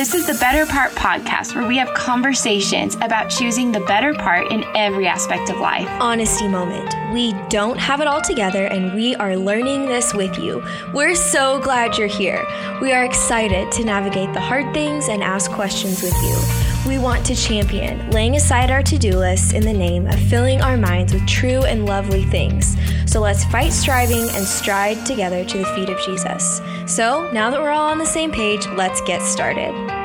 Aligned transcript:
This 0.00 0.14
is 0.14 0.26
the 0.26 0.32
Better 0.40 0.64
Part 0.64 0.92
podcast 0.92 1.54
where 1.54 1.68
we 1.68 1.76
have 1.76 1.92
conversations 1.92 2.94
about 3.02 3.28
choosing 3.28 3.70
the 3.70 3.80
better 3.80 4.14
part 4.14 4.50
in 4.50 4.64
every 4.74 5.06
aspect 5.06 5.50
of 5.50 5.58
life. 5.58 5.86
Honesty 6.00 6.48
moment. 6.48 6.94
We 7.12 7.34
don't 7.50 7.76
have 7.76 8.00
it 8.00 8.06
all 8.06 8.22
together 8.22 8.64
and 8.64 8.94
we 8.94 9.14
are 9.16 9.36
learning 9.36 9.84
this 9.84 10.14
with 10.14 10.38
you. 10.38 10.64
We're 10.94 11.14
so 11.14 11.60
glad 11.60 11.98
you're 11.98 12.06
here. 12.06 12.42
We 12.80 12.92
are 12.92 13.04
excited 13.04 13.70
to 13.72 13.84
navigate 13.84 14.32
the 14.32 14.40
hard 14.40 14.72
things 14.72 15.08
and 15.08 15.22
ask 15.22 15.50
questions 15.50 16.02
with 16.02 16.16
you. 16.22 16.88
We 16.88 16.96
want 16.98 17.26
to 17.26 17.34
champion 17.34 18.08
laying 18.10 18.36
aside 18.36 18.70
our 18.70 18.82
to 18.82 18.96
do 18.96 19.18
lists 19.18 19.52
in 19.52 19.64
the 19.64 19.72
name 19.74 20.06
of 20.06 20.18
filling 20.18 20.62
our 20.62 20.78
minds 20.78 21.12
with 21.12 21.26
true 21.26 21.64
and 21.64 21.84
lovely 21.84 22.24
things. 22.24 22.74
So 23.04 23.20
let's 23.20 23.44
fight 23.44 23.74
striving 23.74 24.30
and 24.30 24.46
stride 24.46 25.04
together 25.04 25.44
to 25.44 25.58
the 25.58 25.66
feet 25.74 25.90
of 25.90 26.00
Jesus. 26.00 26.62
So 26.90 27.30
now 27.30 27.50
that 27.50 27.60
we're 27.60 27.70
all 27.70 27.88
on 27.88 27.98
the 27.98 28.04
same 28.04 28.32
page, 28.32 28.66
let's 28.66 29.00
get 29.02 29.22
started. 29.22 29.99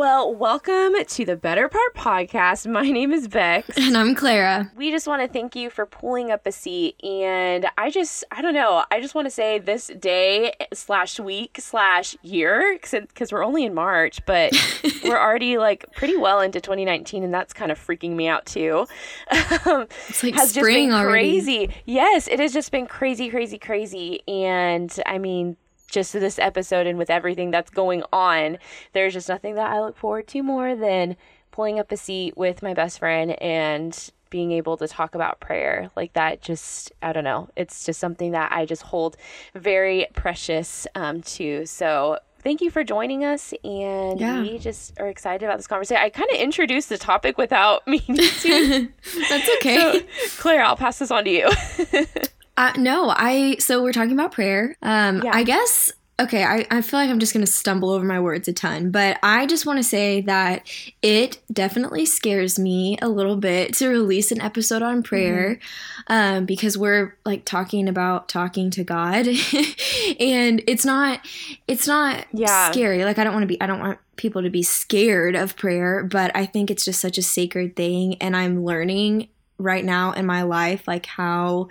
Well, 0.00 0.34
welcome 0.34 0.94
to 1.04 1.24
the 1.26 1.36
Better 1.36 1.68
Part 1.68 1.94
podcast. 1.94 2.66
My 2.66 2.88
name 2.88 3.12
is 3.12 3.28
Bex. 3.28 3.68
And 3.76 3.98
I'm 3.98 4.14
Claira. 4.14 4.74
We 4.74 4.90
just 4.90 5.06
want 5.06 5.20
to 5.20 5.28
thank 5.28 5.54
you 5.54 5.68
for 5.68 5.84
pulling 5.84 6.30
up 6.30 6.46
a 6.46 6.52
seat. 6.52 6.98
And 7.04 7.66
I 7.76 7.90
just, 7.90 8.24
I 8.30 8.40
don't 8.40 8.54
know, 8.54 8.82
I 8.90 9.02
just 9.02 9.14
want 9.14 9.26
to 9.26 9.30
say 9.30 9.58
this 9.58 9.88
day 9.88 10.54
slash 10.72 11.20
week 11.20 11.58
slash 11.60 12.16
year, 12.22 12.78
because 12.80 13.30
we're 13.30 13.44
only 13.44 13.66
in 13.66 13.74
March, 13.74 14.24
but 14.24 14.54
we're 15.04 15.20
already 15.20 15.58
like 15.58 15.84
pretty 15.94 16.16
well 16.16 16.40
into 16.40 16.62
2019, 16.62 17.22
and 17.22 17.34
that's 17.34 17.52
kind 17.52 17.70
of 17.70 17.78
freaking 17.78 18.12
me 18.12 18.26
out 18.26 18.46
too. 18.46 18.86
it's 19.30 20.22
like 20.22 20.34
has 20.34 20.52
spring 20.52 20.54
just 20.54 20.64
been 20.64 20.92
already. 20.92 21.28
crazy. 21.28 21.74
Yes, 21.84 22.26
it 22.26 22.40
has 22.40 22.54
just 22.54 22.72
been 22.72 22.86
crazy, 22.86 23.28
crazy, 23.28 23.58
crazy. 23.58 24.26
And 24.26 24.98
I 25.04 25.18
mean, 25.18 25.58
just 25.90 26.12
this 26.12 26.38
episode 26.38 26.86
and 26.86 26.98
with 26.98 27.10
everything 27.10 27.50
that's 27.50 27.70
going 27.70 28.02
on, 28.12 28.58
there's 28.92 29.12
just 29.12 29.28
nothing 29.28 29.54
that 29.56 29.70
I 29.70 29.80
look 29.80 29.96
forward 29.96 30.26
to 30.28 30.42
more 30.42 30.74
than 30.74 31.16
pulling 31.50 31.78
up 31.78 31.90
a 31.92 31.96
seat 31.96 32.36
with 32.36 32.62
my 32.62 32.74
best 32.74 32.98
friend 32.98 33.32
and 33.42 34.10
being 34.30 34.52
able 34.52 34.76
to 34.76 34.88
talk 34.88 35.14
about 35.14 35.40
prayer. 35.40 35.90
Like 35.96 36.12
that 36.14 36.40
just 36.40 36.92
i 37.02 37.12
don't 37.12 37.24
know. 37.24 37.48
It's 37.56 37.84
just 37.84 38.00
something 38.00 38.32
that 38.32 38.52
i 38.52 38.64
just 38.64 38.82
hold 38.82 39.16
very 39.54 40.06
precious 40.14 40.86
um, 40.94 41.22
to. 41.22 41.66
So 41.66 42.18
thank 42.42 42.60
you 42.60 42.70
for 42.70 42.82
joining 42.84 43.24
us 43.24 43.52
and 43.64 44.18
yeah. 44.18 44.40
we 44.40 44.58
just 44.58 44.98
are 44.98 45.08
excited 45.08 45.44
about 45.44 45.58
this 45.58 45.66
conversation. 45.66 46.02
I 46.02 46.10
kind 46.10 46.30
of 46.30 46.38
introduced 46.38 46.88
the 46.88 46.98
topic 46.98 47.36
without 47.36 47.84
meaning 47.86 48.16
to. 48.16 48.88
That's 49.28 49.50
okay. 49.56 49.76
So, 49.76 50.00
claire 50.38 50.62
i'll 50.62 50.76
pass 50.76 50.98
this 50.98 51.10
on 51.10 51.24
to 51.24 51.30
you 51.30 51.50
uh, 52.56 52.72
no, 52.76 53.12
I 53.16 53.56
so 53.58 53.82
we're 53.82 53.92
talking 53.92 54.12
about 54.12 54.32
prayer. 54.32 54.76
Um, 54.82 55.22
yeah. 55.22 55.32
I 55.34 55.42
guess 55.42 55.92
okay, 56.20 56.44
I, 56.44 56.66
I 56.70 56.82
feel 56.82 57.00
like 57.00 57.08
I'm 57.08 57.18
just 57.18 57.32
going 57.32 57.44
to 57.44 57.50
stumble 57.50 57.90
over 57.90 58.04
my 58.04 58.20
words 58.20 58.46
a 58.46 58.52
ton, 58.52 58.90
but 58.90 59.18
I 59.22 59.46
just 59.46 59.64
want 59.64 59.78
to 59.78 59.82
say 59.82 60.20
that 60.22 60.70
it 61.00 61.38
definitely 61.50 62.04
scares 62.04 62.58
me 62.58 62.98
a 63.00 63.08
little 63.08 63.36
bit 63.36 63.72
to 63.74 63.88
release 63.88 64.30
an 64.30 64.40
episode 64.40 64.82
on 64.82 65.02
prayer 65.02 65.56
mm-hmm. 65.56 66.12
um, 66.12 66.44
because 66.44 66.76
we're 66.76 67.16
like 67.24 67.46
talking 67.46 67.88
about 67.88 68.28
talking 68.28 68.70
to 68.72 68.84
God, 68.84 69.26
and 70.20 70.62
it's 70.66 70.84
not 70.84 71.26
it's 71.66 71.86
not 71.86 72.26
yeah. 72.32 72.70
scary. 72.70 73.04
Like 73.04 73.18
I 73.18 73.24
don't 73.24 73.32
want 73.32 73.44
to 73.44 73.48
be 73.48 73.60
I 73.60 73.66
don't 73.66 73.80
want 73.80 73.98
people 74.16 74.42
to 74.42 74.50
be 74.50 74.62
scared 74.62 75.34
of 75.34 75.56
prayer, 75.56 76.04
but 76.04 76.30
I 76.34 76.44
think 76.44 76.70
it's 76.70 76.84
just 76.84 77.00
such 77.00 77.16
a 77.16 77.22
sacred 77.22 77.76
thing, 77.76 78.16
and 78.16 78.36
I'm 78.36 78.64
learning 78.64 79.28
right 79.60 79.84
now 79.84 80.12
in 80.12 80.26
my 80.26 80.42
life 80.42 80.86
like 80.86 81.06
how 81.06 81.68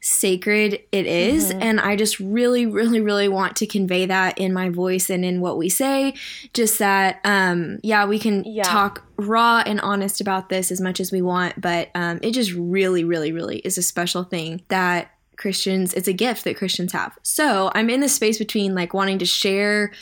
sacred 0.00 0.80
it 0.92 1.06
is. 1.06 1.50
Mm-hmm. 1.50 1.62
and 1.62 1.80
i 1.80 1.96
just 1.96 2.18
really 2.20 2.66
really 2.66 3.00
really 3.00 3.28
want 3.28 3.56
to 3.56 3.66
convey 3.66 4.06
that 4.06 4.38
in 4.38 4.52
my 4.52 4.68
voice 4.68 5.10
and 5.10 5.24
in 5.24 5.40
what 5.40 5.58
we 5.58 5.68
say 5.68 6.14
just 6.54 6.78
that 6.78 7.20
um 7.24 7.78
yeah 7.82 8.06
we 8.06 8.18
can 8.18 8.44
yeah. 8.44 8.64
talk 8.64 9.04
raw 9.16 9.62
and 9.64 9.80
honest 9.80 10.20
about 10.20 10.48
this 10.48 10.70
as 10.70 10.80
much 10.80 11.00
as 11.00 11.12
we 11.12 11.22
want 11.22 11.60
but 11.60 11.90
um 11.94 12.18
it 12.22 12.32
just 12.32 12.52
really 12.52 13.04
really 13.04 13.32
really 13.32 13.58
is 13.58 13.78
a 13.78 13.82
special 13.82 14.24
thing 14.24 14.62
that 14.68 15.10
Christians, 15.36 15.92
it's 15.94 16.08
a 16.08 16.12
gift 16.12 16.44
that 16.44 16.56
Christians 16.56 16.92
have. 16.92 17.16
So 17.22 17.70
I'm 17.74 17.90
in 17.90 18.00
the 18.00 18.08
space 18.08 18.38
between 18.38 18.74
like 18.74 18.94
wanting 18.94 19.18
to 19.18 19.26
share 19.26 19.92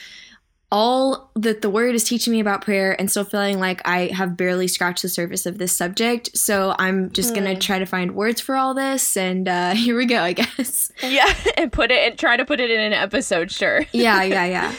all 0.72 1.30
that 1.36 1.62
the 1.62 1.70
word 1.70 1.94
is 1.94 2.04
teaching 2.04 2.32
me 2.32 2.40
about 2.40 2.62
prayer 2.62 2.98
and 2.98 3.10
still 3.10 3.24
feeling 3.24 3.60
like 3.60 3.80
I 3.84 4.06
have 4.06 4.36
barely 4.36 4.66
scratched 4.66 5.02
the 5.02 5.08
surface 5.08 5.46
of 5.46 5.58
this 5.58 5.76
subject. 5.76 6.36
So 6.36 6.74
I'm 6.78 7.10
just 7.12 7.32
mm. 7.32 7.36
gonna 7.36 7.54
hmm. 7.54 7.60
try 7.60 7.78
to 7.78 7.86
find 7.86 8.14
words 8.14 8.40
for 8.40 8.56
all 8.56 8.74
this, 8.74 9.16
and 9.16 9.48
uh, 9.48 9.70
here 9.74 9.96
we 9.96 10.06
go, 10.06 10.20
I 10.20 10.32
guess. 10.32 10.90
Yeah, 11.02 11.32
and 11.56 11.72
put 11.72 11.90
it 11.90 12.08
and 12.08 12.18
try 12.18 12.36
to 12.36 12.44
put 12.44 12.60
it 12.60 12.70
in 12.70 12.80
an 12.80 12.92
episode, 12.92 13.50
sure. 13.50 13.84
yeah, 13.92 14.22
yeah, 14.22 14.44
yeah. 14.44 14.74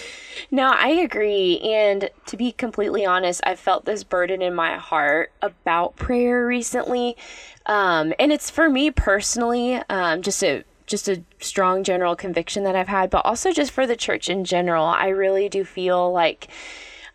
No, 0.51 0.69
I 0.69 0.89
agree. 0.89 1.59
And 1.59 2.09
to 2.27 2.37
be 2.37 2.51
completely 2.51 3.05
honest, 3.05 3.41
I've 3.45 3.59
felt 3.59 3.85
this 3.85 4.03
burden 4.03 4.41
in 4.41 4.53
my 4.53 4.75
heart 4.77 5.31
about 5.41 5.95
prayer 5.95 6.45
recently. 6.45 7.17
Um, 7.65 8.13
and 8.19 8.31
it's 8.31 8.49
for 8.49 8.69
me 8.69 8.91
personally, 8.91 9.81
um, 9.89 10.21
just 10.21 10.43
a 10.43 10.63
just 10.85 11.07
a 11.07 11.23
strong 11.39 11.83
general 11.83 12.15
conviction 12.15 12.63
that 12.63 12.75
I've 12.75 12.87
had, 12.87 13.09
but 13.09 13.25
also 13.25 13.51
just 13.51 13.71
for 13.71 13.87
the 13.87 13.95
church 13.95 14.29
in 14.29 14.45
general. 14.45 14.85
I 14.85 15.07
really 15.07 15.49
do 15.49 15.63
feel 15.63 16.11
like, 16.11 16.47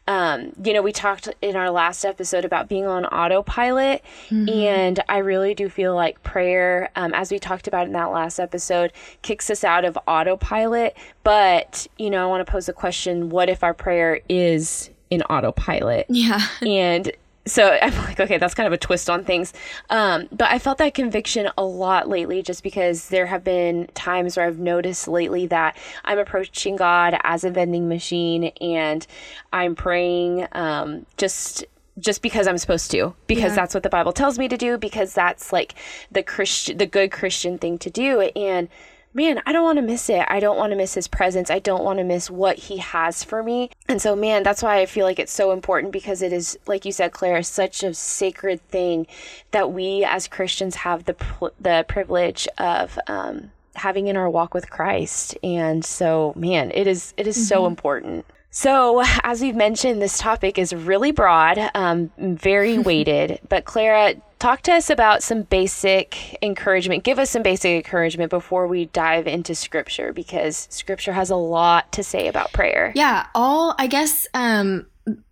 um, 0.09 0.53
you 0.65 0.73
know, 0.73 0.83
we 0.83 0.93
talked 0.93 1.29
in 1.41 1.55
our 1.55 1.71
last 1.71 2.05
episode 2.05 2.45
about 2.45 2.69
being 2.69 2.87
on 2.87 3.05
autopilot, 3.07 4.03
mm-hmm. 4.29 4.49
and 4.49 5.01
I 5.09 5.19
really 5.19 5.55
do 5.55 5.69
feel 5.69 5.95
like 5.95 6.23
prayer, 6.23 6.91
um, 6.97 7.15
as 7.15 7.31
we 7.31 7.39
talked 7.39 7.69
about 7.69 7.87
in 7.87 7.93
that 7.93 8.11
last 8.11 8.41
episode, 8.41 8.93
kicks 9.23 9.51
us 9.51 9.63
out 9.63 9.85
of 9.85 9.97
autopilot. 10.09 10.97
But, 11.23 11.87
you 11.97 12.11
know, 12.11 12.25
I 12.25 12.27
want 12.27 12.45
to 12.45 12.51
pose 12.51 12.69
a 12.69 12.73
question 12.73 13.31
what 13.31 13.49
if 13.49 13.63
our 13.63 13.75
prayer 13.75 14.21
is 14.29 14.91
in 15.11 15.23
autopilot? 15.23 16.07
Yeah. 16.09 16.41
and 16.63 17.13
so 17.51 17.79
I'm 17.83 17.95
like, 18.05 18.21
okay, 18.21 18.39
that's 18.39 18.55
kind 18.55 18.67
of 18.67 18.73
a 18.73 18.79
twist 18.79 19.11
on 19.11 19.25
things. 19.25 19.53
Um, 19.91 20.29
but 20.33 20.51
I 20.51 20.59
felt 20.59 20.79
that 20.79 20.95
conviction 20.95 21.51
a 21.57 21.65
lot 21.65 22.09
lately 22.09 22.43
just 22.43 22.63
because 22.63 23.09
there 23.09 23.27
have 23.27 23.45
been 23.45 23.89
times 23.95 24.37
where 24.37 24.47
I've 24.47 24.59
noticed 24.59 25.09
lately 25.09 25.47
that 25.49 25.77
I'm 26.05 26.19
approaching 26.19 26.77
God 26.77 27.19
as 27.23 27.45
a 27.45 27.51
vending 27.51 27.89
machine 27.89 28.45
and 28.61 29.07
I'm 29.53 29.75
praying 29.75 30.47
um, 30.53 31.07
just 31.17 31.65
just 31.99 32.23
because 32.23 32.47
I'm 32.47 32.57
supposed 32.57 32.91
to, 32.93 33.15
because 33.27 33.51
yeah. 33.51 33.57
that's 33.57 33.75
what 33.75 33.83
the 33.83 33.91
Bible 33.91 34.13
tells 34.13 34.39
me 34.39 34.49
to 34.49 34.57
do, 34.57 34.79
because 34.79 35.13
that's 35.13 35.53
like 35.53 35.75
the 36.11 36.23
Christian, 36.23 36.79
the 36.79 36.87
good 36.87 37.13
Christian 37.13 37.59
thing 37.59 37.79
to 37.79 37.91
do. 37.91 38.21
And 38.21 38.69
man, 39.13 39.43
I 39.47 39.53
don't 39.53 39.65
want 39.65 39.77
to 39.77 39.83
miss 39.83 40.09
it. 40.09 40.25
I 40.29 40.41
don't 40.41 40.57
want 40.57 40.71
to 40.71 40.77
miss 40.77 40.95
his 40.95 41.09
presence. 41.09 41.51
I 41.51 41.59
don't 41.59 41.85
want 41.85 41.99
to 41.99 42.05
miss 42.05 42.31
what 42.31 42.57
he 42.57 42.79
has 42.79 43.25
for 43.25 43.43
me. 43.43 43.71
And 43.89 44.01
so, 44.01 44.15
man, 44.15 44.43
that's 44.43 44.63
why 44.63 44.81
I 44.81 44.87
feel 44.87 45.05
like 45.05 45.19
it's 45.19 45.33
so 45.33 45.53
important 45.53 45.93
because 45.93 46.23
it 46.23 46.33
is, 46.33 46.59
like 46.67 46.85
you 46.85 46.93
said, 46.93 47.13
Claire, 47.13 47.43
such 47.43 47.83
a 47.83 47.95
sacred 47.95 48.67
thing 48.69 49.07
that 49.51 49.73
we 49.73 50.05
as 50.05 50.29
Christians 50.29 50.77
have 50.77 51.05
the 51.05 51.17
the 51.61 51.85
privilege 51.89 52.47
of 52.59 52.99
um, 53.07 53.51
having 53.77 54.09
in 54.09 54.17
our 54.17 54.31
walk 54.31 54.55
with 54.55 54.71
Christ. 54.71 55.37
And 55.43 55.85
so, 55.85 56.33
man, 56.37 56.71
it 56.75 56.87
is 56.87 57.15
it 57.17 57.27
is 57.27 57.37
mm-hmm. 57.37 57.45
so 57.45 57.67
important. 57.67 58.27
So, 58.53 59.05
as 59.23 59.41
we've 59.41 59.55
mentioned, 59.55 60.03
this 60.03 60.19
topic 60.19 60.59
is 60.59 60.75
really 60.75 61.13
broad, 61.13 61.71
um, 61.75 62.11
very 62.19 62.79
weighted. 62.91 63.39
But, 63.49 63.65
Claira, 63.65 64.21
talk 64.41 64.63
to 64.63 64.73
us 64.73 64.91
about 64.91 65.23
some 65.23 65.43
basic 65.43 66.37
encouragement. 66.43 67.05
Give 67.05 67.21
us 67.21 67.31
some 67.31 67.43
basic 67.43 67.85
encouragement 67.85 68.31
before 68.31 68.67
we 68.67 68.87
dive 68.87 69.29
into 69.29 69.55
scripture 69.55 70.13
because 70.13 70.67
scripture 70.71 71.13
has 71.13 71.31
a 71.31 71.37
lot 71.37 71.93
to 71.93 72.03
say 72.03 72.27
about 72.27 72.53
prayer. 72.53 72.93
Yeah, 72.97 73.27
all, 73.35 73.77
I 73.79 73.87
guess, 73.87 74.27
um, 74.35 74.87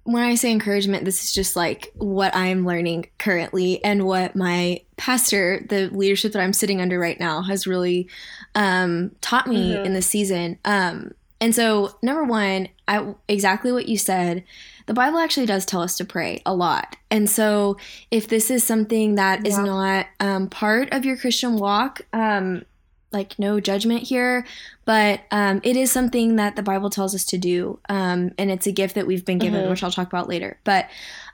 when 0.05 0.23
I 0.23 0.35
say 0.35 0.53
encouragement, 0.53 1.05
this 1.05 1.25
is 1.25 1.33
just 1.33 1.57
like 1.57 1.93
what 1.97 2.35
I'm 2.37 2.67
learning 2.67 3.09
currently 3.19 3.83
and 3.83 4.07
what 4.07 4.37
my 4.37 4.83
pastor, 4.97 5.65
the 5.69 5.89
leadership 5.89 6.33
that 6.33 6.43
I'm 6.43 6.53
sitting 6.53 6.81
under 6.81 6.99
right 6.99 7.19
now, 7.19 7.43
has 7.43 7.67
really 7.67 8.09
um, 8.55 9.13
taught 9.21 9.47
me 9.47 9.73
mm-hmm. 9.73 9.87
in 9.87 9.95
this 9.95 10.07
season. 10.07 10.59
Um, 10.65 11.13
and 11.41 11.55
so, 11.55 11.97
number 12.03 12.25
one, 12.25 12.69
I, 12.89 13.15
exactly 13.29 13.71
what 13.71 13.89
you 13.89 13.97
said, 13.97 14.45
the 14.89 14.95
Bible 14.95 15.19
actually 15.19 15.47
does 15.47 15.65
tell 15.65 15.83
us 15.83 15.97
to 15.99 16.05
pray 16.05 16.43
a 16.45 16.55
lot. 16.55 16.97
And 17.11 17.29
so, 17.29 17.77
if 18.11 18.27
this 18.27 18.51
is 18.51 18.65
something 18.65 19.15
that 19.15 19.45
yeah. 19.45 19.49
is 19.51 19.59
not 19.59 20.07
um, 20.19 20.49
part 20.49 20.93
of 20.93 21.05
your 21.05 21.17
Christian 21.17 21.57
walk, 21.57 22.01
um, 22.13 22.65
like 23.13 23.39
no 23.39 23.61
judgment 23.61 24.03
here, 24.03 24.47
but 24.87 25.21
um, 25.31 25.61
it 25.63 25.77
is 25.77 25.93
something 25.93 26.37
that 26.37 26.57
the 26.57 26.63
Bible 26.63 26.91
tells 26.91 27.15
us 27.15 27.25
to 27.27 27.39
do. 27.39 27.79
Um, 27.89 28.33
and 28.39 28.51
it's 28.51 28.67
a 28.67 28.73
gift 28.73 28.95
that 28.95 29.07
we've 29.07 29.25
been 29.25 29.39
given, 29.39 29.61
mm-hmm. 29.61 29.71
which 29.71 29.83
I'll 29.85 29.93
talk 29.93 30.09
about 30.09 30.29
later. 30.29 30.59
But 30.65 30.89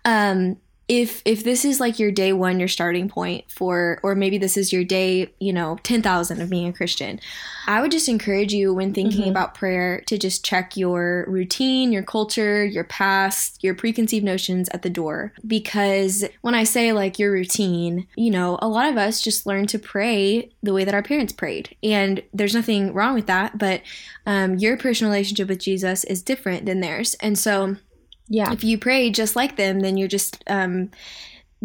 um, 0.05 0.57
if 0.89 1.23
if 1.25 1.45
this 1.45 1.65
is 1.65 1.81
like 1.81 1.99
your 1.99 2.11
day 2.11 2.33
one 2.33 2.59
your 2.59 2.69
starting 2.69 3.09
point 3.09 3.51
for 3.51 3.99
or 4.03 4.15
maybe 4.15 4.37
this 4.37 4.57
is 4.57 4.73
your 4.73 4.85
day 4.85 5.33
you 5.41 5.53
know 5.53 5.79
10,000 5.83 6.41
of 6.41 6.51
being 6.51 6.69
a 6.69 6.73
Christian 6.73 7.21
I 7.67 7.81
would 7.81 7.91
just 7.91 8.09
encourage 8.09 8.53
you 8.53 8.75
when 8.75 8.93
thinking 8.93 9.23
mm-hmm. 9.23 9.31
about 9.31 9.55
prayer 9.55 10.03
to 10.07 10.19
just 10.19 10.45
check 10.45 10.77
your 10.77 11.25
routine 11.27 11.93
your 11.93 12.03
culture 12.03 12.65
your 12.65 12.85
past 12.85 13.65
your 13.65 13.75
preconceived 13.75 14.25
notions 14.25 14.69
at 14.71 14.83
the 14.83 14.91
door. 14.91 15.33
Because 15.47 16.25
when 16.43 16.55
I 16.55 16.65
say 16.65 16.93
like 16.93 17.19
your 17.19 17.33
routine 17.33 18.07
you 18.17 18.31
know 18.31 18.59
a 18.61 18.69
lot 18.69 18.91
of 18.91 18.99
us 18.99 19.23
just 19.23 19.47
learn 19.47 19.67
to 19.69 19.79
pray 19.79 20.51
the 20.63 20.75
way 20.75 20.85
that 20.85 20.95
our 20.95 21.03
parents 21.03 21.33
prayed. 21.33 21.75
And 21.83 22.23
there's 22.35 22.55
nothing 22.55 22.93
wrong 22.93 23.15
with 23.15 23.27
that 23.27 23.57
but 23.57 23.81
um, 24.27 24.57
your 24.57 24.77
personal 24.77 25.11
relationship 25.13 25.49
with 25.49 25.61
Jesus 25.61 26.05
is 26.05 26.23
different 26.23 26.67
than 26.67 26.81
theirs. 26.81 27.15
And 27.21 27.39
so 27.39 27.77
yeah. 28.29 28.53
If 28.53 28.65
you 28.65 28.79
pray 28.79 29.11
just 29.11 29.37
like 29.37 29.57
them, 29.57 29.81
then 29.81 29.97
you're 29.97 30.09
just 30.09 30.43
um, 30.47 30.91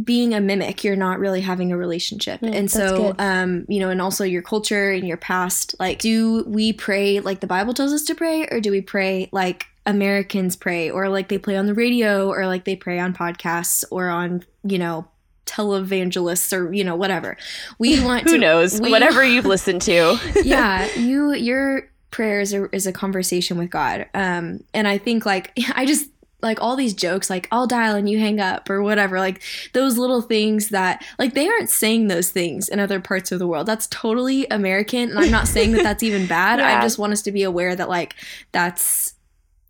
being 0.04 0.34
a 0.34 0.42
mimic. 0.42 0.84
You're 0.84 0.96
not 0.96 1.20
really 1.20 1.42
having 1.42 1.72
a 1.72 1.78
relationship. 1.78 2.42
Mm, 2.42 2.56
and 2.56 2.72
so, 2.72 3.16
um, 3.18 3.66
you 3.68 3.80
know, 3.80 3.90
and 3.90 4.02
also 4.02 4.24
your 4.24 4.42
culture 4.42 4.92
and 4.92 5.08
your 5.08 5.18
past. 5.18 5.76
Like, 5.80 6.00
do 6.00 6.44
we 6.46 6.74
pray 6.74 7.20
like 7.20 7.40
the 7.40 7.48
Bible 7.48 7.74
tells 7.74 7.94
us 7.94 8.04
to 8.06 8.16
pray, 8.16 8.48
or 8.48 8.60
do 8.60 8.72
we 8.72 8.82
pray 8.82 9.30
like 9.32 9.68
Americans 9.86 10.56
pray, 10.56 10.90
or 10.90 11.10
like 11.10 11.30
they 11.30 11.38
play 11.38 11.58
on 11.58 11.66
the 11.66 11.74
radio, 11.74 12.30
or 12.30 12.46
like 12.46 12.66
they 12.66 12.76
pray 12.76 13.00
on 13.00 13.14
podcasts, 13.14 13.84
or 13.90 14.10
on, 14.10 14.44
you 14.64 14.78
know, 14.78 15.08
televangelists 15.46 16.56
or 16.56 16.72
you 16.72 16.84
know 16.84 16.96
whatever 16.96 17.36
we 17.80 18.04
want 18.06 18.24
who 18.24 18.34
to, 18.34 18.38
knows 18.38 18.80
we, 18.80 18.92
whatever 18.92 19.26
you've 19.26 19.46
listened 19.48 19.82
to 19.82 20.16
yeah 20.44 20.88
you 20.96 21.34
your 21.34 21.90
prayer 22.12 22.40
is 22.40 22.54
a, 22.54 22.70
is 22.70 22.86
a 22.86 22.94
conversation 22.94 23.58
with 23.58 23.68
god 23.72 24.06
um 24.14 24.64
and 24.76 24.88
i 24.88 25.00
think 25.00 25.26
like 25.26 25.52
i 25.74 25.88
just 25.88 26.08
like 26.42 26.62
all 26.62 26.76
these 26.76 26.94
jokes 26.94 27.30
like 27.30 27.48
I'll 27.52 27.68
dial 27.68 27.96
and 27.96 28.10
you 28.10 28.20
hang 28.20 28.40
up 28.40 28.70
or 28.70 28.82
whatever 28.82 29.20
like 29.20 29.42
those 29.74 29.98
little 29.98 30.22
things 30.22 30.70
that 30.70 31.06
like 31.18 31.34
they 31.34 31.48
aren't 31.48 31.70
saying 31.70 32.08
those 32.08 32.30
things 32.30 32.70
in 32.70 32.80
other 32.80 33.00
parts 33.00 33.32
of 33.32 33.40
the 33.40 33.48
world 33.48 33.66
that's 33.66 33.88
totally 33.88 34.48
American 34.48 35.10
and 35.10 35.20
I'm 35.20 35.32
not 35.32 35.48
saying 35.48 35.74
that 35.74 35.84
that's 35.84 36.04
even 36.04 36.28
bad 36.28 36.60
yeah. 36.60 36.78
I 36.78 36.82
just 36.82 36.98
want 36.98 37.14
us 37.14 37.22
to 37.24 37.32
be 37.32 37.44
aware 37.44 37.76
that 37.76 37.90
like 37.90 38.16
that's 38.52 39.16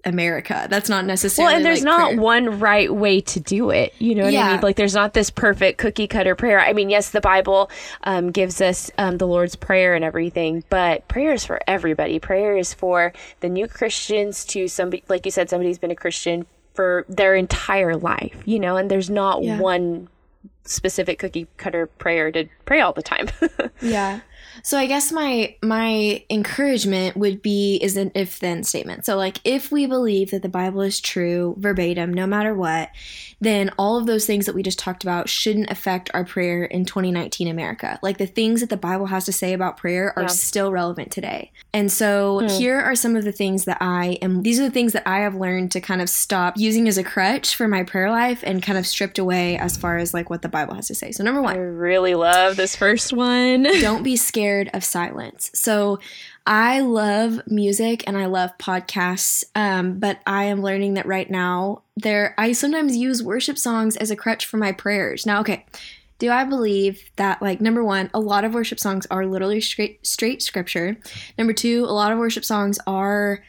America. 0.06 0.68
That's 0.70 0.90
not 0.90 1.06
necessarily 1.06 1.52
well, 1.52 1.58
and 1.58 1.66
there's 1.66 1.80
like 1.80 1.86
not 1.86 2.08
prayer. 2.12 2.22
one 2.22 2.60
right 2.60 2.94
way 2.94 3.22
to 3.22 3.40
do 3.40 3.70
it. 3.70 3.94
You 4.00 4.16
know 4.16 4.24
what 4.24 4.34
yeah. 4.34 4.48
I 4.48 4.54
mean? 4.54 4.62
Like 4.62 4.76
there's 4.76 4.96
not 4.96 5.14
this 5.14 5.30
perfect 5.30 5.78
cookie 5.78 6.08
cutter 6.08 6.36
prayer. 6.36 6.60
I 6.60 6.74
mean, 6.74 6.90
yes, 6.90 7.10
the 7.10 7.22
Bible 7.22 7.70
um, 8.04 8.32
gives 8.32 8.62
us 8.62 8.90
um, 8.98 9.18
the 9.18 9.28
Lord's 9.28 9.56
prayer 9.56 9.96
and 9.96 10.06
everything, 10.06 10.64
but 10.70 11.08
prayer 11.08 11.34
is 11.34 11.46
for 11.46 11.60
everybody. 11.68 12.20
Prayer 12.20 12.56
is 12.56 12.74
for 12.74 13.14
the 13.42 13.50
new 13.50 13.68
Christians 13.68 14.46
to 14.46 14.68
somebody, 14.68 15.04
like 15.10 15.26
you 15.26 15.32
said, 15.32 15.50
somebody's 15.50 15.80
been 15.80 15.92
a 15.92 15.96
Christian 15.96 16.46
for 16.80 17.04
their 17.10 17.36
entire 17.36 17.98
life, 17.98 18.42
you 18.46 18.58
know, 18.58 18.78
and 18.78 18.90
there's 18.90 19.10
not 19.10 19.44
yeah. 19.44 19.60
one 19.60 20.08
specific 20.64 21.20
cookie 21.20 21.46
cutter 21.58 21.88
prayer 21.88 22.32
to 22.32 22.48
pray 22.64 22.80
all 22.80 22.94
the 22.94 23.04
time. 23.04 23.28
yeah. 23.82 24.22
So 24.64 24.78
I 24.78 24.86
guess 24.88 25.12
my 25.12 25.56
my 25.62 26.24
encouragement 26.30 27.16
would 27.18 27.42
be 27.42 27.78
is 27.82 27.98
an 27.98 28.12
if 28.16 28.40
then 28.40 28.64
statement. 28.64 29.06
So 29.06 29.16
like 29.16 29.40
if 29.44 29.72
we 29.72 29.86
believe 29.86 30.32
that 30.32 30.42
the 30.42 30.50
Bible 30.50 30.82
is 30.82 31.00
true 31.00 31.56
verbatim 31.58 32.14
no 32.14 32.28
matter 32.28 32.54
what, 32.54 32.90
then 33.40 33.72
all 33.78 33.98
of 33.98 34.06
those 34.06 34.26
things 34.26 34.46
that 34.46 34.56
we 34.56 34.64
just 34.64 34.80
talked 34.80 35.04
about 35.04 35.30
shouldn't 35.30 35.70
affect 35.70 36.10
our 36.14 36.26
prayer 36.26 36.66
in 36.66 36.86
2019 36.86 37.48
America. 37.48 38.00
Like 38.02 38.18
the 38.18 38.28
things 38.28 38.62
that 38.62 38.70
the 38.70 38.78
Bible 38.78 39.06
has 39.08 39.26
to 39.26 39.32
say 39.32 39.54
about 39.54 39.78
prayer 39.78 40.14
are 40.18 40.24
yeah. 40.24 40.28
still 40.28 40.72
relevant 40.72 41.12
today. 41.12 41.52
And 41.74 41.92
so 41.92 42.42
mm. 42.42 42.58
here 42.58 42.80
are 42.80 42.96
some 42.96 43.16
of 43.16 43.24
the 43.24 43.32
things 43.32 43.66
that 43.66 43.78
I 43.80 44.18
am 44.22 44.44
these 44.44 44.60
are 44.60 44.64
the 44.64 44.72
things 44.72 44.94
that 44.94 45.08
I 45.08 45.20
have 45.20 45.36
learned 45.36 45.72
to 45.74 45.82
kind 45.82 46.02
of 46.02 46.10
stop 46.10 46.58
using 46.58 46.88
as 46.88 46.98
a 46.98 47.04
crutch 47.04 47.56
for 47.56 47.68
my 47.68 47.84
prayer 47.84 48.10
life 48.10 48.44
and 48.44 48.64
kind 48.64 48.78
of 48.78 48.88
stripped 48.88 49.20
away 49.20 49.58
as 49.58 49.78
far 49.78 49.98
as 49.98 50.14
like 50.14 50.30
what 50.30 50.42
the 50.42 50.50
Bible 50.50 50.76
has 50.76 50.88
to 50.88 50.96
say. 50.96 51.12
So 51.12 51.24
number 51.24 51.42
1. 51.42 51.56
I 51.56 51.60
really 51.60 52.16
love 52.16 52.56
this 52.56 52.76
first 52.76 53.14
one. 53.14 53.64
don't 53.64 54.04
be 54.04 54.16
scared 54.16 54.39
of 54.74 54.84
silence. 54.84 55.52
So 55.54 56.00
I 56.46 56.82
love 56.82 57.42
music 57.48 58.04
and 58.08 58.18
I 58.18 58.26
love 58.26 58.58
podcasts, 58.58 59.44
um, 59.56 60.00
but 60.00 60.20
I 60.26 60.46
am 60.46 60.62
learning 60.62 60.96
that 60.96 61.06
right 61.06 61.30
now 61.30 61.84
there 61.96 62.34
I 62.38 62.54
sometimes 62.54 62.96
use 62.96 63.22
worship 63.22 63.58
songs 63.58 63.96
as 63.98 64.10
a 64.10 64.16
crutch 64.16 64.46
for 64.46 64.58
my 64.58 64.72
prayers. 64.72 65.26
Now, 65.26 65.42
okay, 65.42 65.66
do 66.18 66.32
I 66.32 66.44
believe 66.44 67.12
that 67.16 67.42
like 67.42 67.62
number 67.62 67.84
one, 67.84 68.10
a 68.14 68.20
lot 68.20 68.44
of 68.44 68.54
worship 68.54 68.80
songs 68.80 69.08
are 69.10 69.26
literally 69.26 69.62
straight 69.62 70.06
straight 70.06 70.42
scripture. 70.42 70.98
Number 71.38 71.54
two, 71.54 71.86
a 71.86 71.94
lot 71.94 72.12
of 72.12 72.20
worship 72.20 72.46
songs 72.46 72.80
are 72.86 73.44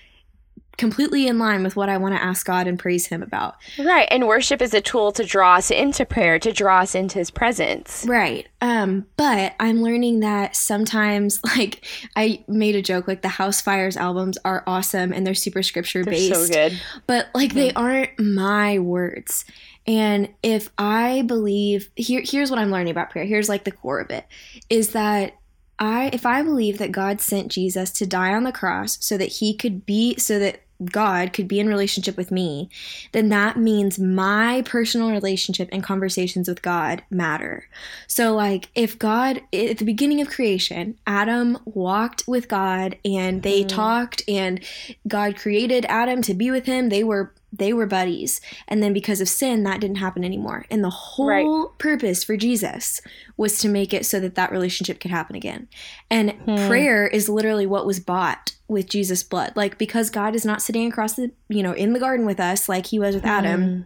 completely 0.81 1.29
in 1.29 1.39
line 1.39 1.63
with 1.63 1.77
what 1.77 1.91
I 1.91 1.99
want 1.99 2.15
to 2.15 2.23
ask 2.23 2.47
God 2.47 2.67
and 2.67 2.79
praise 2.79 3.07
Him 3.07 3.23
about. 3.23 3.57
Right. 3.79 4.09
And 4.11 4.27
worship 4.27 4.63
is 4.63 4.73
a 4.73 4.81
tool 4.81 5.13
to 5.13 5.25
draw 5.25 5.57
us 5.57 5.71
into 5.71 6.07
prayer, 6.07 6.39
to 6.39 6.53
draw 6.53 6.81
us 6.81 6.95
into 6.95 7.19
His 7.19 7.31
presence. 7.31 8.07
Right. 8.09 8.49
Um, 8.63 9.07
but 9.19 9.55
I'm 9.61 9.83
learning 9.83 10.21
that 10.21 10.57
sometimes, 10.57 11.39
like, 11.57 11.85
I 12.17 12.43
made 12.49 12.75
a 12.75 12.83
joke, 12.83 13.07
like, 13.07 13.21
the 13.21 13.29
Housefires 13.29 13.99
albums 13.99 14.39
are 14.45 14.65
awesome 14.67 15.13
and 15.13 15.27
they're 15.27 15.35
super 15.35 15.63
scripture 15.63 16.03
based. 16.03 16.35
so 16.35 16.49
good. 16.49 16.81
But, 17.07 17.29
like, 17.35 17.51
mm-hmm. 17.51 17.59
they 17.59 17.73
aren't 17.75 18.19
my 18.19 18.79
words. 18.79 19.45
And 19.87 20.31
if 20.43 20.71
I 20.79 21.23
believe, 21.23 21.91
here, 21.95 22.23
here's 22.25 22.49
what 22.49 22.59
I'm 22.59 22.71
learning 22.71 22.91
about 22.91 23.11
prayer. 23.11 23.27
Here's 23.27 23.51
like 23.51 23.65
the 23.65 23.71
core 23.71 24.01
of 24.01 24.11
it 24.11 24.27
is 24.71 24.93
that 24.93 25.35
I 25.79 26.11
if 26.13 26.27
I 26.27 26.43
believe 26.43 26.77
that 26.79 26.93
God 26.93 27.23
sent 27.23 27.51
Jesus 27.51 27.91
to 27.93 28.07
die 28.07 28.35
on 28.35 28.45
the 28.45 28.53
cross 28.53 28.99
so 29.01 29.17
that 29.17 29.33
he 29.33 29.55
could 29.55 29.87
be 29.87 30.17
so 30.19 30.39
that 30.39 30.61
God 30.85 31.33
could 31.33 31.49
be 31.49 31.61
in 31.61 31.69
relationship 31.69 32.17
with 32.17 32.31
me, 32.31 32.71
then 33.13 33.29
that 33.29 33.57
means 33.57 33.99
my 33.99 34.63
personal 34.67 35.11
relationship 35.11 35.69
and 35.73 35.83
conversations 35.83 36.49
with 36.49 36.63
God 36.63 37.03
matter. 37.11 37.69
So, 38.07 38.35
like, 38.35 38.69
if 38.75 38.99
God, 38.99 39.43
at 39.53 39.79
the 39.79 39.85
beginning 39.85 40.21
of 40.21 40.29
creation, 40.29 40.97
Adam 41.07 41.59
walked 41.65 42.25
with 42.27 42.49
God 42.49 42.97
and 43.05 43.43
they 43.43 43.65
mm. 43.65 43.69
talked, 43.69 44.23
and 44.29 44.61
God 45.07 45.37
created 45.37 45.85
Adam 45.87 46.23
to 46.23 46.35
be 46.35 46.51
with 46.51 46.67
him, 46.67 46.89
they 46.89 47.05
were 47.05 47.33
they 47.53 47.73
were 47.73 47.87
buddies. 47.87 48.41
And 48.69 48.83
then 48.83 48.93
because 48.93 49.21
of 49.21 49.29
sin, 49.29 49.65
that 49.65 49.81
didn't 49.81 49.97
happen 49.97 50.25
anymore. 50.25 50.67
And 50.71 50.85
the 50.85 50.91
whole 50.91 51.63
right. 51.63 51.79
purpose 51.79 52.23
for 52.23 52.37
Jesus 52.37 53.01
was 53.37 53.59
to 53.59 53.69
make 53.69 53.93
it 53.93 54.07
so 54.07 54.21
that 54.21 54.35
that 54.37 54.53
relationship 54.53 55.01
could 55.01 55.11
happen 55.11 55.37
again. 55.37 55.69
And 56.11 56.33
hmm. 56.33 56.69
prayer 56.69 57.07
is 57.07 57.29
literally 57.29 57.67
what 57.67 57.87
was 57.87 58.01
bought 58.01 58.55
with 58.69 58.89
Jesus' 58.89 59.23
blood. 59.23 59.53
Like 59.57 59.79
because 59.79 60.11
God 60.11 60.35
is 60.35 60.45
not 60.45 60.63
sitting 60.63 60.87
across 60.87 61.15
the, 61.15 61.33
you 61.49 61.63
know, 61.63 61.73
in 61.73 61.93
the 61.93 62.01
garden 62.01 62.27
with 62.27 62.41
us 62.41 62.69
like 62.69 62.87
he 62.87 62.99
was 62.99 63.15
with 63.15 63.27
Adam. 63.27 63.63
Hmm. 63.63 63.81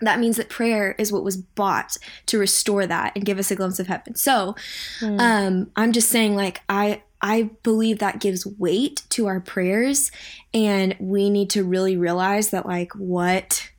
That 0.00 0.20
means 0.20 0.36
that 0.36 0.48
prayer 0.48 0.94
is 0.96 1.10
what 1.10 1.24
was 1.24 1.36
bought 1.36 1.96
to 2.26 2.38
restore 2.38 2.86
that 2.86 3.12
and 3.16 3.24
give 3.24 3.40
us 3.40 3.50
a 3.50 3.56
glimpse 3.56 3.80
of 3.80 3.88
heaven. 3.88 4.14
So, 4.14 4.54
hmm. 5.00 5.18
um, 5.18 5.70
I'm 5.74 5.90
just 5.90 6.08
saying, 6.08 6.36
like, 6.36 6.60
I 6.68 7.02
I 7.20 7.50
believe 7.62 7.98
that 7.98 8.20
gives 8.20 8.46
weight 8.46 9.02
to 9.10 9.26
our 9.26 9.40
prayers, 9.40 10.10
and 10.54 10.94
we 10.98 11.30
need 11.30 11.50
to 11.50 11.64
really 11.64 11.96
realize 11.96 12.50
that, 12.50 12.66
like, 12.66 12.92
what 12.94 13.70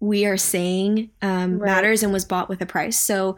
we 0.00 0.24
are 0.24 0.38
saying 0.38 1.10
um, 1.20 1.58
right. 1.58 1.66
matters 1.66 2.02
and 2.02 2.12
was 2.12 2.24
bought 2.24 2.48
with 2.48 2.60
a 2.62 2.66
price. 2.66 2.98
So, 2.98 3.36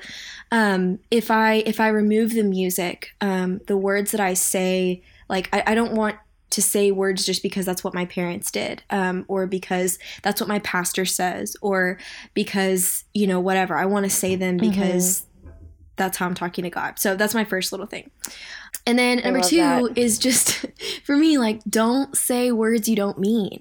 um, 0.52 1.00
if 1.10 1.31
I 1.31 1.54
if 1.66 1.81
I 1.81 1.88
remove 1.88 2.32
the 2.32 2.44
music, 2.44 3.14
um, 3.21 3.61
the 3.66 3.76
words 3.76 4.12
that 4.12 4.21
I 4.21 4.35
say, 4.35 5.02
like, 5.28 5.49
I, 5.52 5.64
I, 5.66 5.75
don't 5.75 5.94
want 5.94 6.16
to 6.50 6.62
say 6.62 6.92
words 6.92 7.26
just 7.26 7.42
because 7.42 7.66
that's 7.66 7.82
what 7.82 7.94
my 7.94 8.06
parents 8.06 8.50
did, 8.52 8.85
um, 8.90 9.25
or 9.26 9.47
because 9.47 9.99
that's 10.23 10.40
what 10.40 10.49
my 10.49 10.61
pastor 10.61 11.04
says, 11.04 11.56
or 11.61 11.99
because 12.32 13.04
you 13.12 13.26
know 13.26 13.40
whatever. 13.40 13.76
I 13.76 13.87
want 13.87 14.04
to 14.04 14.11
say 14.11 14.37
them 14.37 14.59
mm-hmm. 14.59 14.71
because. 14.71 15.26
That's 16.02 16.18
how 16.18 16.26
I'm 16.26 16.35
talking 16.35 16.64
to 16.64 16.71
God. 16.71 16.99
So 16.99 17.14
that's 17.16 17.35
my 17.35 17.44
first 17.44 17.73
little 17.73 17.87
thing. 17.87 18.11
And 18.87 18.99
then 18.99 19.18
number 19.18 19.40
two 19.40 19.56
that. 19.59 19.97
is 19.97 20.18
just 20.18 20.66
for 21.04 21.16
me, 21.16 21.38
like, 21.38 21.62
don't 21.68 22.16
say 22.16 22.50
words 22.50 22.88
you 22.88 22.97
don't 22.97 23.18
mean. 23.18 23.61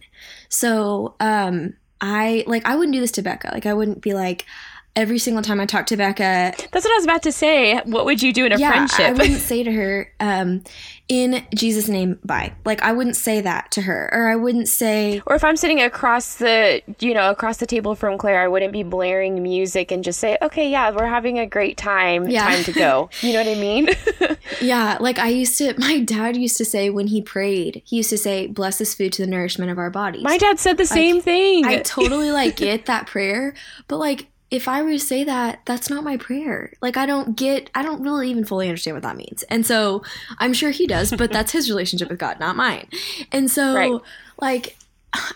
So, 0.49 1.15
um, 1.19 1.75
I 2.03 2.43
like 2.47 2.65
I 2.65 2.75
wouldn't 2.75 2.93
do 2.93 2.99
this 2.99 3.11
to 3.11 3.21
Becca. 3.21 3.51
Like 3.53 3.67
I 3.67 3.75
wouldn't 3.75 4.01
be 4.01 4.15
like, 4.15 4.47
every 4.95 5.19
single 5.19 5.41
time 5.41 5.59
I 5.59 5.65
talk 5.65 5.85
to 5.87 5.97
Becca. 5.97 6.53
That's 6.71 6.85
what 6.85 6.91
I 6.91 6.95
was 6.95 7.03
about 7.03 7.23
to 7.23 7.31
say. 7.31 7.79
What 7.85 8.05
would 8.05 8.21
you 8.21 8.33
do 8.33 8.45
in 8.45 8.51
a 8.51 8.57
yeah, 8.57 8.69
friendship? 8.69 8.99
I 8.99 9.11
wouldn't 9.11 9.39
say 9.41 9.63
to 9.63 9.71
her, 9.71 10.11
um, 10.19 10.63
in 11.11 11.45
Jesus' 11.53 11.89
name, 11.89 12.19
bye. 12.23 12.53
Like 12.63 12.81
I 12.83 12.93
wouldn't 12.93 13.17
say 13.17 13.41
that 13.41 13.69
to 13.71 13.81
her, 13.81 14.09
or 14.13 14.29
I 14.29 14.37
wouldn't 14.37 14.69
say. 14.69 15.21
Or 15.25 15.35
if 15.35 15.43
I'm 15.43 15.57
sitting 15.57 15.81
across 15.81 16.35
the, 16.35 16.81
you 16.99 17.13
know, 17.13 17.29
across 17.29 17.57
the 17.57 17.65
table 17.65 17.95
from 17.95 18.17
Claire, 18.17 18.41
I 18.41 18.47
wouldn't 18.47 18.71
be 18.71 18.83
blaring 18.83 19.43
music 19.43 19.91
and 19.91 20.05
just 20.05 20.19
say, 20.19 20.37
"Okay, 20.41 20.71
yeah, 20.71 20.89
we're 20.91 21.07
having 21.07 21.37
a 21.37 21.45
great 21.45 21.75
time. 21.75 22.29
Yeah. 22.29 22.45
Time 22.45 22.63
to 22.63 22.71
go." 22.71 23.09
You 23.21 23.33
know 23.33 23.43
what 23.43 23.57
I 23.57 23.59
mean? 23.59 23.89
yeah, 24.61 24.97
like 24.99 25.19
I 25.19 25.27
used 25.27 25.57
to. 25.59 25.73
My 25.77 25.99
dad 25.99 26.37
used 26.37 26.57
to 26.57 26.65
say 26.65 26.89
when 26.89 27.07
he 27.07 27.21
prayed, 27.21 27.81
he 27.85 27.97
used 27.97 28.09
to 28.09 28.17
say, 28.17 28.47
"Bless 28.47 28.77
this 28.77 28.95
food 28.95 29.11
to 29.13 29.21
the 29.21 29.27
nourishment 29.27 29.69
of 29.69 29.77
our 29.77 29.89
bodies." 29.89 30.23
My 30.23 30.37
dad 30.37 30.59
said 30.59 30.77
the 30.77 30.83
like, 30.83 30.89
same 30.89 31.21
thing. 31.21 31.65
I 31.65 31.79
totally 31.79 32.31
like 32.31 32.55
get 32.55 32.85
that 32.85 33.05
prayer, 33.05 33.53
but 33.87 33.97
like 33.97 34.30
if 34.51 34.67
I 34.67 34.81
were 34.81 34.91
to 34.91 34.99
say 34.99 35.23
that, 35.23 35.61
that's 35.65 35.89
not 35.89 36.03
my 36.03 36.17
prayer. 36.17 36.73
Like, 36.81 36.97
I 36.97 37.05
don't 37.05 37.37
get, 37.37 37.69
I 37.73 37.81
don't 37.81 38.03
really 38.03 38.29
even 38.29 38.43
fully 38.43 38.67
understand 38.67 38.95
what 38.95 39.03
that 39.03 39.15
means. 39.15 39.43
And 39.43 39.65
so 39.65 40.03
I'm 40.39 40.53
sure 40.53 40.71
he 40.71 40.85
does, 40.85 41.11
but 41.11 41.31
that's 41.31 41.53
his 41.53 41.69
relationship 41.69 42.09
with 42.09 42.19
God, 42.19 42.39
not 42.39 42.57
mine. 42.57 42.87
And 43.31 43.49
so, 43.49 43.73
right. 43.73 44.01
like, 44.39 44.77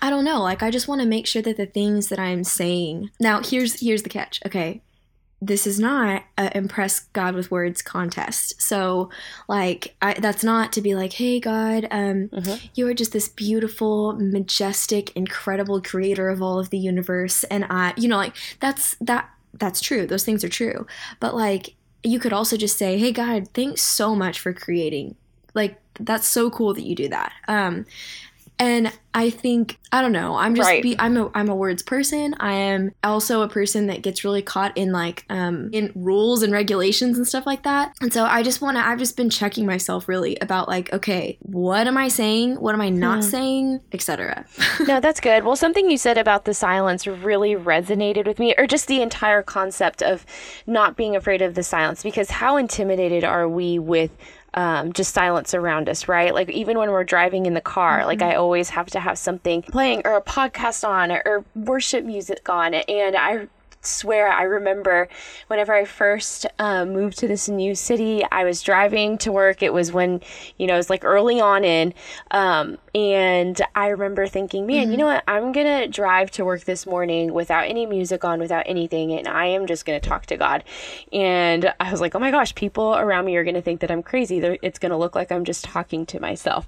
I 0.02 0.10
don't 0.10 0.26
know. 0.26 0.42
Like, 0.42 0.62
I 0.62 0.70
just 0.70 0.90
want 0.90 1.02
to 1.02 1.08
make 1.08 1.28
sure 1.28 1.42
that 1.42 1.56
the 1.56 1.66
things 1.66 2.10
that 2.10 2.20
I'm 2.20 2.44
saying 2.44 3.10
now, 3.20 3.42
here's, 3.42 3.80
here's 3.80 4.04
the 4.04 4.10
catch. 4.10 4.42
Okay. 4.46 4.82
This 5.46 5.68
is 5.68 5.80
not 5.80 6.24
an 6.38 6.52
impress 6.56 7.02
God 7.14 7.36
with 7.36 7.52
words 7.52 7.82
contest. 7.82 8.62
So, 8.62 9.10
like, 9.48 9.96
I, 10.02 10.14
that's 10.14 10.44
not 10.44 10.74
to 10.74 10.82
be 10.82 10.96
like, 10.96 11.14
hey, 11.14 11.40
God, 11.40 11.88
um, 11.92 12.30
mm-hmm. 12.30 12.66
you 12.74 12.88
are 12.88 12.94
just 12.94 13.12
this 13.12 13.30
beautiful, 13.30 14.14
majestic, 14.14 15.16
incredible 15.16 15.82
creator 15.82 16.30
of 16.30 16.42
all 16.42 16.60
of 16.60 16.70
the 16.70 16.80
universe. 16.80 17.44
And 17.46 17.66
I, 17.70 17.94
you 17.98 18.08
know, 18.08 18.18
like, 18.18 18.36
that's 18.60 18.96
that. 19.02 19.30
That's 19.58 19.80
true. 19.80 20.06
Those 20.06 20.26
things 20.26 20.44
are 20.44 20.50
true. 20.50 20.86
But 21.22 21.34
like, 21.34 21.76
you 22.04 22.20
could 22.20 22.34
also 22.34 22.58
just 22.58 22.78
say, 22.78 22.98
hey, 22.98 23.14
God, 23.14 23.48
thanks 23.54 23.82
so 23.82 24.14
much 24.14 24.38
for 24.38 24.52
creating. 24.54 25.16
Like, 25.54 25.80
that's 25.98 26.28
so 26.28 26.50
cool 26.50 26.74
that 26.74 26.84
you 26.84 26.94
do 26.94 27.08
that. 27.08 27.32
Um, 27.48 27.86
and 28.58 28.92
I 29.14 29.30
think 29.30 29.80
I 29.92 30.02
don't 30.02 30.12
know. 30.12 30.36
I'm 30.36 30.56
just 30.56 30.68
right. 30.68 30.84
be, 30.84 30.96
I'm 31.00 31.16
a 31.16 31.32
I'm 31.34 31.50
a 31.50 31.56
words 31.56 31.82
person. 31.82 32.36
I 32.40 32.54
am 32.54 32.92
also 33.04 33.42
a 33.42 33.48
person 33.48 33.88
that 33.88 34.02
gets 34.02 34.24
really 34.24 34.42
caught 34.42 34.78
in 34.78 34.92
like 34.92 35.26
um 35.30 35.70
in 35.72 35.92
rules 35.96 36.44
and 36.44 36.52
regulations 36.52 37.18
and 37.18 37.28
stuff 37.28 37.46
like 37.46 37.64
that. 37.64 37.94
And 38.02 38.12
so 38.12 38.26
I 38.26 38.44
just 38.44 38.62
want 38.62 38.78
to 38.78 38.86
I've 38.86 39.00
just 39.00 39.16
been 39.16 39.30
checking 39.30 39.66
myself 39.66 40.08
really 40.08 40.38
about 40.42 40.68
like 40.68 40.92
okay, 40.94 41.38
what 41.42 41.88
am 41.88 41.98
I 41.98 42.08
saying? 42.08 42.56
What 42.56 42.76
am 42.76 42.82
I 42.82 42.90
not 42.90 43.24
hmm. 43.24 43.30
saying, 43.30 43.82
etc. 43.92 44.46
no, 44.88 45.00
that's 45.00 45.20
good. 45.20 45.44
Well, 45.44 45.56
something 45.56 45.90
you 45.90 45.98
said 45.98 46.18
about 46.18 46.46
the 46.46 46.54
silence 46.54 47.08
really 47.08 47.56
resonated 47.56 48.26
with 48.26 48.40
me 48.40 48.54
or 48.58 48.68
just 48.68 48.88
the 48.88 49.02
entire 49.02 49.44
concept 49.44 50.02
of 50.02 50.26
not 50.68 50.98
being 50.98 51.16
afraid 51.16 51.42
of 51.42 51.56
the 51.56 51.64
silence 51.64 52.04
because 52.04 52.30
how 52.30 52.58
intimidated 52.58 53.24
are 53.24 53.48
we 53.48 53.80
with 53.80 54.12
um, 54.56 54.94
just 54.94 55.14
silence 55.14 55.54
around 55.54 55.90
us, 55.90 56.08
right? 56.08 56.34
Like 56.34 56.50
even 56.50 56.78
when 56.78 56.90
we're 56.90 57.04
driving 57.04 57.46
in 57.46 57.54
the 57.54 57.62
car, 57.62 58.00
mm-hmm. 58.00 58.08
like 58.08 58.22
I 58.22 58.36
always 58.36 58.70
have 58.70 58.88
to 58.88 59.00
have 59.00 59.18
something 59.18 59.62
playing 59.62 60.02
or 60.06 60.16
a 60.16 60.22
podcast 60.22 60.88
on 60.88 61.12
or 61.12 61.44
worship 61.54 62.06
music 62.06 62.50
on. 62.50 62.74
And 62.74 63.16
I 63.16 63.48
swear 63.86 64.28
I 64.28 64.44
remember 64.44 65.08
whenever 65.48 65.74
I 65.74 65.86
first 65.86 66.46
uh, 66.60 66.86
moved 66.86 67.18
to 67.20 67.28
this 67.28 67.48
new 67.50 67.76
city, 67.76 68.24
I 68.32 68.44
was 68.44 68.62
driving 68.62 69.18
to 69.20 69.32
work. 69.32 69.62
It 69.62 69.74
was 69.74 69.92
when, 69.92 70.22
you 70.58 70.68
know, 70.68 70.74
it 70.76 70.78
was 70.78 70.90
like 70.90 71.04
early 71.04 71.40
on 71.40 71.64
in. 71.64 71.94
Um, 72.32 72.78
and 72.94 73.62
I 73.76 73.88
remember 73.88 74.28
thinking, 74.28 74.66
man, 74.66 74.84
mm-hmm. 74.84 74.92
you 74.92 74.98
know 74.98 75.06
what? 75.06 75.24
I'm 75.28 75.52
going 75.52 75.66
to 75.66 75.88
drive 75.88 76.32
to 76.32 76.46
work 76.46 76.64
this 76.64 76.86
morning 76.86 77.34
without 77.34 77.66
any 77.66 77.86
music 77.86 78.24
on, 78.24 78.40
without 78.40 78.64
anything. 78.68 79.12
And 79.12 79.28
I 79.28 79.48
am 79.48 79.68
just 79.68 79.86
going 79.86 80.00
to 80.00 80.08
talk 80.08 80.26
to 80.28 80.38
God. 80.38 80.64
And 81.12 81.74
I 81.80 81.92
was 81.92 82.02
like, 82.02 82.16
oh 82.16 82.20
my 82.20 82.32
gosh, 82.32 82.56
people 82.56 82.96
around 82.96 83.26
me 83.26 83.36
are 83.36 83.44
going 83.44 83.56
to 83.56 83.62
think 83.62 83.82
that 83.82 83.92
I'm 83.92 84.04
crazy. 84.04 84.40
They're, 84.40 84.58
it's 84.62 84.80
going 84.80 84.92
to 84.92 84.98
look 84.98 85.16
like 85.16 85.32
I'm 85.32 85.46
just 85.46 85.66
talking 85.66 86.06
to 86.08 86.20
myself. 86.20 86.68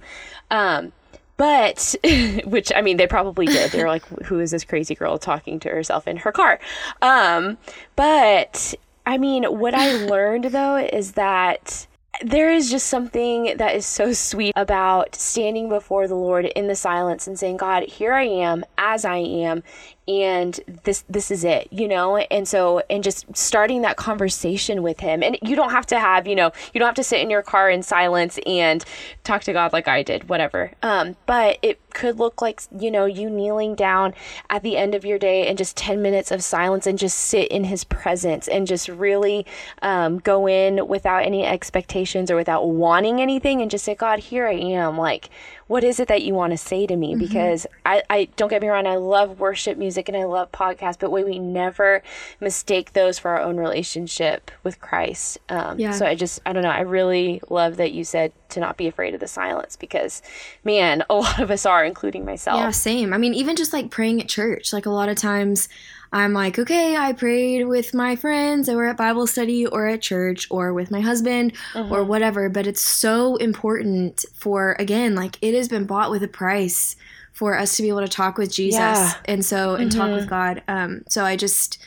Um, 0.51 0.91
but, 1.38 1.96
which 2.46 2.72
I 2.75 2.82
mean, 2.82 2.98
they 2.98 3.08
probably 3.08 3.46
did. 3.46 3.72
They 3.72 3.82
were 3.82 3.89
like, 3.89 4.06
who 4.25 4.39
is 4.39 4.51
this 4.51 4.63
crazy 4.63 4.96
girl 4.96 5.17
talking 5.17 5.60
to 5.62 5.70
herself 5.70 6.08
in 6.08 6.17
her 6.17 6.32
car? 6.32 6.60
Um, 7.01 7.58
but 7.96 8.75
I 9.06 9.17
mean, 9.17 9.44
what 9.44 9.74
I 9.74 9.94
learned 10.06 10.46
though 10.46 10.77
is 10.77 11.13
that 11.13 11.88
there 12.22 12.51
is 12.51 12.72
just 12.72 12.88
something 12.88 13.56
that 13.58 13.75
is 13.75 13.86
so 13.86 14.12
sweet 14.12 14.53
about 14.56 15.15
standing 15.15 15.70
before 15.70 16.08
the 16.08 16.15
Lord 16.15 16.46
in 16.46 16.67
the 16.67 16.75
silence 16.75 17.27
and 17.27 17.38
saying, 17.38 17.58
God, 17.58 17.84
here 17.84 18.13
I 18.13 18.24
am 18.24 18.65
as 18.77 19.06
I 19.06 19.17
am, 19.17 19.63
and 20.08 20.60
this 20.84 21.04
this 21.10 21.32
is 21.32 21.44
it 21.44 21.68
you 21.72 21.88
know? 21.88 22.18
And 22.18 22.48
so 22.48 22.82
and 22.90 23.04
just 23.04 23.26
starting 23.36 23.82
that 23.82 23.98
conversation 23.98 24.84
with 24.84 25.00
him 25.00 25.24
and 25.24 25.38
you 25.42 25.56
don't 25.56 25.72
have 25.72 25.86
to 25.88 26.00
have 26.00 26.28
you 26.28 26.36
know 26.36 26.52
you 26.74 26.80
don't 26.80 26.88
have 26.88 26.96
to 26.96 27.04
sit 27.04 27.22
in 27.22 27.30
your 27.30 27.42
car 27.42 27.70
in 27.70 27.84
silence 27.84 28.40
and 28.46 28.84
talk 29.24 29.44
to 29.44 29.54
god 29.54 29.74
like 29.74 29.88
i 29.88 30.04
did 30.04 30.30
whatever. 30.30 30.72
Um 30.82 31.16
but 31.26 31.58
it 31.62 31.80
could 31.92 32.20
look 32.20 32.42
like 32.42 32.62
you 32.80 32.92
know 32.92 33.06
you 33.06 33.30
kneeling 33.30 33.76
down 33.76 34.14
at 34.50 34.64
the 34.64 34.78
end 34.78 34.94
of 34.94 35.04
your 35.04 35.18
day 35.18 35.48
and 35.48 35.58
just 35.58 35.76
10 35.78 36.02
minutes 36.02 36.32
of 36.32 36.44
silence 36.44 36.86
and 36.86 37.00
just 37.00 37.18
sit 37.18 37.48
in 37.50 37.64
his 37.66 37.84
presence 37.84 38.48
and 38.48 38.68
just 38.68 38.88
really 38.88 39.46
um, 39.82 40.20
go 40.20 40.48
in 40.48 40.88
without 40.88 41.24
any 41.26 41.46
expectations 41.46 42.30
or 42.30 42.36
without 42.36 42.68
wanting 42.68 43.20
anything 43.22 43.62
and 43.62 43.72
just 43.72 43.86
say 43.86 43.96
god 43.96 44.20
here 44.20 44.46
i 44.48 44.54
am. 44.54 44.98
Like 44.98 45.30
what 45.67 45.83
is 45.83 46.00
it 46.00 46.07
that 46.07 46.24
you 46.24 46.33
want 46.33 46.51
to 46.51 46.57
say 46.57 46.88
to 46.88 46.95
me? 46.95 47.12
Mm-hmm. 47.12 47.19
Because 47.19 47.67
I, 47.86 48.03
I 48.09 48.29
don't 48.36 48.50
get 48.50 48.62
me 48.62 48.69
wrong, 48.69 48.88
I 48.88 48.95
love 48.95 49.39
worship 49.39 49.77
music 49.77 50.07
and 50.07 50.17
I 50.17 50.24
love 50.24 50.51
podcasts, 50.51 50.97
but 51.00 51.12
we 51.12 51.24
we 51.24 51.39
never 51.39 52.01
mistake 52.39 52.93
those 52.93 53.19
for 53.19 53.31
our 53.31 53.41
own 53.41 53.57
relationship 53.57 54.50
with 54.63 54.79
Christ. 54.79 55.38
Um, 55.50 55.79
yeah. 55.79 55.91
So 55.91 56.05
I 56.05 56.15
just, 56.15 56.39
I 56.45 56.53
don't 56.53 56.63
know. 56.63 56.69
I 56.69 56.81
really 56.81 57.41
love 57.50 57.77
that 57.77 57.91
you 57.91 58.03
said 58.03 58.31
to 58.50 58.59
not 58.59 58.77
be 58.77 58.88
afraid 58.88 59.13
of 59.13 59.19
the 59.19 59.27
silence 59.27 59.75
because, 59.75 60.21
man, 60.63 61.03
a 61.09 61.15
lot 61.15 61.39
of 61.39 61.51
us 61.51 61.65
are, 61.65 61.83
including 61.83 62.25
myself. 62.25 62.59
Yeah, 62.59 62.71
same. 62.71 63.13
I 63.13 63.17
mean, 63.17 63.33
even 63.33 63.55
just 63.55 63.74
like 63.74 63.91
praying 63.91 64.21
at 64.21 64.29
church, 64.29 64.71
like 64.71 64.86
a 64.86 64.91
lot 64.91 65.09
of 65.09 65.17
times 65.17 65.67
I'm 66.12 66.34
like, 66.34 66.58
okay, 66.58 66.96
I 66.96 67.14
prayed 67.14 67.66
with 67.66 67.94
my 67.94 68.16
friends 68.16 68.70
or 68.70 68.86
at 68.86 68.98
Bible 68.98 69.28
study 69.28 69.66
or 69.66 69.88
at 69.88 70.02
church 70.02 70.48
or 70.50 70.74
with 70.74 70.92
my 70.92 71.02
husband 71.02 71.54
uh-huh. 71.76 71.94
or 71.94 72.04
whatever. 72.04 72.50
But 72.50 72.68
it's 72.68 72.82
so 72.82 73.36
important 73.38 74.26
for, 74.34 74.76
again, 74.80 75.16
like 75.16 75.38
it 75.42 75.54
has 75.54 75.68
been 75.68 75.86
bought 75.86 76.12
with 76.12 76.24
a 76.24 76.28
price 76.28 76.96
for 77.34 77.58
us 77.58 77.76
to 77.78 77.84
be 77.84 77.90
able 77.90 78.02
to 78.02 78.08
talk 78.08 78.38
with 78.38 78.52
Jesus 78.52 78.80
yeah. 78.80 79.14
and 79.26 79.46
so, 79.46 79.76
and 79.76 79.92
mm-hmm. 79.92 80.00
talk 80.00 80.12
with 80.12 80.30
God. 80.30 80.64
Um, 80.68 81.04
so 81.08 81.24
I 81.24 81.36
just, 81.36 81.78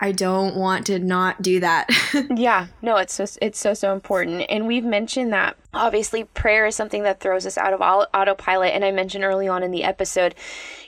I 0.00 0.12
don't 0.12 0.56
want 0.56 0.86
to 0.86 0.98
not 0.98 1.40
do 1.40 1.60
that. 1.60 1.88
yeah, 2.36 2.66
no, 2.82 2.96
it's 2.96 3.14
so 3.14 3.24
it's 3.40 3.58
so 3.58 3.72
so 3.72 3.94
important, 3.94 4.44
and 4.50 4.66
we've 4.66 4.84
mentioned 4.84 5.32
that 5.32 5.56
obviously 5.74 6.24
prayer 6.24 6.66
is 6.66 6.76
something 6.76 7.02
that 7.02 7.20
throws 7.20 7.46
us 7.46 7.58
out 7.58 7.72
of 7.72 7.80
autopilot. 7.80 8.72
And 8.74 8.84
I 8.84 8.90
mentioned 8.90 9.24
early 9.24 9.48
on 9.48 9.62
in 9.62 9.70
the 9.70 9.84
episode, 9.84 10.34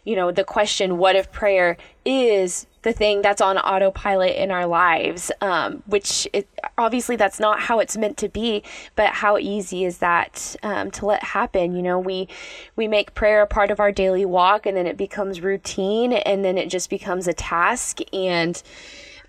you 0.05 0.17
know, 0.17 0.31
the 0.31 0.45
question, 0.45 0.99
"What 0.99 1.17
if 1.17 1.31
prayer 1.33 1.77
is 2.05 2.67
the 2.83 2.93
thing 2.93 3.21
that's 3.21 3.41
on 3.41 3.59
autopilot 3.59 4.37
in 4.37 4.53
our 4.53 4.65
lives, 4.65 5.33
um, 5.41 5.83
which 5.87 6.29
it, 6.33 6.49
obviously 6.79 7.17
that's 7.17 7.41
not 7.41 7.59
how 7.59 7.81
it's 7.81 7.97
meant 7.97 8.17
to 8.17 8.29
be, 8.29 8.63
but 8.95 9.09
how 9.09 9.37
easy 9.39 9.85
is 9.85 9.99
that 9.99 10.55
um, 10.63 10.93
to 10.93 11.05
let 11.05 11.23
happen? 11.23 11.75
You 11.75 11.83
know, 11.83 11.99
we 11.99 12.29
we 12.77 12.87
make 12.87 13.15
prayer 13.15 13.43
a 13.43 13.47
part 13.47 13.73
of 13.73 13.81
our 13.81 13.91
daily 13.91 14.25
walk, 14.25 14.67
and 14.67 14.77
then 14.77 14.87
it 14.87 14.97
becomes 14.97 15.41
routine, 15.41 16.13
and 16.13 16.45
then 16.45 16.57
it 16.57 16.71
just 16.71 16.89
becomes 16.89 17.27
a 17.27 17.33
task, 17.33 17.99
and 18.13 18.63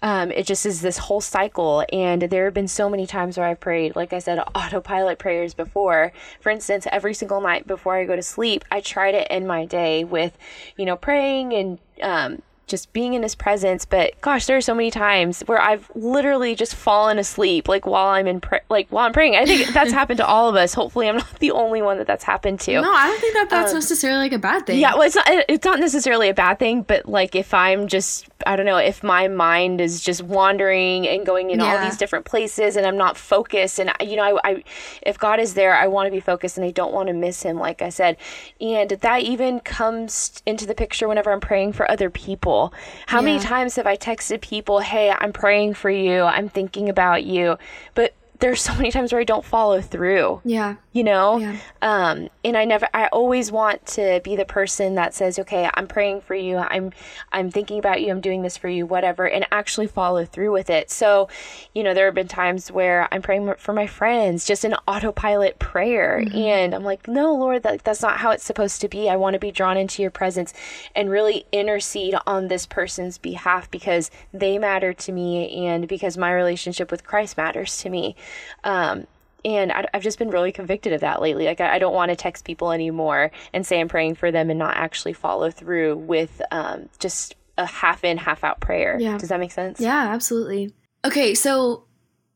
um, 0.02 0.32
it 0.32 0.46
just 0.46 0.66
is 0.66 0.82
this 0.82 0.98
whole 0.98 1.22
cycle. 1.22 1.86
And 1.92 2.24
there 2.24 2.46
have 2.46 2.54
been 2.54 2.68
so 2.68 2.90
many 2.90 3.08
times 3.08 3.38
where 3.38 3.48
I've 3.48 3.60
prayed, 3.60 3.96
like 3.96 4.14
I 4.14 4.20
said, 4.20 4.40
autopilot 4.56 5.20
prayers 5.20 5.54
before. 5.54 6.12
For 6.40 6.50
instance, 6.50 6.88
every 6.92 7.14
single 7.14 7.42
night 7.42 7.68
before 7.68 7.96
I 7.96 8.06
go 8.06 8.16
to 8.16 8.24
sleep, 8.24 8.64
I 8.72 8.82
try 8.82 9.12
to 9.12 9.32
end 9.32 9.48
my 9.48 9.66
day 9.66 10.04
with, 10.04 10.38
you 10.78 10.86
know, 10.86 10.96
praying 10.96 11.54
and 11.54 11.80
um, 12.02 12.42
just 12.68 12.92
being 12.94 13.14
in 13.14 13.24
his 13.24 13.36
presence 13.36 13.86
but 13.86 14.20
gosh 14.22 14.46
there 14.46 14.58
are 14.58 14.62
so 14.62 14.76
many 14.76 14.92
times 14.92 15.42
where 15.48 15.60
i've 15.62 15.90
literally 15.96 16.54
just 16.54 16.76
fallen 16.76 17.18
asleep 17.18 17.68
like 17.68 17.86
while 17.86 18.08
i'm 18.08 18.28
in 18.28 18.40
pra- 18.42 18.62
like 18.70 18.88
while 18.90 19.06
i'm 19.06 19.14
praying. 19.14 19.36
I 19.36 19.46
think 19.46 19.70
that's 19.70 19.92
happened 20.00 20.18
to 20.18 20.26
all 20.26 20.50
of 20.50 20.56
us. 20.56 20.74
Hopefully 20.74 21.08
i'm 21.08 21.18
not 21.18 21.40
the 21.40 21.52
only 21.52 21.82
one 21.82 21.98
that 21.98 22.08
that's 22.08 22.24
happened 22.24 22.60
to. 22.62 22.74
No 22.82 22.92
i 22.92 23.08
don't 23.08 23.20
think 23.20 23.34
that 23.34 23.50
that's 23.50 23.72
um, 23.72 23.78
necessarily 23.78 24.20
like 24.20 24.34
a 24.34 24.40
bad 24.40 24.66
thing. 24.66 24.80
Yeah 24.80 24.94
well 24.94 25.04
it's 25.04 25.16
not 25.16 25.26
it's 25.28 25.66
not 25.66 25.80
necessarily 25.80 26.30
a 26.30 26.34
bad 26.34 26.60
thing 26.60 26.82
but 26.82 27.08
like 27.08 27.36
if 27.36 27.54
i'm 27.54 27.88
just 27.88 28.28
i 28.46 28.56
don't 28.56 28.66
know 28.66 28.78
if 28.78 29.04
my 29.04 29.28
mind 29.28 29.80
is 29.82 30.02
just 30.02 30.22
wandering 30.24 31.08
and 31.08 31.26
going 31.26 31.52
in 31.52 31.60
yeah. 31.60 31.78
all 31.78 31.84
these 31.84 31.98
different 31.98 32.26
places 32.26 32.76
and 32.76 32.86
i'm 32.86 32.98
not 32.98 33.18
focused 33.18 33.80
and 33.80 33.92
you 34.02 34.16
know 34.16 34.40
I, 34.44 34.52
I 34.52 34.64
if 35.02 35.18
god 35.18 35.40
is 35.40 35.54
there 35.54 35.76
i 35.76 35.88
want 35.88 36.08
to 36.08 36.12
be 36.12 36.20
focused 36.20 36.58
and 36.58 36.66
i 36.66 36.72
don't 36.72 36.94
want 36.94 37.08
to 37.08 37.14
miss 37.14 37.44
him 37.44 37.58
like 37.58 37.82
i 37.82 37.90
said. 37.90 38.18
And 38.60 38.90
that 38.90 39.22
even 39.22 39.60
comes 39.60 40.42
into 40.46 40.66
the 40.66 40.76
picture 40.76 41.08
whenever 41.08 41.32
i'm 41.32 41.40
praying 41.40 41.74
for 41.74 41.90
other 41.90 42.10
people 42.10 42.57
people. 42.58 42.74
How 43.08 43.20
yeah. 43.20 43.26
many 43.26 43.40
times 43.40 43.76
have 43.76 43.88
I 43.88 43.98
texted 43.98 44.42
people, 44.42 44.80
hey, 44.80 45.14
I'm 45.18 45.34
praying 45.34 45.76
for 45.76 45.90
you, 45.90 46.24
I'm 46.24 46.50
thinking 46.50 46.90
about 46.90 47.24
you, 47.24 47.58
but 47.94 48.14
there's 48.40 48.62
so 48.62 48.74
many 48.76 48.92
times 48.92 49.12
where 49.12 49.22
I 49.22 49.24
don't 49.24 49.46
follow 49.46 49.82
through. 49.82 50.42
Yeah. 50.44 50.76
You 50.94 51.04
know? 51.04 51.38
Yeah. 51.38 51.58
Um, 51.82 52.30
and 52.44 52.58
I 52.58 52.66
never 52.66 52.88
I 52.94 53.08
always 53.08 53.52
want 53.52 53.86
to 53.88 54.22
be 54.24 54.36
the 54.36 54.46
person 54.46 54.96
that 54.96 55.14
says, 55.14 55.40
Okay, 55.40 55.70
I'm 55.74 55.88
praying 55.88 56.22
for 56.22 56.36
you, 56.36 56.58
I'm 56.58 56.92
I'm 57.32 57.52
thinking 57.52 57.80
about 57.80 58.02
you, 58.02 58.12
I'm 58.12 58.22
doing 58.22 58.42
this 58.42 58.58
for 58.58 58.70
you, 58.70 58.86
whatever, 58.86 59.28
and 59.28 59.46
actually 59.52 59.88
follow 59.88 60.26
through 60.26 60.52
with 60.52 60.70
it. 60.70 60.90
So, 60.90 61.30
you 61.74 61.84
know, 61.84 61.94
there 61.94 62.06
have 62.06 62.16
been 62.16 62.28
times 62.28 62.72
where 62.72 63.08
I'm 63.12 63.22
praying 63.22 63.54
for 63.58 63.74
my 63.74 63.88
friends, 63.88 64.46
just 64.46 64.64
an 64.64 64.76
autopilot 64.88 65.60
prayer. 65.60 66.22
Mm-hmm. 66.24 66.38
And 66.38 66.76
I'm 66.76 66.84
like, 66.84 67.08
No, 67.08 67.34
Lord, 67.34 67.64
that, 67.64 67.84
that's 67.84 68.02
not 68.02 68.18
how 68.18 68.32
it's 68.32 68.44
supposed 68.44 68.82
to 68.82 68.88
be. 68.88 69.10
I 69.10 69.16
want 69.16 69.34
to 69.34 69.40
be 69.40 69.52
drawn 69.52 69.78
into 69.78 70.02
your 70.02 70.12
presence 70.12 70.54
and 70.96 71.10
really 71.10 71.46
intercede 71.52 72.16
on 72.26 72.48
this 72.48 72.66
person's 72.66 73.18
behalf 73.18 73.70
because 73.72 74.12
they 74.34 74.58
matter 74.58 74.94
to 74.94 75.12
me 75.12 75.68
and 75.68 75.88
because 75.88 76.18
my 76.18 76.32
relationship 76.32 76.92
with 76.92 77.06
Christ 77.06 77.38
matters 77.38 77.78
to 77.78 77.90
me. 77.90 78.16
Um, 78.64 79.08
and 79.46 79.72
I, 79.72 79.86
have 79.94 80.04
just 80.04 80.20
been 80.20 80.30
really 80.30 80.52
convicted 80.52 80.94
of 80.94 81.02
that 81.02 81.22
lately. 81.22 81.46
Like, 81.46 81.62
I, 81.62 81.76
I, 81.76 81.80
don't 81.80 81.94
want 81.94 82.10
to 82.10 82.16
text 82.16 82.44
people 82.44 82.72
anymore 82.72 83.32
and 83.54 83.66
say 83.66 83.80
I'm 83.80 83.88
praying 83.88 84.16
for 84.16 84.32
them 84.32 84.50
and 84.50 84.60
not 84.60 84.76
actually 84.76 85.14
follow 85.14 85.52
through 85.52 85.96
with 85.96 86.42
um, 86.52 86.90
just 87.00 87.36
a 87.58 87.66
half 87.66 88.04
in, 88.04 88.18
half 88.18 88.44
out 88.44 88.60
prayer. 88.60 88.98
Yeah. 89.00 89.18
Does 89.18 89.30
that 89.30 89.40
make 89.40 89.52
sense? 89.52 89.80
Yeah, 89.80 90.10
absolutely. 90.10 90.74
Okay, 91.06 91.34
so 91.34 91.84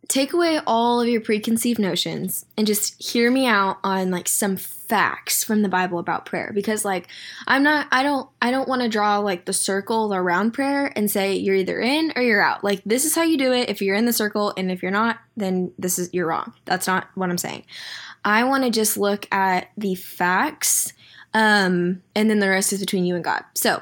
take 0.07 0.33
away 0.33 0.60
all 0.65 1.01
of 1.01 1.07
your 1.07 1.21
preconceived 1.21 1.79
notions 1.79 2.45
and 2.57 2.67
just 2.67 3.01
hear 3.01 3.31
me 3.31 3.48
out 3.48 3.77
on 3.83 4.12
like 4.12 4.27
some 4.27 4.57
facts 4.91 5.41
from 5.41 5.62
the 5.62 5.69
Bible 5.69 6.00
about 6.00 6.25
prayer 6.25 6.51
because 6.53 6.83
like 6.83 7.07
I'm 7.48 7.63
not 7.63 7.88
I 7.93 8.03
don't 8.03 8.29
I 8.41 8.51
don't 8.51 8.67
want 8.67 8.81
to 8.81 8.89
draw 8.89 9.19
like 9.19 9.45
the 9.45 9.53
circle 9.53 10.13
around 10.13 10.51
prayer 10.51 10.91
and 10.98 11.10
say 11.10 11.38
you're 11.38 11.55
either 11.55 11.79
in 11.79 12.12
or 12.17 12.21
you're 12.21 12.43
out. 12.43 12.62
Like 12.62 12.81
this 12.86 13.05
is 13.05 13.15
how 13.15 13.24
you 13.24 13.38
do 13.38 13.53
it 13.53 13.69
if 13.69 13.81
you're 13.81 13.95
in 13.95 14.03
the 14.03 14.12
circle 14.12 14.53
and 14.57 14.69
if 14.69 14.83
you're 14.83 14.91
not 14.91 15.19
then 15.38 15.71
this 15.79 15.98
is 15.98 16.13
you're 16.13 16.27
wrong. 16.27 16.51
That's 16.65 16.88
not 16.88 17.07
what 17.15 17.29
I'm 17.29 17.38
saying. 17.38 17.63
I 18.25 18.43
want 18.43 18.65
to 18.65 18.69
just 18.69 18.98
look 18.98 19.33
at 19.33 19.69
the 19.77 19.95
facts 19.95 20.91
um 21.33 22.03
and 22.13 22.29
then 22.29 22.39
the 22.39 22.50
rest 22.50 22.74
is 22.74 22.81
between 22.81 23.05
you 23.05 23.15
and 23.15 23.24
God. 23.24 23.45
So, 23.53 23.81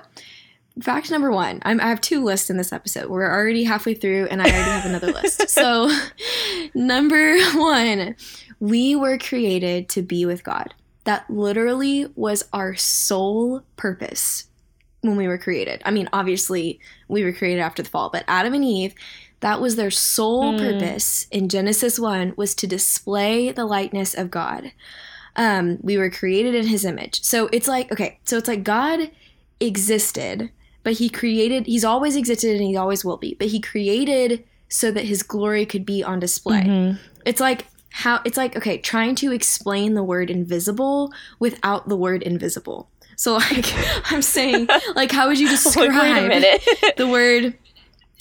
fact 0.79 1.11
number 1.11 1.29
one 1.29 1.59
I'm, 1.65 1.81
i 1.81 1.89
have 1.89 1.99
two 1.99 2.23
lists 2.23 2.49
in 2.49 2.55
this 2.55 2.71
episode 2.71 3.09
we're 3.09 3.29
already 3.29 3.65
halfway 3.65 3.95
through 3.95 4.27
and 4.27 4.41
i 4.41 4.45
already 4.45 4.63
have 4.63 4.85
another 4.85 5.11
list 5.11 5.49
so 5.49 5.93
number 6.73 7.37
one 7.55 8.15
we 8.61 8.95
were 8.95 9.17
created 9.17 9.89
to 9.89 10.01
be 10.01 10.25
with 10.25 10.45
god 10.45 10.73
that 11.05 11.29
literally 11.29 12.05
was 12.15 12.43
our 12.53 12.75
sole 12.75 13.63
purpose 13.77 14.45
when 15.01 15.15
we 15.15 15.27
were 15.27 15.37
created 15.37 15.81
i 15.85 15.91
mean 15.91 16.09
obviously 16.11 16.79
we 17.07 17.23
were 17.23 17.33
created 17.33 17.61
after 17.61 17.81
the 17.81 17.89
fall 17.89 18.09
but 18.09 18.25
adam 18.27 18.53
and 18.53 18.65
eve 18.65 18.93
that 19.41 19.61
was 19.61 19.75
their 19.75 19.91
sole 19.91 20.53
mm. 20.53 20.59
purpose 20.59 21.27
in 21.31 21.47
genesis 21.49 21.99
1 21.99 22.33
was 22.35 22.53
to 22.53 22.67
display 22.67 23.51
the 23.51 23.65
likeness 23.65 24.13
of 24.13 24.31
god 24.31 24.71
um, 25.35 25.77
we 25.81 25.97
were 25.97 26.09
created 26.09 26.53
in 26.53 26.67
his 26.67 26.83
image 26.83 27.23
so 27.23 27.47
it's 27.53 27.67
like 27.67 27.91
okay 27.91 28.19
so 28.25 28.37
it's 28.37 28.47
like 28.47 28.63
god 28.63 29.09
existed 29.59 30.49
but 30.83 30.93
he 30.93 31.07
created 31.09 31.65
he's 31.65 31.85
always 31.85 32.15
existed 32.15 32.55
and 32.55 32.65
he 32.65 32.75
always 32.75 33.05
will 33.05 33.17
be 33.17 33.35
but 33.35 33.47
he 33.47 33.59
created 33.59 34.43
so 34.67 34.91
that 34.91 35.05
his 35.05 35.23
glory 35.23 35.65
could 35.65 35.85
be 35.85 36.03
on 36.03 36.19
display 36.19 36.61
mm-hmm. 36.61 36.97
it's 37.25 37.39
like 37.39 37.65
how 37.99 38.21
it's 38.23 38.37
like 38.37 38.55
okay 38.55 38.77
trying 38.77 39.13
to 39.15 39.33
explain 39.33 39.93
the 39.93 40.03
word 40.03 40.29
invisible 40.29 41.11
without 41.39 41.89
the 41.89 41.97
word 41.97 42.23
invisible. 42.23 42.89
So 43.17 43.33
like 43.33 43.65
i'm 44.05 44.21
saying 44.21 44.67
like 44.95 45.11
how 45.11 45.27
would 45.27 45.39
you 45.39 45.49
describe 45.49 46.31
the 46.97 47.07
word 47.07 47.57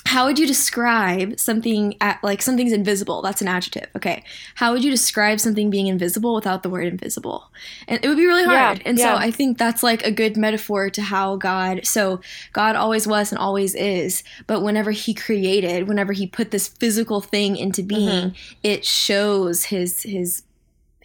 how 0.08 0.24
would 0.24 0.38
you 0.38 0.46
describe 0.46 1.38
something 1.38 1.94
at 2.00 2.18
like 2.24 2.40
something's 2.40 2.72
invisible? 2.72 3.20
That's 3.20 3.42
an 3.42 3.48
adjective. 3.48 3.88
Okay. 3.94 4.24
How 4.54 4.72
would 4.72 4.82
you 4.82 4.90
describe 4.90 5.38
something 5.38 5.68
being 5.68 5.86
invisible 5.86 6.34
without 6.34 6.62
the 6.62 6.70
word 6.70 6.86
invisible? 6.86 7.50
And 7.86 8.02
it 8.02 8.08
would 8.08 8.16
be 8.16 8.24
really 8.24 8.44
hard. 8.44 8.78
Yeah, 8.78 8.82
and 8.86 8.98
yeah. 8.98 9.14
so 9.14 9.20
i 9.20 9.30
think 9.30 9.58
that's 9.58 9.82
like 9.82 10.04
a 10.04 10.10
good 10.10 10.36
metaphor 10.36 10.90
to 10.90 11.02
how 11.02 11.36
god 11.36 11.86
so 11.86 12.20
god 12.52 12.76
always 12.76 13.06
was 13.06 13.32
and 13.32 13.38
always 13.38 13.74
is 13.74 14.22
but 14.46 14.62
whenever 14.62 14.90
he 14.90 15.12
created 15.12 15.88
whenever 15.88 16.12
he 16.12 16.26
put 16.26 16.50
this 16.50 16.68
physical 16.68 17.20
thing 17.20 17.56
into 17.56 17.82
being 17.82 18.30
mm-hmm. 18.30 18.58
it 18.62 18.84
shows 18.84 19.64
his 19.64 20.02
his 20.02 20.42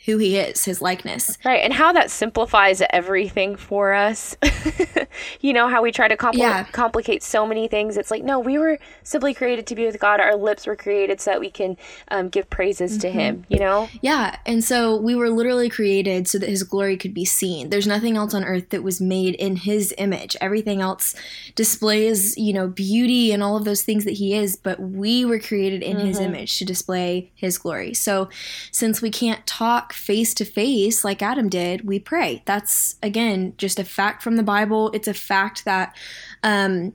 who 0.06 0.18
he 0.18 0.36
is, 0.36 0.66
his 0.66 0.82
likeness. 0.82 1.38
Right, 1.46 1.62
and 1.64 1.72
how 1.72 1.94
that 1.94 2.12
simplifies 2.12 2.82
everything 2.90 3.56
for 3.56 3.94
us. 3.94 4.36
you 5.42 5.54
know, 5.54 5.70
how 5.70 5.82
we 5.82 5.94
try 5.94 6.10
to 6.10 6.18
compl- 6.18 6.34
yeah. 6.36 6.66
complicate 6.66 7.24
so 7.24 7.46
many 7.46 7.70
things. 7.70 7.96
It's 7.96 8.12
like, 8.12 8.22
no, 8.22 8.38
we 8.38 8.58
were 8.58 8.80
simply 9.04 9.34
created 9.34 9.66
to 9.68 9.76
be 9.76 9.86
with 9.86 10.00
God. 10.00 10.20
Our 10.20 10.36
lips 10.36 10.68
were 10.68 10.76
created 10.76 11.22
so 11.22 11.32
that 11.32 11.40
we 11.40 11.50
can 11.50 11.78
um, 12.10 12.28
give 12.28 12.50
praises 12.50 12.92
mm-hmm. 12.92 13.00
to 13.00 13.12
Him, 13.12 13.46
you 13.48 13.60
know? 13.60 13.88
Yeah, 14.02 14.38
and 14.46 14.62
so 14.62 14.98
we 14.98 15.16
were 15.16 15.30
literally 15.30 15.70
created 15.70 16.28
so 16.28 16.38
that 16.38 16.50
His 16.50 16.64
glory 16.64 16.98
could 16.98 17.14
be 17.14 17.24
seen. 17.24 17.70
There's 17.70 17.88
nothing 17.88 18.18
else 18.18 18.34
on 18.34 18.44
earth 18.44 18.72
that 18.72 18.84
was 18.84 19.00
made 19.00 19.36
in 19.36 19.56
His 19.56 19.94
image. 19.98 20.36
Everything 20.42 20.82
else 20.82 21.16
displays, 21.56 22.38
you 22.38 22.52
know, 22.52 22.68
beauty 22.68 23.32
and 23.32 23.42
all 23.42 23.56
of 23.56 23.64
those 23.64 23.84
things 23.84 24.04
that 24.04 24.16
He 24.16 24.34
is, 24.34 24.58
but 24.58 24.82
we 24.82 25.24
were 25.24 25.40
created 25.40 25.82
in 25.82 25.96
mm-hmm. 25.96 26.08
His 26.08 26.20
image 26.20 26.58
to 26.60 26.66
display 26.66 27.32
His 27.36 27.58
glory. 27.58 27.94
So 27.94 28.28
since 28.70 29.02
we 29.02 29.10
can't 29.10 29.48
talk 29.48 29.93
face 29.94 30.34
to 30.36 30.46
face 30.46 31.04
like 31.04 31.22
Adam 31.22 31.50
did, 31.50 31.88
we 31.88 32.00
pray. 32.00 32.44
That's 32.46 32.96
again 33.04 33.54
just 33.58 33.80
a 33.80 33.84
fact 33.84 34.24
from 34.24 34.36
the 34.36 34.44
Bible. 34.44 34.92
It's 34.94 35.08
a 35.08 35.14
fact 35.14 35.66
that 35.66 35.96
um 36.44 36.94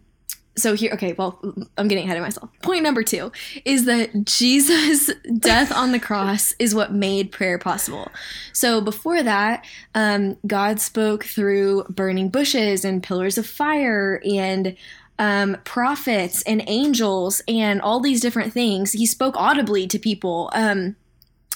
so 0.59 0.75
here 0.75 0.93
okay 0.93 1.13
well 1.15 1.41
i'm 1.77 1.89
getting 1.89 2.05
ahead 2.05 2.17
of 2.17 2.23
myself 2.23 2.51
point 2.63 2.83
number 2.83 3.03
two 3.03 3.31
is 3.65 3.85
that 3.85 4.25
jesus 4.25 5.11
death 5.39 5.73
on 5.73 5.93
the 5.93 6.01
cross 6.01 6.55
is 6.59 6.75
what 6.75 6.93
made 6.93 7.31
prayer 7.31 7.59
possible 7.59 8.11
so 8.53 8.81
before 8.81 9.23
that 9.23 9.65
um, 9.95 10.37
god 10.47 10.81
spoke 10.81 11.25
through 11.25 11.85
burning 11.85 12.29
bushes 12.29 12.85
and 12.85 13.03
pillars 13.03 13.39
of 13.39 13.47
fire 13.47 14.21
and 14.25 14.77
um, 15.21 15.57
prophets 15.65 16.43
and 16.43 16.63
angels 16.67 17.43
and 17.49 17.81
all 17.81 18.01
these 18.01 18.21
different 18.21 18.53
things 18.53 18.93
he 18.93 19.07
spoke 19.07 19.35
audibly 19.37 19.87
to 19.87 19.99
people 19.99 20.51
um, 20.55 20.97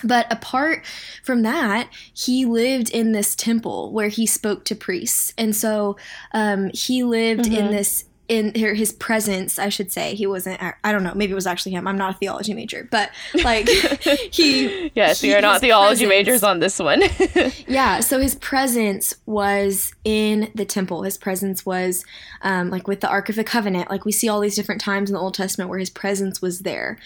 but 0.05 0.31
apart 0.33 0.85
from 1.23 1.43
that, 1.43 1.89
he 2.13 2.45
lived 2.45 2.91
in 2.91 3.13
this 3.13 3.35
temple 3.35 3.93
where 3.93 4.09
he 4.09 4.27
spoke 4.27 4.65
to 4.67 4.75
priests. 4.75 5.33
And 5.37 5.55
so 5.55 5.97
um, 6.33 6.71
he 6.75 7.03
lived 7.03 7.45
mm-hmm. 7.45 7.67
in 7.67 7.71
this 7.71 8.05
in 8.29 8.55
his 8.55 8.93
presence, 8.93 9.59
I 9.59 9.69
should 9.69 9.93
say. 9.93 10.15
He 10.15 10.27
wasn't. 10.27 10.59
I 10.63 10.93
don't 10.93 11.03
know. 11.03 11.13
Maybe 11.15 11.33
it 11.33 11.35
was 11.35 11.47
actually 11.47 11.73
him. 11.73 11.87
I'm 11.87 11.99
not 11.99 12.15
a 12.15 12.19
theology 12.19 12.55
major, 12.55 12.89
but 12.91 13.11
like 13.45 13.69
he. 14.33 14.91
yes, 14.95 15.21
he, 15.21 15.35
are 15.35 15.43
not 15.43 15.61
theology 15.61 16.07
presence, 16.07 16.27
majors 16.27 16.43
on 16.43 16.61
this 16.61 16.79
one. 16.79 17.03
yeah. 17.67 18.01
So 18.01 18.21
his 18.21 18.37
presence 18.37 19.15
was 19.27 19.93
in 20.05 20.51
the 20.55 20.65
temple. 20.65 21.03
His 21.03 21.19
presence 21.19 21.67
was 21.67 22.07
um, 22.41 22.71
like 22.71 22.89
with 22.89 23.01
the 23.01 23.09
Ark 23.09 23.29
of 23.29 23.35
the 23.35 23.45
Covenant. 23.45 23.91
Like 23.91 24.07
we 24.07 24.13
see 24.13 24.31
all 24.31 24.41
these 24.41 24.57
different 24.57 24.81
times 24.81 25.11
in 25.11 25.15
the 25.15 25.21
Old 25.21 25.35
Testament 25.35 25.69
where 25.69 25.81
his 25.81 25.91
presence 25.91 26.41
was 26.41 26.61
there, 26.61 26.99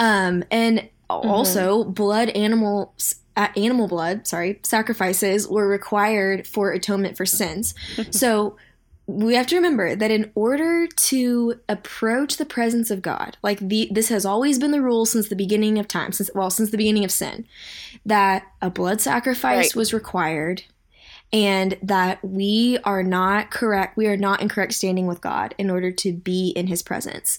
um, 0.00 0.42
and 0.50 0.88
Mm-hmm. 1.10 1.28
Also, 1.28 1.84
blood 1.84 2.30
animals 2.30 3.16
uh, 3.36 3.48
animal 3.56 3.88
blood, 3.88 4.26
sorry, 4.26 4.60
sacrifices 4.62 5.48
were 5.48 5.66
required 5.66 6.46
for 6.46 6.70
atonement 6.70 7.16
for 7.16 7.26
sins. 7.26 7.74
so 8.10 8.56
we 9.06 9.34
have 9.34 9.46
to 9.48 9.56
remember 9.56 9.94
that 9.94 10.10
in 10.10 10.30
order 10.34 10.86
to 10.86 11.60
approach 11.68 12.36
the 12.36 12.46
presence 12.46 12.90
of 12.90 13.02
God, 13.02 13.36
like 13.42 13.58
the 13.58 13.88
this 13.90 14.08
has 14.08 14.24
always 14.24 14.58
been 14.58 14.70
the 14.70 14.80
rule 14.80 15.04
since 15.04 15.28
the 15.28 15.36
beginning 15.36 15.78
of 15.78 15.88
time, 15.88 16.12
since 16.12 16.30
well, 16.34 16.50
since 16.50 16.70
the 16.70 16.78
beginning 16.78 17.04
of 17.04 17.10
sin, 17.10 17.46
that 18.06 18.46
a 18.62 18.70
blood 18.70 19.00
sacrifice 19.00 19.66
right. 19.66 19.76
was 19.76 19.92
required 19.92 20.62
and 21.34 21.76
that 21.82 22.24
we 22.24 22.78
are 22.84 23.02
not 23.02 23.50
correct 23.50 23.96
we 23.96 24.06
are 24.06 24.16
not 24.16 24.40
in 24.40 24.48
correct 24.48 24.72
standing 24.72 25.06
with 25.06 25.20
god 25.20 25.54
in 25.58 25.68
order 25.68 25.90
to 25.90 26.12
be 26.12 26.48
in 26.50 26.68
his 26.68 26.82
presence 26.82 27.38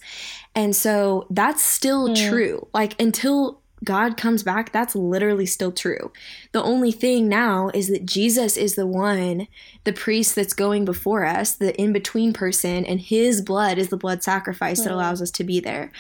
and 0.54 0.76
so 0.76 1.26
that's 1.32 1.64
still 1.64 2.10
mm. 2.10 2.30
true 2.30 2.68
like 2.74 3.00
until 3.02 3.62
God 3.84 4.18
comes 4.18 4.42
back, 4.42 4.72
that's 4.72 4.96
literally 4.96 5.46
still 5.46 5.72
true. 5.72 6.12
The 6.54 6.64
only 6.64 6.92
thing 6.92 7.30
now 7.30 7.70
is 7.74 7.88
that 7.90 8.06
Jesus 8.06 8.58
is 8.58 8.76
the 8.76 8.88
one, 8.88 9.48
the 9.84 9.94
priest 9.94 10.36
that's 10.36 10.54
going 10.54 10.86
before 10.86 11.26
us, 11.26 11.54
the 11.56 11.80
in 11.80 11.94
between 11.94 12.34
person, 12.34 12.84
and 12.86 13.00
his 13.00 13.42
blood 13.42 13.78
is 13.78 13.90
the 13.90 13.98
blood 13.98 14.24
sacrifice 14.24 14.82
that 14.82 14.92
allows 14.92 15.22
us 15.22 15.30
to 15.32 15.44
be 15.44 15.60
there. 15.60 15.92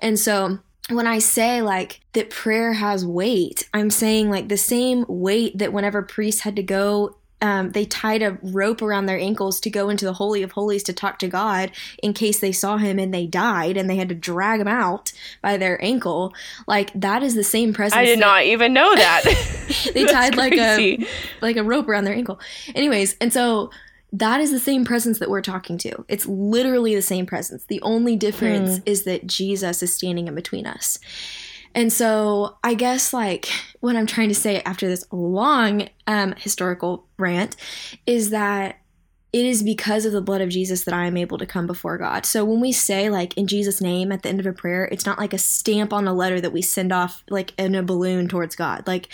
And 0.00 0.18
so 0.18 0.58
when 0.90 1.06
I 1.06 1.18
say 1.18 1.60
like 1.60 2.00
that 2.12 2.30
prayer 2.30 2.74
has 2.74 3.04
weight, 3.04 3.68
I'm 3.74 3.90
saying 3.90 4.30
like 4.30 4.48
the 4.48 4.56
same 4.56 5.04
weight 5.08 5.58
that 5.58 5.72
whenever 5.72 6.02
priests 6.02 6.42
had 6.42 6.56
to 6.56 6.62
go 6.62 7.16
um, 7.44 7.72
they 7.72 7.84
tied 7.84 8.22
a 8.22 8.38
rope 8.42 8.80
around 8.80 9.04
their 9.04 9.18
ankles 9.18 9.60
to 9.60 9.68
go 9.68 9.90
into 9.90 10.06
the 10.06 10.14
Holy 10.14 10.42
of 10.42 10.52
Holies 10.52 10.82
to 10.84 10.94
talk 10.94 11.18
to 11.18 11.28
God 11.28 11.70
in 12.02 12.14
case 12.14 12.40
they 12.40 12.52
saw 12.52 12.78
him 12.78 12.98
and 12.98 13.12
they 13.12 13.26
died 13.26 13.76
and 13.76 13.88
they 13.88 13.96
had 13.96 14.08
to 14.08 14.14
drag 14.14 14.60
him 14.60 14.66
out 14.66 15.12
by 15.42 15.58
their 15.58 15.82
ankle. 15.84 16.32
Like 16.66 16.90
that 16.94 17.22
is 17.22 17.34
the 17.34 17.44
same 17.44 17.74
presence. 17.74 17.98
I 17.98 18.06
did 18.06 18.18
that, 18.18 18.24
not 18.24 18.44
even 18.44 18.72
know 18.72 18.94
that. 18.96 19.24
they 19.92 20.06
tied 20.06 20.36
like 20.36 20.54
a 20.54 21.06
like 21.42 21.58
a 21.58 21.62
rope 21.62 21.86
around 21.86 22.04
their 22.04 22.14
ankle. 22.14 22.40
Anyways, 22.74 23.14
and 23.20 23.30
so 23.30 23.70
that 24.10 24.40
is 24.40 24.50
the 24.50 24.58
same 24.58 24.86
presence 24.86 25.18
that 25.18 25.28
we're 25.28 25.42
talking 25.42 25.76
to. 25.78 26.06
It's 26.08 26.24
literally 26.24 26.94
the 26.94 27.02
same 27.02 27.26
presence. 27.26 27.66
The 27.66 27.82
only 27.82 28.16
difference 28.16 28.78
hmm. 28.78 28.82
is 28.86 29.04
that 29.04 29.26
Jesus 29.26 29.82
is 29.82 29.92
standing 29.92 30.28
in 30.28 30.34
between 30.34 30.66
us. 30.66 30.98
And 31.74 31.92
so 31.92 32.56
I 32.62 32.74
guess 32.74 33.12
like 33.12 33.48
what 33.80 33.96
I'm 33.96 34.06
trying 34.06 34.28
to 34.28 34.34
say 34.34 34.62
after 34.62 34.86
this 34.86 35.04
long 35.10 35.88
um, 36.06 36.34
historical 36.38 37.06
rant 37.18 37.56
is 38.06 38.30
that 38.30 38.80
it 39.34 39.44
is 39.44 39.64
because 39.64 40.06
of 40.06 40.12
the 40.12 40.22
blood 40.22 40.40
of 40.40 40.48
Jesus 40.48 40.84
that 40.84 40.94
I 40.94 41.06
am 41.06 41.16
able 41.16 41.38
to 41.38 41.46
come 41.46 41.66
before 41.66 41.98
God. 41.98 42.24
So 42.24 42.44
when 42.44 42.60
we 42.60 42.70
say 42.70 43.10
like 43.10 43.36
in 43.36 43.48
Jesus' 43.48 43.80
name 43.80 44.12
at 44.12 44.22
the 44.22 44.28
end 44.28 44.38
of 44.38 44.46
a 44.46 44.52
prayer, 44.52 44.84
it's 44.92 45.04
not 45.04 45.18
like 45.18 45.32
a 45.32 45.38
stamp 45.38 45.92
on 45.92 46.06
a 46.06 46.14
letter 46.14 46.40
that 46.40 46.52
we 46.52 46.62
send 46.62 46.92
off 46.92 47.24
like 47.28 47.52
in 47.58 47.74
a 47.74 47.82
balloon 47.82 48.28
towards 48.28 48.54
God. 48.54 48.86
Like 48.86 49.08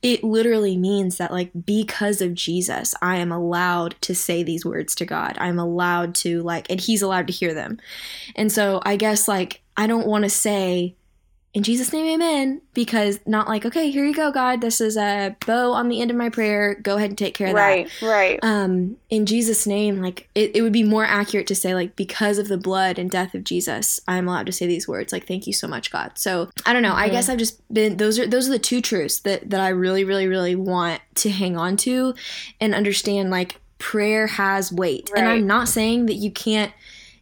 it 0.00 0.22
literally 0.22 0.76
means 0.76 1.16
that 1.16 1.32
like 1.32 1.50
because 1.66 2.20
of 2.20 2.34
Jesus, 2.34 2.94
I 3.02 3.16
am 3.16 3.32
allowed 3.32 3.96
to 4.02 4.14
say 4.14 4.44
these 4.44 4.64
words 4.64 4.94
to 4.94 5.04
God. 5.04 5.36
I'm 5.40 5.58
allowed 5.58 6.14
to 6.16 6.40
like 6.42 6.70
and 6.70 6.80
he's 6.80 7.02
allowed 7.02 7.26
to 7.26 7.32
hear 7.32 7.52
them. 7.52 7.80
And 8.36 8.52
so 8.52 8.80
I 8.84 8.94
guess 8.94 9.26
like 9.26 9.60
I 9.76 9.88
don't 9.88 10.06
want 10.06 10.22
to 10.22 10.30
say 10.30 10.94
in 11.54 11.62
Jesus' 11.62 11.92
name, 11.92 12.06
amen. 12.06 12.60
Because 12.74 13.20
not 13.26 13.46
like, 13.46 13.64
okay, 13.64 13.88
here 13.88 14.04
you 14.04 14.12
go, 14.12 14.32
God. 14.32 14.60
This 14.60 14.80
is 14.80 14.96
a 14.96 15.36
bow 15.46 15.72
on 15.72 15.88
the 15.88 16.00
end 16.00 16.10
of 16.10 16.16
my 16.16 16.28
prayer. 16.28 16.74
Go 16.74 16.96
ahead 16.96 17.10
and 17.10 17.18
take 17.18 17.34
care 17.34 17.48
of 17.48 17.54
right, 17.54 17.88
that. 18.00 18.06
Right, 18.06 18.40
right. 18.40 18.40
Um, 18.42 18.96
in 19.08 19.24
Jesus' 19.24 19.64
name, 19.64 20.02
like 20.02 20.28
it, 20.34 20.56
it 20.56 20.62
would 20.62 20.72
be 20.72 20.82
more 20.82 21.04
accurate 21.04 21.46
to 21.46 21.54
say, 21.54 21.72
like, 21.72 21.94
because 21.94 22.38
of 22.38 22.48
the 22.48 22.58
blood 22.58 22.98
and 22.98 23.08
death 23.08 23.36
of 23.36 23.44
Jesus, 23.44 24.00
I'm 24.08 24.26
allowed 24.26 24.46
to 24.46 24.52
say 24.52 24.66
these 24.66 24.88
words. 24.88 25.12
Like, 25.12 25.28
thank 25.28 25.46
you 25.46 25.52
so 25.52 25.68
much, 25.68 25.92
God. 25.92 26.12
So 26.16 26.50
I 26.66 26.72
don't 26.72 26.82
know. 26.82 26.90
Mm-hmm. 26.90 26.98
I 26.98 27.08
guess 27.08 27.28
I've 27.28 27.38
just 27.38 27.72
been 27.72 27.98
those 27.98 28.18
are 28.18 28.26
those 28.26 28.48
are 28.48 28.52
the 28.52 28.58
two 28.58 28.80
truths 28.80 29.20
that 29.20 29.48
that 29.50 29.60
I 29.60 29.68
really, 29.68 30.02
really, 30.02 30.26
really 30.26 30.56
want 30.56 31.02
to 31.16 31.30
hang 31.30 31.56
on 31.56 31.76
to 31.78 32.14
and 32.60 32.74
understand 32.74 33.30
like 33.30 33.60
prayer 33.78 34.26
has 34.26 34.72
weight. 34.72 35.08
Right. 35.12 35.20
And 35.20 35.28
I'm 35.30 35.46
not 35.46 35.68
saying 35.68 36.06
that 36.06 36.14
you 36.14 36.32
can't 36.32 36.72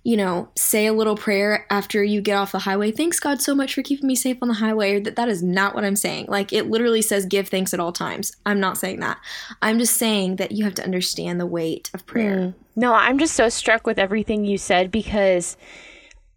you 0.04 0.16
know, 0.16 0.48
say 0.56 0.86
a 0.86 0.92
little 0.92 1.16
prayer 1.16 1.64
after 1.70 2.02
you 2.02 2.20
get 2.20 2.36
off 2.36 2.52
the 2.52 2.58
highway. 2.58 2.90
Thanks 2.90 3.20
God 3.20 3.40
so 3.40 3.54
much 3.54 3.74
for 3.74 3.82
keeping 3.82 4.08
me 4.08 4.16
safe 4.16 4.38
on 4.42 4.48
the 4.48 4.54
highway. 4.54 4.98
That 4.98 5.16
that 5.16 5.28
is 5.28 5.42
not 5.42 5.74
what 5.74 5.84
I'm 5.84 5.96
saying. 5.96 6.26
Like 6.28 6.52
it 6.52 6.68
literally 6.68 7.02
says 7.02 7.24
give 7.24 7.48
thanks 7.48 7.72
at 7.72 7.80
all 7.80 7.92
times. 7.92 8.36
I'm 8.44 8.58
not 8.58 8.78
saying 8.78 9.00
that. 9.00 9.18
I'm 9.60 9.78
just 9.78 9.96
saying 9.96 10.36
that 10.36 10.52
you 10.52 10.64
have 10.64 10.74
to 10.76 10.84
understand 10.84 11.38
the 11.38 11.46
weight 11.46 11.90
of 11.94 12.04
prayer. 12.06 12.36
Mm. 12.36 12.54
No, 12.74 12.94
I'm 12.94 13.18
just 13.18 13.34
so 13.34 13.48
struck 13.48 13.86
with 13.86 13.98
everything 13.98 14.44
you 14.44 14.58
said 14.58 14.90
because 14.90 15.56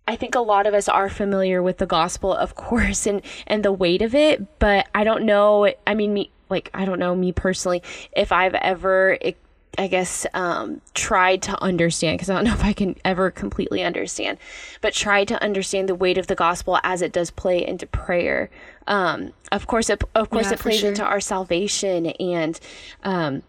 I 0.07 0.15
think 0.15 0.35
a 0.35 0.39
lot 0.39 0.67
of 0.67 0.75
us 0.75 0.87
are 0.87 1.09
familiar 1.09 1.63
with 1.63 1.79
the 1.79 1.87
gospel, 1.87 2.33
of 2.33 2.53
course, 2.55 3.07
and 3.07 3.21
and 3.47 3.65
the 3.65 3.71
weight 3.71 4.03
of 4.03 4.13
it, 4.13 4.59
but 4.59 4.87
I 4.93 5.03
don't 5.03 5.23
know, 5.23 5.73
I 5.87 5.95
mean 5.95 6.13
me 6.13 6.31
like 6.49 6.69
I 6.75 6.85
don't 6.85 6.99
know 6.99 7.15
me 7.15 7.31
personally 7.31 7.81
if 8.15 8.31
I've 8.31 8.53
ever 8.53 9.17
I 9.77 9.87
guess, 9.87 10.25
um, 10.33 10.81
tried 10.93 11.41
to 11.43 11.61
understand, 11.61 12.17
because 12.17 12.29
I 12.29 12.35
don't 12.35 12.45
know 12.45 12.53
if 12.59 12.63
I 12.63 12.73
can 12.73 12.95
ever 13.03 13.31
completely 13.31 13.83
understand, 13.83 14.37
but 14.81 14.93
tried 14.93 15.27
to 15.29 15.41
understand 15.41 15.89
the 15.89 15.95
weight 15.95 16.17
of 16.17 16.27
the 16.27 16.35
gospel 16.35 16.79
as 16.83 17.01
it 17.01 17.11
does 17.11 17.31
play 17.31 17.65
into 17.65 17.85
prayer. 17.85 18.49
Um, 18.87 19.33
of 19.51 19.67
course, 19.67 19.89
it, 19.89 20.03
of 20.13 20.29
course, 20.29 20.47
yeah, 20.47 20.53
it 20.53 20.59
plays 20.59 20.79
sure. 20.79 20.89
into 20.89 21.03
our 21.03 21.19
salvation 21.19 22.07
and, 22.07 22.59
um, 23.03 23.43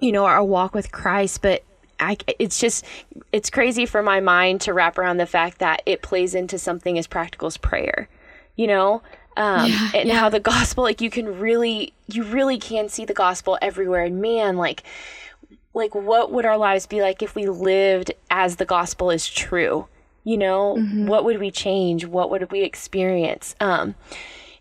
you 0.00 0.12
know, 0.12 0.24
our 0.24 0.42
walk 0.42 0.74
with 0.74 0.92
Christ, 0.92 1.42
but 1.42 1.62
I, 2.00 2.16
it's 2.38 2.58
just, 2.58 2.84
it's 3.32 3.50
crazy 3.50 3.86
for 3.86 4.02
my 4.02 4.20
mind 4.20 4.60
to 4.62 4.72
wrap 4.72 4.98
around 4.98 5.18
the 5.18 5.26
fact 5.26 5.58
that 5.58 5.82
it 5.86 6.02
plays 6.02 6.34
into 6.34 6.58
something 6.58 6.98
as 6.98 7.06
practical 7.06 7.46
as 7.46 7.56
prayer, 7.56 8.08
you 8.56 8.66
know? 8.66 9.02
Um, 9.36 9.70
yeah, 9.70 9.90
and 9.94 10.08
yeah. 10.08 10.18
how 10.18 10.28
the 10.28 10.40
gospel, 10.40 10.84
like 10.84 11.00
you 11.00 11.08
can 11.08 11.38
really, 11.38 11.94
you 12.06 12.22
really 12.24 12.58
can 12.58 12.88
see 12.88 13.04
the 13.04 13.14
gospel 13.14 13.56
everywhere. 13.62 14.04
And 14.04 14.20
man, 14.20 14.56
like, 14.56 14.82
like 15.74 15.94
what 15.94 16.30
would 16.32 16.44
our 16.44 16.58
lives 16.58 16.86
be 16.86 17.00
like 17.00 17.22
if 17.22 17.34
we 17.34 17.46
lived 17.46 18.12
as 18.30 18.56
the 18.56 18.64
gospel 18.64 19.10
is 19.10 19.28
true? 19.28 19.86
You 20.24 20.38
know 20.38 20.76
mm-hmm. 20.78 21.06
what 21.06 21.24
would 21.24 21.40
we 21.40 21.50
change? 21.50 22.06
What 22.06 22.30
would 22.30 22.50
we 22.50 22.62
experience? 22.62 23.54
Um 23.60 23.94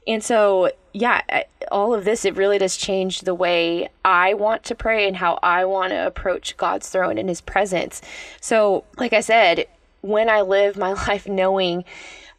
and 0.07 0.23
so 0.23 0.71
yeah 0.93 1.21
all 1.71 1.93
of 1.93 2.05
this 2.05 2.25
it 2.25 2.35
really 2.35 2.57
does 2.57 2.75
change 2.75 3.21
the 3.21 3.35
way 3.35 3.87
i 4.03 4.33
want 4.33 4.63
to 4.63 4.75
pray 4.75 5.07
and 5.07 5.15
how 5.17 5.39
i 5.41 5.63
want 5.63 5.91
to 5.91 6.07
approach 6.07 6.57
god's 6.57 6.89
throne 6.89 7.17
and 7.17 7.29
his 7.29 7.41
presence. 7.41 8.01
So 8.39 8.83
like 8.97 9.13
i 9.13 9.21
said 9.21 9.67
when 10.01 10.29
i 10.29 10.41
live 10.41 10.77
my 10.77 10.93
life 11.07 11.27
knowing 11.27 11.85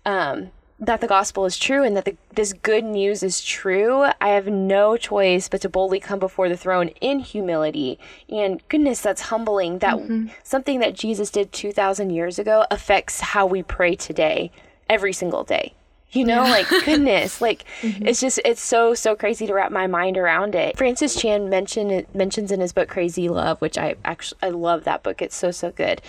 um 0.05 0.51
that 0.83 1.01
the 1.01 1.07
gospel 1.07 1.47
is 1.47 1.57
true 1.57 1.85
and 1.85 1.97
that 1.97 2.05
the, 2.05 2.17
this 2.35 2.53
good 2.53 2.83
news 2.83 3.23
is 3.23 3.41
true, 3.41 4.03
I 4.21 4.31
have 4.31 4.49
no 4.49 4.97
choice 4.97 5.49
but 5.49 5.61
to 5.61 5.69
boldly 5.69 6.01
come 6.01 6.19
before 6.19 6.49
the 6.49 6.57
throne 6.57 6.89
in 7.01 7.21
humility. 7.21 8.01
And 8.29 8.61
goodness, 8.69 9.01
that's 9.01 9.23
humbling 9.23 9.79
that 9.79 9.95
mm-hmm. 9.95 10.27
something 10.43 10.81
that 10.81 10.95
Jesus 10.95 11.31
did 11.31 11.53
2,000 11.53 12.11
years 12.11 12.41
ago 12.41 12.67
affects 12.69 13.21
how 13.21 13.47
we 13.47 13.63
pray 13.63 13.95
today, 13.95 14.51
every 14.91 15.13
single 15.13 15.45
day. 15.45 15.75
You 16.13 16.27
know, 16.27 16.45
yeah. 16.45 16.51
like 16.51 16.69
goodness, 16.85 17.41
like 17.41 17.65
mm-hmm. 17.81 18.07
it's 18.07 18.21
just 18.21 18.41
it's 18.45 18.63
so 18.63 18.95
so 18.95 19.17
crazy 19.17 19.47
to 19.47 19.55
wrap 19.55 19.73
my 19.73 19.87
mind 19.87 20.19
around 20.19 20.55
it. 20.55 20.77
Francis 20.77 21.17
Chan 21.17 21.49
mentioned 21.49 22.07
mentions 22.15 22.53
in 22.53 22.61
his 22.61 22.73
book 22.73 22.89
Crazy 22.89 23.29
Love, 23.29 23.61
which 23.61 23.79
I 23.79 23.97
actually 24.05 24.39
I 24.43 24.51
love 24.51 24.85
that 24.85 25.03
book. 25.03 25.23
It's 25.23 25.37
so 25.37 25.51
so 25.51 25.71
good. 25.71 26.03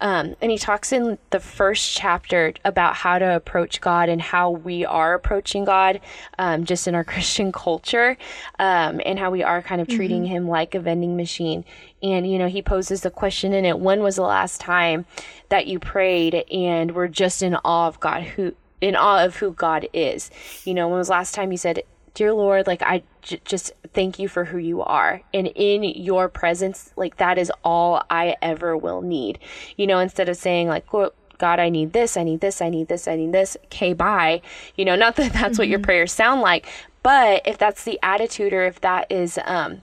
Um, 0.00 0.34
and 0.40 0.50
he 0.50 0.56
talks 0.56 0.92
in 0.92 1.18
the 1.28 1.40
first 1.40 1.94
chapter 1.94 2.54
about 2.64 2.94
how 2.94 3.18
to 3.18 3.36
approach 3.36 3.80
God 3.80 4.08
and 4.08 4.20
how 4.20 4.50
we 4.50 4.84
are 4.84 5.14
approaching 5.14 5.64
God 5.64 6.00
um, 6.38 6.64
just 6.64 6.88
in 6.88 6.94
our 6.94 7.04
Christian 7.10 7.52
culture 7.52 8.16
um, 8.58 9.00
and 9.04 9.18
how 9.18 9.30
we 9.30 9.42
are 9.42 9.62
kind 9.62 9.80
of 9.80 9.88
treating 9.88 10.22
mm-hmm. 10.22 10.32
him 10.32 10.48
like 10.48 10.74
a 10.74 10.80
vending 10.80 11.16
machine. 11.16 11.64
And, 12.02 12.30
you 12.30 12.38
know, 12.38 12.48
he 12.48 12.62
poses 12.62 13.02
the 13.02 13.10
question 13.10 13.52
in 13.52 13.66
it 13.66 13.78
when 13.78 14.02
was 14.02 14.16
the 14.16 14.22
last 14.22 14.60
time 14.60 15.04
that 15.50 15.66
you 15.66 15.78
prayed 15.78 16.34
and 16.50 16.92
were 16.92 17.08
just 17.08 17.42
in 17.42 17.56
awe 17.56 17.88
of 17.88 18.00
God, 18.00 18.22
who, 18.22 18.54
in 18.80 18.96
awe 18.96 19.24
of 19.24 19.36
who 19.36 19.52
God 19.52 19.88
is? 19.92 20.30
You 20.64 20.74
know, 20.74 20.88
when 20.88 20.98
was 20.98 21.08
the 21.08 21.12
last 21.12 21.34
time 21.34 21.52
you 21.52 21.58
said, 21.58 21.82
Dear 22.14 22.32
Lord, 22.32 22.66
like 22.66 22.82
I 22.82 23.02
j- 23.22 23.40
just 23.44 23.72
thank 23.92 24.18
you 24.18 24.28
for 24.28 24.46
who 24.46 24.58
you 24.58 24.82
are. 24.82 25.22
And 25.32 25.46
in 25.54 25.84
your 25.84 26.28
presence, 26.28 26.92
like 26.96 27.18
that 27.18 27.38
is 27.38 27.52
all 27.64 28.02
I 28.10 28.36
ever 28.42 28.76
will 28.76 29.00
need. 29.00 29.38
You 29.76 29.86
know, 29.86 30.00
instead 30.00 30.28
of 30.28 30.36
saying 30.36 30.68
like, 30.68 30.86
God, 30.90 31.58
I 31.58 31.68
need 31.68 31.92
this, 31.92 32.16
I 32.16 32.22
need 32.22 32.40
this, 32.40 32.60
I 32.60 32.68
need 32.68 32.88
this, 32.88 33.08
I 33.08 33.16
need 33.16 33.32
this. 33.32 33.56
Okay, 33.66 33.92
bye. 33.92 34.42
You 34.76 34.84
know, 34.84 34.96
not 34.96 35.16
that 35.16 35.32
that's 35.32 35.52
mm-hmm. 35.52 35.62
what 35.62 35.68
your 35.68 35.78
mm-hmm. 35.78 35.84
prayers 35.84 36.12
sound 36.12 36.40
like, 36.40 36.66
but 37.02 37.42
if 37.46 37.56
that's 37.58 37.84
the 37.84 37.98
attitude 38.02 38.52
or 38.52 38.64
if 38.64 38.80
that 38.80 39.10
is 39.10 39.38
um 39.44 39.82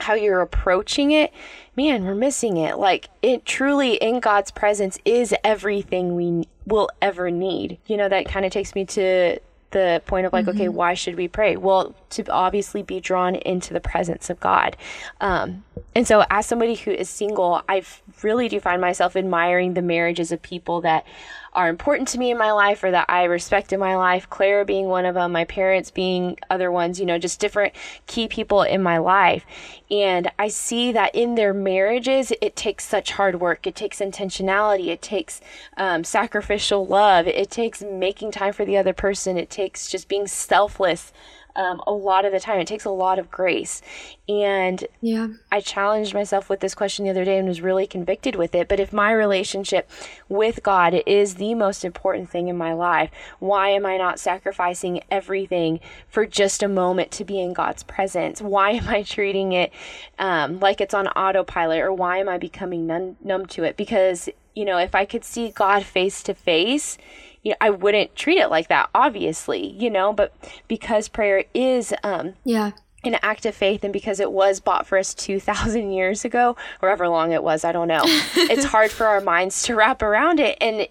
how 0.00 0.14
you're 0.14 0.40
approaching 0.40 1.12
it, 1.12 1.32
man, 1.76 2.04
we're 2.04 2.14
missing 2.14 2.56
it. 2.56 2.78
Like 2.78 3.08
it 3.22 3.44
truly 3.44 3.94
in 3.94 4.20
God's 4.20 4.50
presence 4.50 4.98
is 5.04 5.34
everything 5.44 6.16
we 6.16 6.46
will 6.66 6.90
ever 7.00 7.30
need. 7.30 7.78
You 7.86 7.96
know, 7.96 8.08
that 8.08 8.26
kind 8.26 8.44
of 8.44 8.52
takes 8.52 8.74
me 8.74 8.84
to 8.86 9.38
the 9.70 10.02
point 10.06 10.26
of 10.26 10.32
like, 10.32 10.46
mm-hmm. 10.46 10.56
okay, 10.56 10.68
why 10.68 10.94
should 10.94 11.16
we 11.16 11.28
pray? 11.28 11.56
Well, 11.56 11.94
to 12.10 12.28
obviously 12.30 12.82
be 12.82 13.00
drawn 13.00 13.34
into 13.36 13.72
the 13.72 13.80
presence 13.80 14.30
of 14.30 14.40
God. 14.40 14.76
Um, 15.20 15.64
and 15.94 16.06
so, 16.06 16.24
as 16.30 16.46
somebody 16.46 16.74
who 16.74 16.90
is 16.90 17.08
single, 17.08 17.62
I 17.68 17.82
really 18.22 18.48
do 18.48 18.60
find 18.60 18.80
myself 18.80 19.16
admiring 19.16 19.74
the 19.74 19.82
marriages 19.82 20.32
of 20.32 20.42
people 20.42 20.80
that 20.82 21.06
are 21.52 21.68
important 21.68 22.08
to 22.08 22.18
me 22.18 22.30
in 22.30 22.38
my 22.38 22.52
life 22.52 22.84
or 22.84 22.90
that 22.90 23.06
I 23.08 23.24
respect 23.24 23.72
in 23.72 23.80
my 23.80 23.96
life. 23.96 24.30
Claira 24.30 24.64
being 24.64 24.86
one 24.86 25.04
of 25.04 25.14
them, 25.14 25.32
my 25.32 25.44
parents 25.44 25.90
being 25.90 26.38
other 26.48 26.70
ones, 26.70 27.00
you 27.00 27.06
know, 27.06 27.18
just 27.18 27.40
different 27.40 27.74
key 28.06 28.28
people 28.28 28.62
in 28.62 28.82
my 28.82 28.98
life. 28.98 29.44
And 29.90 30.30
I 30.38 30.48
see 30.48 30.92
that 30.92 31.14
in 31.14 31.34
their 31.34 31.52
marriages, 31.52 32.32
it 32.40 32.54
takes 32.54 32.86
such 32.86 33.12
hard 33.12 33.40
work. 33.40 33.66
It 33.66 33.74
takes 33.74 33.98
intentionality. 33.98 34.88
It 34.88 35.02
takes 35.02 35.40
um, 35.76 36.04
sacrificial 36.04 36.86
love. 36.86 37.26
It 37.26 37.50
takes 37.50 37.82
making 37.82 38.30
time 38.30 38.52
for 38.52 38.64
the 38.64 38.76
other 38.76 38.92
person. 38.92 39.36
It 39.36 39.50
takes 39.50 39.88
just 39.88 40.08
being 40.08 40.28
selfless 40.28 41.12
um, 41.60 41.82
a 41.86 41.92
lot 41.92 42.24
of 42.24 42.32
the 42.32 42.40
time. 42.40 42.58
It 42.58 42.66
takes 42.66 42.86
a 42.86 42.90
lot 42.90 43.18
of 43.18 43.30
grace. 43.30 43.82
And 44.28 44.82
yeah, 45.02 45.28
I 45.52 45.60
challenged 45.60 46.14
myself 46.14 46.48
with 46.48 46.60
this 46.60 46.74
question 46.74 47.04
the 47.04 47.10
other 47.10 47.24
day 47.24 47.36
and 47.36 47.46
was 47.46 47.60
really 47.60 47.86
convicted 47.86 48.34
with 48.34 48.54
it. 48.54 48.66
But 48.66 48.80
if 48.80 48.92
my 48.92 49.12
relationship 49.12 49.90
with 50.28 50.62
God 50.62 51.02
is 51.06 51.34
the 51.34 51.54
most 51.54 51.84
important 51.84 52.30
thing 52.30 52.48
in 52.48 52.56
my 52.56 52.72
life, 52.72 53.10
why 53.40 53.70
am 53.70 53.84
I 53.84 53.98
not 53.98 54.18
sacrificing 54.18 55.02
everything 55.10 55.80
for 56.08 56.24
just 56.24 56.62
a 56.62 56.68
moment 56.68 57.10
to 57.12 57.24
be 57.24 57.38
in 57.40 57.52
God's 57.52 57.82
presence? 57.82 58.40
Why 58.40 58.70
am 58.70 58.88
I 58.88 59.02
treating 59.02 59.52
it 59.52 59.70
um, 60.18 60.60
like 60.60 60.80
it's 60.80 60.94
on 60.94 61.08
autopilot 61.08 61.80
or 61.80 61.92
why 61.92 62.18
am 62.18 62.28
I 62.28 62.38
becoming 62.38 62.86
numb, 62.86 63.16
numb 63.22 63.44
to 63.46 63.64
it? 63.64 63.76
Because, 63.76 64.30
you 64.54 64.64
know, 64.64 64.78
if 64.78 64.94
I 64.94 65.04
could 65.04 65.24
see 65.24 65.50
God 65.50 65.84
face 65.84 66.22
to 66.22 66.32
face, 66.32 66.96
you 67.42 67.50
know, 67.50 67.56
I 67.60 67.70
wouldn't 67.70 68.14
treat 68.16 68.38
it 68.38 68.48
like 68.48 68.68
that, 68.68 68.90
obviously, 68.94 69.66
you 69.72 69.90
know, 69.90 70.12
but 70.12 70.34
because 70.68 71.08
prayer 71.08 71.44
is, 71.54 71.94
um, 72.02 72.34
yeah, 72.44 72.72
an 73.02 73.16
act 73.22 73.46
of 73.46 73.54
faith 73.54 73.82
and 73.82 73.92
because 73.92 74.20
it 74.20 74.30
was 74.30 74.60
bought 74.60 74.86
for 74.86 74.98
us 74.98 75.14
2000 75.14 75.90
years 75.90 76.24
ago 76.24 76.56
or 76.82 76.88
however 76.90 77.08
long 77.08 77.32
it 77.32 77.42
was 77.42 77.64
i 77.64 77.72
don't 77.72 77.88
know. 77.88 78.02
It's 78.36 78.64
hard 78.64 78.90
for 78.90 79.06
our 79.06 79.20
minds 79.22 79.62
to 79.64 79.74
wrap 79.74 80.02
around 80.02 80.38
it 80.38 80.58
and 80.60 80.86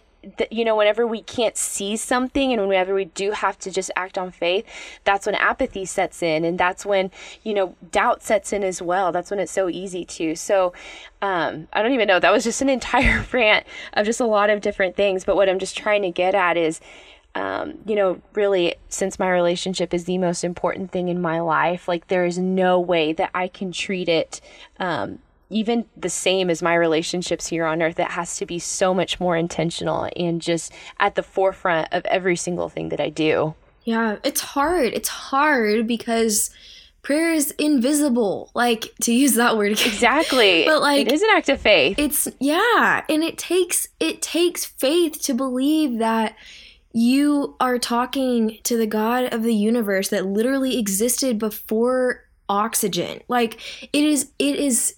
you 0.52 0.66
know, 0.66 0.76
whenever 0.76 1.08
we 1.08 1.22
can't 1.22 1.56
see 1.56 1.96
something 1.96 2.52
and 2.52 2.68
whenever 2.68 2.94
we 2.94 3.06
do 3.06 3.32
have 3.32 3.58
to 3.60 3.72
just 3.72 3.90
act 3.96 4.18
on 4.18 4.32
faith, 4.32 4.66
that's 5.04 5.26
when 5.26 5.36
apathy 5.36 5.86
sets 5.86 6.22
in. 6.22 6.44
And 6.44 6.60
that's 6.60 6.86
when, 6.86 7.12
you 7.44 7.54
know, 7.54 7.76
doubt 7.92 8.22
sets 8.24 8.52
in 8.52 8.64
as 8.64 8.82
well. 8.82 9.12
That's 9.12 9.32
when 9.32 9.40
it's 9.40 9.52
so 9.52 9.70
easy 9.70 10.04
to. 10.06 10.36
So 10.36 10.74
um, 11.22 11.68
I 11.72 11.82
don't 11.82 11.94
even 11.94 12.08
know. 12.08 12.20
That 12.20 12.32
was 12.32 12.44
just 12.44 12.62
an 12.62 12.70
entire 12.80 13.26
rant 13.32 13.66
of 13.94 14.06
just 14.06 14.20
a 14.20 14.26
lot 14.26 14.50
of 14.50 14.62
different 14.62 14.96
things. 14.96 15.24
But 15.24 15.36
what 15.36 15.50
I'm 15.50 15.60
just 15.60 15.78
trying 15.78 16.02
to 16.02 16.12
get 16.12 16.36
at 16.36 16.58
is, 16.58 16.82
um, 17.36 17.78
you 17.86 17.96
know, 17.96 18.22
really, 18.34 18.76
since 18.90 19.20
my 19.20 19.30
relationship 19.30 19.94
is 19.94 20.06
the 20.06 20.18
most 20.18 20.44
important 20.44 20.92
thing 20.92 21.08
in 21.10 21.22
my 21.22 21.40
life, 21.40 21.88
like 21.88 22.08
there 22.08 22.26
is 22.26 22.38
no 22.38 22.80
way 22.80 23.14
that 23.14 23.30
I 23.34 23.48
can 23.48 23.72
treat 23.72 24.10
it 24.10 24.42
um, 24.80 25.20
even 25.50 25.86
the 25.98 26.10
same 26.10 26.50
as 26.50 26.62
my 26.62 26.76
relationships 26.76 27.48
here 27.48 27.66
on 27.66 27.82
earth, 27.82 28.00
it 28.00 28.12
has 28.12 28.38
to 28.38 28.46
be 28.46 28.60
so 28.60 28.94
much 28.94 29.20
more 29.20 29.36
intentional 29.36 30.10
and 30.16 30.42
just 30.42 30.72
at 31.00 31.16
the 31.16 31.24
forefront 31.24 31.88
of 31.92 32.06
every 32.06 32.36
single 32.36 32.70
thing 32.70 32.90
that 32.90 33.00
I 33.00 33.10
do. 33.10 33.56
Yeah, 33.84 34.18
it's 34.24 34.42
hard. 34.42 34.94
It's 34.94 35.10
hard 35.10 35.88
because 35.88 36.52
prayer 37.02 37.32
is 37.32 37.52
invisible 37.52 38.52
like 38.54 38.94
to 39.02 39.14
use 39.14 39.36
that 39.36 39.56
word 39.56 39.72
again. 39.72 39.88
exactly 39.88 40.66
but 40.68 40.82
like 40.82 41.08
it 41.08 41.14
is 41.14 41.22
an 41.22 41.30
act 41.32 41.48
of 41.48 41.60
faith 41.60 41.98
it's 41.98 42.28
yeah 42.42 43.02
and 43.08 43.24
it 43.24 43.38
takes 43.38 43.88
it 44.02 44.22
takes 44.22 44.66
faith 44.66 45.20
to 45.22 45.34
believe 45.34 45.98
that 46.00 46.36
you 46.92 47.56
are 47.60 47.78
talking 47.78 48.58
to 48.64 48.76
the 48.76 48.88
God 48.88 49.34
of 49.34 49.44
the 49.44 49.54
universe 49.54 50.10
that 50.10 50.26
literally 50.26 50.78
existed 50.78 51.38
before 51.38 52.26
oxygen. 52.50 53.22
Like 53.28 53.60
it 53.94 54.04
is 54.04 54.32
it 54.40 54.56
is 54.56 54.96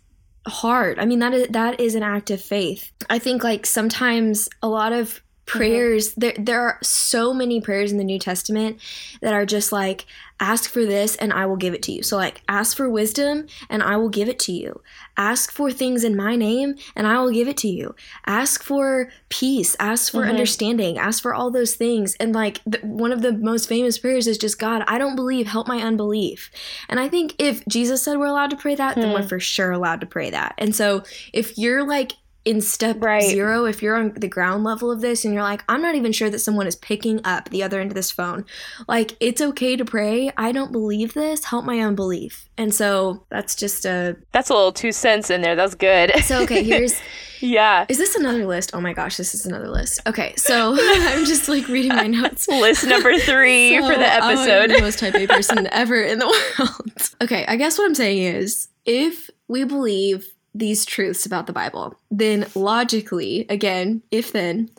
hard. 0.47 0.99
I 0.99 1.05
mean 1.05 1.19
that 1.19 1.33
is 1.33 1.47
that 1.49 1.79
is 1.79 1.95
an 1.95 2.03
act 2.03 2.31
of 2.31 2.41
faith. 2.41 2.91
I 3.09 3.19
think 3.19 3.43
like 3.43 3.65
sometimes 3.65 4.49
a 4.61 4.67
lot 4.67 4.93
of 4.93 5.21
prayers 5.51 6.11
mm-hmm. 6.11 6.19
there 6.19 6.35
there 6.37 6.61
are 6.61 6.79
so 6.81 7.33
many 7.33 7.59
prayers 7.59 7.91
in 7.91 7.97
the 7.97 8.03
New 8.03 8.19
Testament 8.19 8.79
that 9.21 9.33
are 9.33 9.45
just 9.45 9.71
like 9.71 10.05
ask 10.41 10.69
for 10.71 10.85
this 10.85 11.15
and 11.17 11.31
I 11.31 11.45
will 11.45 11.55
give 11.55 11.75
it 11.75 11.83
to 11.83 11.91
you. 11.91 12.01
So 12.01 12.17
like 12.17 12.41
ask 12.49 12.75
for 12.75 12.89
wisdom 12.89 13.45
and 13.69 13.83
I 13.83 13.95
will 13.97 14.09
give 14.09 14.27
it 14.27 14.39
to 14.39 14.51
you. 14.51 14.81
Ask 15.15 15.51
for 15.51 15.71
things 15.71 16.03
in 16.03 16.15
my 16.15 16.35
name 16.35 16.75
and 16.95 17.05
I 17.05 17.21
will 17.21 17.31
give 17.31 17.47
it 17.47 17.57
to 17.57 17.67
you. 17.67 17.95
Ask 18.25 18.63
for 18.63 19.11
peace, 19.29 19.75
ask 19.79 20.11
for 20.11 20.21
mm-hmm. 20.21 20.31
understanding, 20.31 20.97
ask 20.97 21.21
for 21.21 21.35
all 21.35 21.51
those 21.51 21.75
things. 21.75 22.15
And 22.19 22.33
like 22.33 22.59
the, 22.65 22.79
one 22.79 23.11
of 23.11 23.21
the 23.21 23.33
most 23.33 23.69
famous 23.69 23.99
prayers 23.99 24.25
is 24.25 24.39
just 24.39 24.57
God, 24.57 24.83
I 24.87 24.97
don't 24.97 25.15
believe, 25.15 25.45
help 25.45 25.67
my 25.67 25.77
unbelief. 25.77 26.49
And 26.89 26.99
I 26.99 27.07
think 27.07 27.35
if 27.37 27.63
Jesus 27.67 28.01
said 28.01 28.17
we're 28.17 28.25
allowed 28.25 28.49
to 28.49 28.57
pray 28.57 28.73
that, 28.73 28.95
hmm. 28.95 29.01
then 29.01 29.13
we're 29.13 29.21
hmm. 29.21 29.27
for 29.27 29.39
sure 29.39 29.71
allowed 29.71 30.01
to 30.01 30.07
pray 30.07 30.31
that. 30.31 30.55
And 30.57 30.75
so 30.75 31.03
if 31.33 31.57
you're 31.57 31.85
like 31.85 32.13
in 32.43 32.59
step 32.61 32.97
right. 33.01 33.21
zero, 33.21 33.65
if 33.65 33.81
you're 33.83 33.95
on 33.95 34.13
the 34.13 34.27
ground 34.27 34.63
level 34.63 34.91
of 34.91 35.01
this 35.01 35.23
and 35.23 35.33
you're 35.33 35.43
like, 35.43 35.63
I'm 35.69 35.81
not 35.81 35.95
even 35.95 36.11
sure 36.11 36.29
that 36.29 36.39
someone 36.39 36.65
is 36.65 36.75
picking 36.75 37.21
up 37.23 37.49
the 37.49 37.61
other 37.61 37.79
end 37.79 37.91
of 37.91 37.95
this 37.95 38.09
phone, 38.09 38.45
like, 38.87 39.15
it's 39.19 39.41
okay 39.41 39.75
to 39.75 39.85
pray. 39.85 40.31
I 40.37 40.51
don't 40.51 40.71
believe 40.71 41.13
this. 41.13 41.45
Help 41.45 41.65
my 41.65 41.79
unbelief. 41.79 42.49
And 42.57 42.73
so 42.73 43.25
that's 43.29 43.55
just 43.55 43.85
a. 43.85 44.17
That's 44.31 44.49
a 44.49 44.53
little 44.53 44.71
two 44.71 44.91
cents 44.91 45.29
in 45.29 45.41
there. 45.41 45.55
That's 45.55 45.75
good. 45.75 46.11
So, 46.23 46.41
okay, 46.43 46.63
here's. 46.63 46.99
yeah. 47.41 47.85
Is 47.89 47.99
this 47.99 48.15
another 48.15 48.47
list? 48.47 48.71
Oh 48.73 48.81
my 48.81 48.93
gosh, 48.93 49.17
this 49.17 49.35
is 49.35 49.45
another 49.45 49.69
list. 49.69 50.01
Okay, 50.07 50.33
so 50.35 50.75
I'm 50.79 51.25
just 51.25 51.47
like 51.47 51.67
reading 51.67 51.95
my 51.95 52.07
notes. 52.07 52.47
list 52.47 52.87
number 52.87 53.17
three 53.19 53.79
so 53.79 53.87
for 53.87 53.97
the 53.97 54.07
episode. 54.07 54.71
I'm 54.71 54.77
the 54.77 54.81
most 54.81 54.99
type 54.99 55.13
A 55.13 55.27
person 55.27 55.67
ever 55.71 56.01
in 56.01 56.17
the 56.17 56.27
world. 56.27 57.15
Okay, 57.21 57.45
I 57.47 57.55
guess 57.55 57.77
what 57.77 57.85
I'm 57.85 57.95
saying 57.95 58.23
is 58.23 58.67
if 58.85 59.29
we 59.47 59.63
believe 59.63 60.27
these 60.53 60.85
truths 60.85 61.25
about 61.25 61.47
the 61.47 61.53
Bible, 61.53 61.95
then 62.09 62.45
logically, 62.55 63.45
again, 63.49 64.01
if 64.11 64.31
then, 64.31 64.69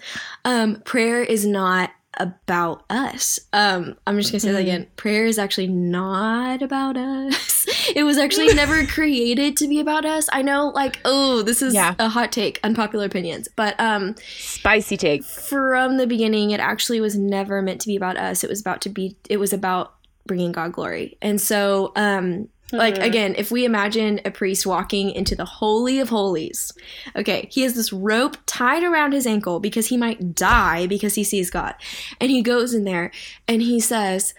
um, 0.44 0.82
prayer 0.84 1.22
is 1.22 1.46
not 1.46 1.90
about 2.18 2.84
us. 2.90 3.40
Um, 3.52 3.96
I'm 4.06 4.18
just 4.18 4.32
gonna 4.32 4.40
say 4.40 4.52
that 4.52 4.58
mm-hmm. 4.58 4.68
again. 4.68 4.86
Prayer 4.96 5.24
is 5.24 5.38
actually 5.38 5.68
not 5.68 6.62
about 6.62 6.96
us. 6.96 7.66
it 7.96 8.04
was 8.04 8.18
actually 8.18 8.52
never 8.54 8.86
created 8.86 9.56
to 9.58 9.68
be 9.68 9.80
about 9.80 10.04
us. 10.04 10.28
I 10.32 10.42
know, 10.42 10.68
like, 10.68 11.00
oh, 11.04 11.42
this 11.42 11.62
is 11.62 11.74
yeah. 11.74 11.94
a 11.98 12.08
hot 12.08 12.32
take, 12.32 12.60
unpopular 12.62 13.06
opinions, 13.06 13.48
but 13.56 13.78
um, 13.80 14.14
spicy 14.28 14.96
take. 14.96 15.24
From 15.24 15.96
the 15.96 16.06
beginning, 16.06 16.50
it 16.50 16.60
actually 16.60 17.00
was 17.00 17.16
never 17.16 17.62
meant 17.62 17.80
to 17.82 17.88
be 17.88 17.96
about 17.96 18.16
us. 18.16 18.44
It 18.44 18.50
was 18.50 18.60
about 18.60 18.82
to 18.82 18.88
be. 18.88 19.16
It 19.28 19.38
was 19.38 19.52
about 19.52 19.94
bringing 20.26 20.52
God 20.52 20.72
glory, 20.72 21.16
and 21.22 21.40
so 21.40 21.92
um, 21.96 22.48
like 22.72 22.94
mm-hmm. 22.94 23.02
again, 23.02 23.34
if 23.36 23.50
we 23.50 23.64
imagine 23.64 24.20
a 24.24 24.30
priest 24.30 24.66
walking 24.66 25.10
into 25.10 25.34
the 25.34 25.44
holy 25.44 26.00
of 26.00 26.08
holies, 26.08 26.72
okay, 27.14 27.48
he 27.50 27.62
has 27.62 27.74
this 27.74 27.92
rope 27.92 28.36
tied 28.46 28.82
around 28.82 29.12
his 29.12 29.26
ankle 29.26 29.60
because 29.60 29.88
he 29.88 29.96
might 29.96 30.34
die 30.34 30.86
because 30.86 31.14
he 31.14 31.24
sees 31.24 31.50
God. 31.50 31.74
And 32.20 32.30
he 32.30 32.42
goes 32.42 32.74
in 32.74 32.84
there 32.84 33.10
and 33.46 33.62
he 33.62 33.78
says, 33.80 34.34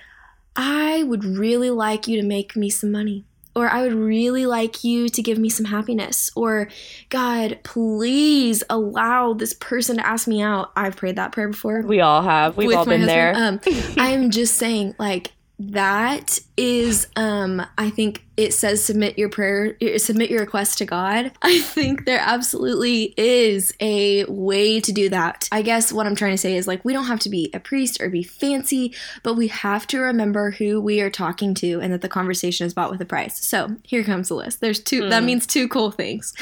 "I 0.55 1.03
would 1.03 1.23
really 1.23 1.69
like 1.69 2.07
you 2.07 2.19
to 2.19 2.27
make 2.27 2.55
me 2.55 2.69
some 2.69 2.91
money." 2.91 3.25
Or 3.55 3.69
I 3.69 3.83
would 3.83 3.93
really 3.93 4.47
like 4.47 4.83
you 4.83 5.09
to 5.09 5.21
give 5.21 5.37
me 5.37 5.47
some 5.47 5.65
happiness. 5.65 6.31
Or, 6.35 6.69
God, 7.09 7.59
please 7.61 8.63
allow 8.67 9.33
this 9.33 9.53
person 9.53 9.97
to 9.97 10.07
ask 10.07 10.27
me 10.27 10.41
out. 10.41 10.71
I've 10.75 10.95
prayed 10.95 11.17
that 11.17 11.33
prayer 11.33 11.49
before. 11.49 11.81
We 11.81 12.01
all 12.01 12.23
have. 12.23 12.57
We've 12.57 12.75
all 12.75 12.83
been 12.83 13.01
husband. 13.01 13.61
there. 13.63 13.75
Um, 13.75 13.93
I'm 13.97 14.31
just 14.31 14.55
saying, 14.55 14.95
like, 14.97 15.32
that 15.59 16.39
is 16.57 17.07
um 17.15 17.63
i 17.77 17.89
think 17.89 18.25
it 18.37 18.53
says 18.53 18.83
submit 18.83 19.17
your 19.19 19.29
prayer 19.29 19.77
submit 19.97 20.29
your 20.29 20.39
request 20.39 20.79
to 20.79 20.85
god 20.85 21.31
i 21.43 21.59
think 21.61 22.05
there 22.05 22.19
absolutely 22.19 23.13
is 23.17 23.71
a 23.79 24.25
way 24.25 24.79
to 24.79 24.91
do 24.91 25.09
that 25.09 25.47
i 25.51 25.61
guess 25.61 25.93
what 25.93 26.07
i'm 26.07 26.15
trying 26.15 26.31
to 26.31 26.37
say 26.37 26.57
is 26.57 26.67
like 26.67 26.83
we 26.83 26.91
don't 26.91 27.05
have 27.05 27.19
to 27.19 27.29
be 27.29 27.51
a 27.53 27.59
priest 27.59 28.01
or 28.01 28.09
be 28.09 28.23
fancy 28.23 28.93
but 29.21 29.35
we 29.35 29.47
have 29.47 29.85
to 29.85 29.99
remember 29.99 30.51
who 30.51 30.81
we 30.81 30.99
are 31.01 31.11
talking 31.11 31.53
to 31.53 31.79
and 31.81 31.93
that 31.93 32.01
the 32.01 32.09
conversation 32.09 32.65
is 32.65 32.73
bought 32.73 32.89
with 32.89 33.01
a 33.01 33.05
price 33.05 33.39
so 33.45 33.75
here 33.83 34.03
comes 34.03 34.29
the 34.29 34.35
list 34.35 34.59
there's 34.59 34.79
two 34.79 35.03
mm. 35.03 35.09
that 35.11 35.19
hmm. 35.19 35.27
means 35.27 35.45
two 35.45 35.67
cool 35.67 35.91
things 35.91 36.33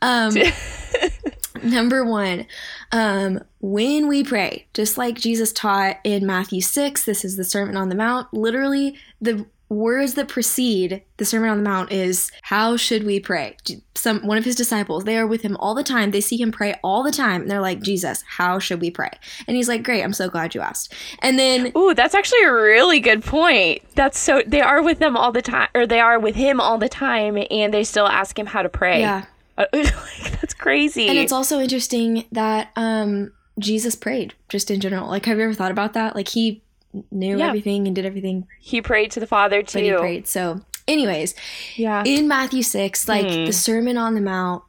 um 0.00 0.34
Number 1.70 2.04
one, 2.04 2.46
um, 2.92 3.42
when 3.60 4.06
we 4.08 4.22
pray, 4.22 4.66
just 4.74 4.98
like 4.98 5.16
Jesus 5.16 5.52
taught 5.52 5.98
in 6.04 6.26
Matthew 6.26 6.60
6, 6.60 7.04
this 7.04 7.24
is 7.24 7.36
the 7.36 7.44
Sermon 7.44 7.76
on 7.76 7.88
the 7.88 7.94
Mount. 7.94 8.32
Literally, 8.32 8.98
the 9.20 9.46
words 9.70 10.14
that 10.14 10.28
precede 10.28 11.02
the 11.16 11.24
Sermon 11.24 11.48
on 11.48 11.56
the 11.58 11.68
Mount 11.68 11.90
is 11.90 12.30
how 12.42 12.76
should 12.76 13.04
we 13.04 13.18
pray? 13.18 13.56
Some 13.94 14.20
one 14.26 14.36
of 14.36 14.44
his 14.44 14.54
disciples, 14.54 15.04
they 15.04 15.16
are 15.16 15.26
with 15.26 15.42
him 15.42 15.56
all 15.56 15.74
the 15.74 15.82
time. 15.82 16.10
They 16.10 16.20
see 16.20 16.40
him 16.40 16.52
pray 16.52 16.74
all 16.84 17.02
the 17.02 17.10
time. 17.10 17.42
And 17.42 17.50
they're 17.50 17.60
like, 17.60 17.80
Jesus, 17.80 18.22
how 18.26 18.58
should 18.58 18.80
we 18.80 18.90
pray? 18.90 19.10
And 19.46 19.56
he's 19.56 19.68
like, 19.68 19.82
Great, 19.82 20.02
I'm 20.02 20.12
so 20.12 20.28
glad 20.28 20.54
you 20.54 20.60
asked. 20.60 20.92
And 21.20 21.38
then 21.38 21.72
Ooh, 21.76 21.94
that's 21.94 22.14
actually 22.14 22.42
a 22.42 22.52
really 22.52 23.00
good 23.00 23.24
point. 23.24 23.82
That's 23.94 24.18
so 24.18 24.42
they 24.46 24.60
are 24.60 24.82
with 24.82 24.98
them 24.98 25.16
all 25.16 25.32
the 25.32 25.42
time 25.42 25.68
or 25.74 25.86
they 25.86 26.00
are 26.00 26.18
with 26.18 26.34
him 26.34 26.60
all 26.60 26.78
the 26.78 26.88
time 26.88 27.38
and 27.50 27.72
they 27.72 27.84
still 27.84 28.06
ask 28.06 28.38
him 28.38 28.46
how 28.46 28.62
to 28.62 28.68
pray. 28.68 29.00
Yeah. 29.00 29.24
like, 29.72 30.40
that's 30.40 30.54
crazy. 30.54 31.08
And 31.08 31.18
it's 31.18 31.32
also 31.32 31.60
interesting 31.60 32.24
that 32.32 32.70
um, 32.76 33.32
Jesus 33.58 33.94
prayed 33.94 34.34
just 34.48 34.70
in 34.70 34.80
general. 34.80 35.08
Like, 35.08 35.26
have 35.26 35.38
you 35.38 35.44
ever 35.44 35.54
thought 35.54 35.70
about 35.70 35.92
that? 35.92 36.14
Like, 36.14 36.28
he 36.28 36.62
knew 37.10 37.38
yeah. 37.38 37.48
everything 37.48 37.86
and 37.86 37.94
did 37.94 38.06
everything. 38.06 38.46
He 38.60 38.80
prayed 38.80 39.10
to 39.12 39.20
the 39.20 39.26
Father 39.26 39.62
too. 39.62 39.78
But 39.78 39.84
he 39.84 39.92
prayed. 39.92 40.28
So, 40.28 40.60
anyways, 40.86 41.34
yeah. 41.76 42.02
In 42.04 42.28
Matthew 42.28 42.62
six, 42.62 43.08
like 43.08 43.26
hmm. 43.26 43.44
the 43.46 43.52
Sermon 43.52 43.96
on 43.96 44.14
the 44.14 44.20
Mount 44.20 44.62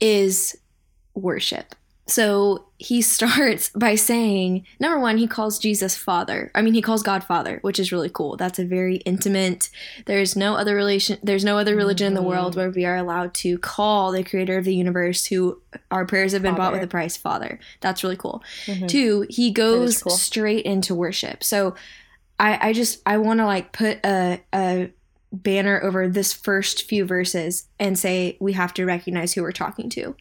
is 0.00 0.56
worship. 1.14 1.74
So 2.06 2.67
he 2.78 3.02
starts 3.02 3.70
by 3.74 3.96
saying, 3.96 4.64
number 4.78 4.98
one, 4.98 5.18
he 5.18 5.26
calls 5.26 5.58
Jesus 5.58 5.96
Father. 5.96 6.50
I 6.54 6.62
mean, 6.62 6.74
he 6.74 6.82
calls 6.82 7.02
God 7.02 7.24
Father, 7.24 7.58
which 7.62 7.78
is 7.78 7.92
really 7.92 8.08
cool. 8.08 8.36
That's 8.36 8.58
a 8.58 8.64
very 8.64 8.96
intimate. 8.98 9.68
There's 10.06 10.36
no 10.36 10.54
other 10.54 10.76
relation. 10.76 11.18
There's 11.22 11.44
no 11.44 11.58
other 11.58 11.74
religion 11.74 12.06
mm-hmm. 12.06 12.16
in 12.16 12.22
the 12.22 12.28
world 12.28 12.52
mm-hmm. 12.52 12.60
where 12.60 12.70
we 12.70 12.84
are 12.84 12.96
allowed 12.96 13.34
to 13.34 13.58
call 13.58 14.12
the 14.12 14.22
Creator 14.22 14.58
of 14.58 14.64
the 14.64 14.74
universe, 14.74 15.26
who 15.26 15.60
our 15.90 16.06
prayers 16.06 16.32
have 16.32 16.42
been 16.42 16.52
Father. 16.52 16.62
bought 16.62 16.72
with 16.72 16.82
a 16.82 16.88
price, 16.90 17.16
Father. 17.16 17.58
That's 17.80 18.02
really 18.02 18.16
cool. 18.16 18.42
Mm-hmm. 18.66 18.86
Two, 18.86 19.26
he 19.28 19.50
goes 19.50 20.02
cool. 20.02 20.12
straight 20.12 20.64
into 20.64 20.94
worship. 20.94 21.42
So, 21.42 21.74
I 22.38 22.68
I 22.68 22.72
just 22.72 23.02
I 23.04 23.18
want 23.18 23.40
to 23.40 23.46
like 23.46 23.72
put 23.72 23.98
a 24.04 24.40
a 24.54 24.90
banner 25.32 25.80
over 25.82 26.08
this 26.08 26.32
first 26.32 26.84
few 26.84 27.04
verses 27.04 27.68
and 27.78 27.98
say 27.98 28.36
we 28.40 28.52
have 28.54 28.72
to 28.74 28.84
recognize 28.84 29.32
who 29.32 29.42
we're 29.42 29.52
talking 29.52 29.90
to. 29.90 30.16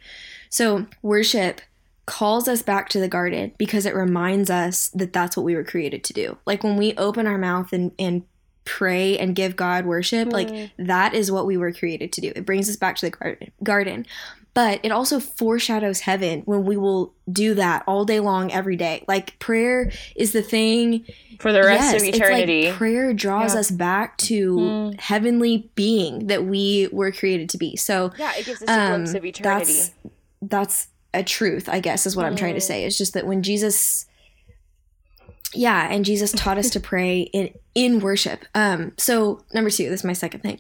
So 0.50 0.88
worship 1.02 1.62
calls 2.08 2.48
us 2.48 2.62
back 2.64 2.90
to 2.90 3.00
the 3.00 3.08
garden 3.08 3.52
because 3.58 3.86
it 3.86 3.94
reminds 3.94 4.50
us 4.50 4.88
that 4.96 5.14
that's 5.14 5.38
what 5.38 5.44
we 5.44 5.56
were 5.56 5.64
created 5.64 6.04
to 6.06 6.14
do. 6.14 6.38
Like 6.48 6.64
when 6.64 6.78
we 6.78 6.96
open 6.96 7.28
our 7.28 7.38
mouth 7.38 7.74
and, 7.74 7.92
and 8.00 8.24
pray 8.64 9.18
and 9.20 9.36
give 9.36 9.56
God 9.56 9.86
worship, 9.86 10.30
mm. 10.30 10.32
like 10.32 10.72
that 10.78 11.14
is 11.14 11.32
what 11.32 11.46
we 11.46 11.58
were 11.58 11.74
created 11.74 12.14
to 12.14 12.22
do. 12.22 12.32
It 12.34 12.46
brings 12.46 12.70
us 12.70 12.78
back 12.78 12.96
to 12.98 13.10
the 13.10 13.52
garden. 13.62 14.06
But 14.54 14.80
it 14.82 14.92
also 14.92 15.20
foreshadows 15.20 16.00
heaven 16.00 16.42
when 16.46 16.66
we 16.66 16.78
will 16.78 17.14
do 17.32 17.54
that 17.56 17.84
all 17.86 18.06
day 18.06 18.20
long, 18.20 18.52
every 18.52 18.76
day. 18.76 19.04
Like 19.08 19.38
prayer 19.38 19.92
is 20.16 20.32
the 20.32 20.42
thing 20.42 21.06
for 21.40 21.52
the 21.54 21.62
rest 21.62 21.94
yes, 21.94 22.02
of 22.02 22.08
eternity. 22.08 22.68
Like 22.68 22.76
prayer 22.76 23.14
draws 23.14 23.54
yeah. 23.54 23.60
us 23.60 23.70
back 23.70 24.18
to 24.20 24.56
mm. 24.56 25.00
heavenly 25.00 25.70
being 25.76 26.28
that 26.28 26.46
we 26.46 26.90
were 26.92 27.12
created 27.12 27.50
to 27.50 27.58
be. 27.60 27.76
So 27.76 28.14
yeah, 28.18 28.32
it 28.36 28.46
gives 28.46 28.64
us 28.64 28.70
a 28.70 28.88
glimpse 28.88 29.12
um, 29.12 29.16
of 29.18 29.26
eternity. 29.26 29.74
That's, 29.74 29.92
that's 30.42 30.88
a 31.14 31.24
truth, 31.24 31.70
I 31.70 31.80
guess, 31.80 32.06
is 32.06 32.16
what. 32.16 32.26
I'm 32.26 32.36
trying 32.36 32.56
to 32.56 32.62
say. 32.62 32.84
It's 32.84 32.98
just 32.98 33.14
that 33.14 33.26
when 33.26 33.44
Jesus 33.44 34.06
yeah, 35.54 35.88
and 35.90 36.06
Jesus 36.06 36.32
taught 36.36 36.58
us 36.58 36.70
to 36.72 36.80
pray 36.80 37.22
in 37.22 37.54
in 37.76 38.00
worship. 38.00 38.46
Um 38.56 38.94
so 38.98 39.44
number 39.54 39.70
2, 39.70 39.90
this 39.90 40.02
is 40.02 40.06
my 40.06 40.14
second 40.14 40.42
thing. 40.42 40.60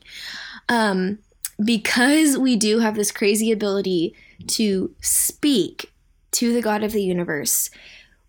Um 0.69 1.19
because 1.63 2.38
we 2.38 2.55
do 2.55 2.79
have 2.79 2.95
this 2.95 3.12
crazy 3.12 3.51
ability 3.51 4.15
to 4.45 4.93
speak 5.01 5.91
to 6.33 6.53
the 6.53 6.62
God 6.62 6.83
of 6.83 6.91
the 6.91 7.01
universe, 7.01 7.71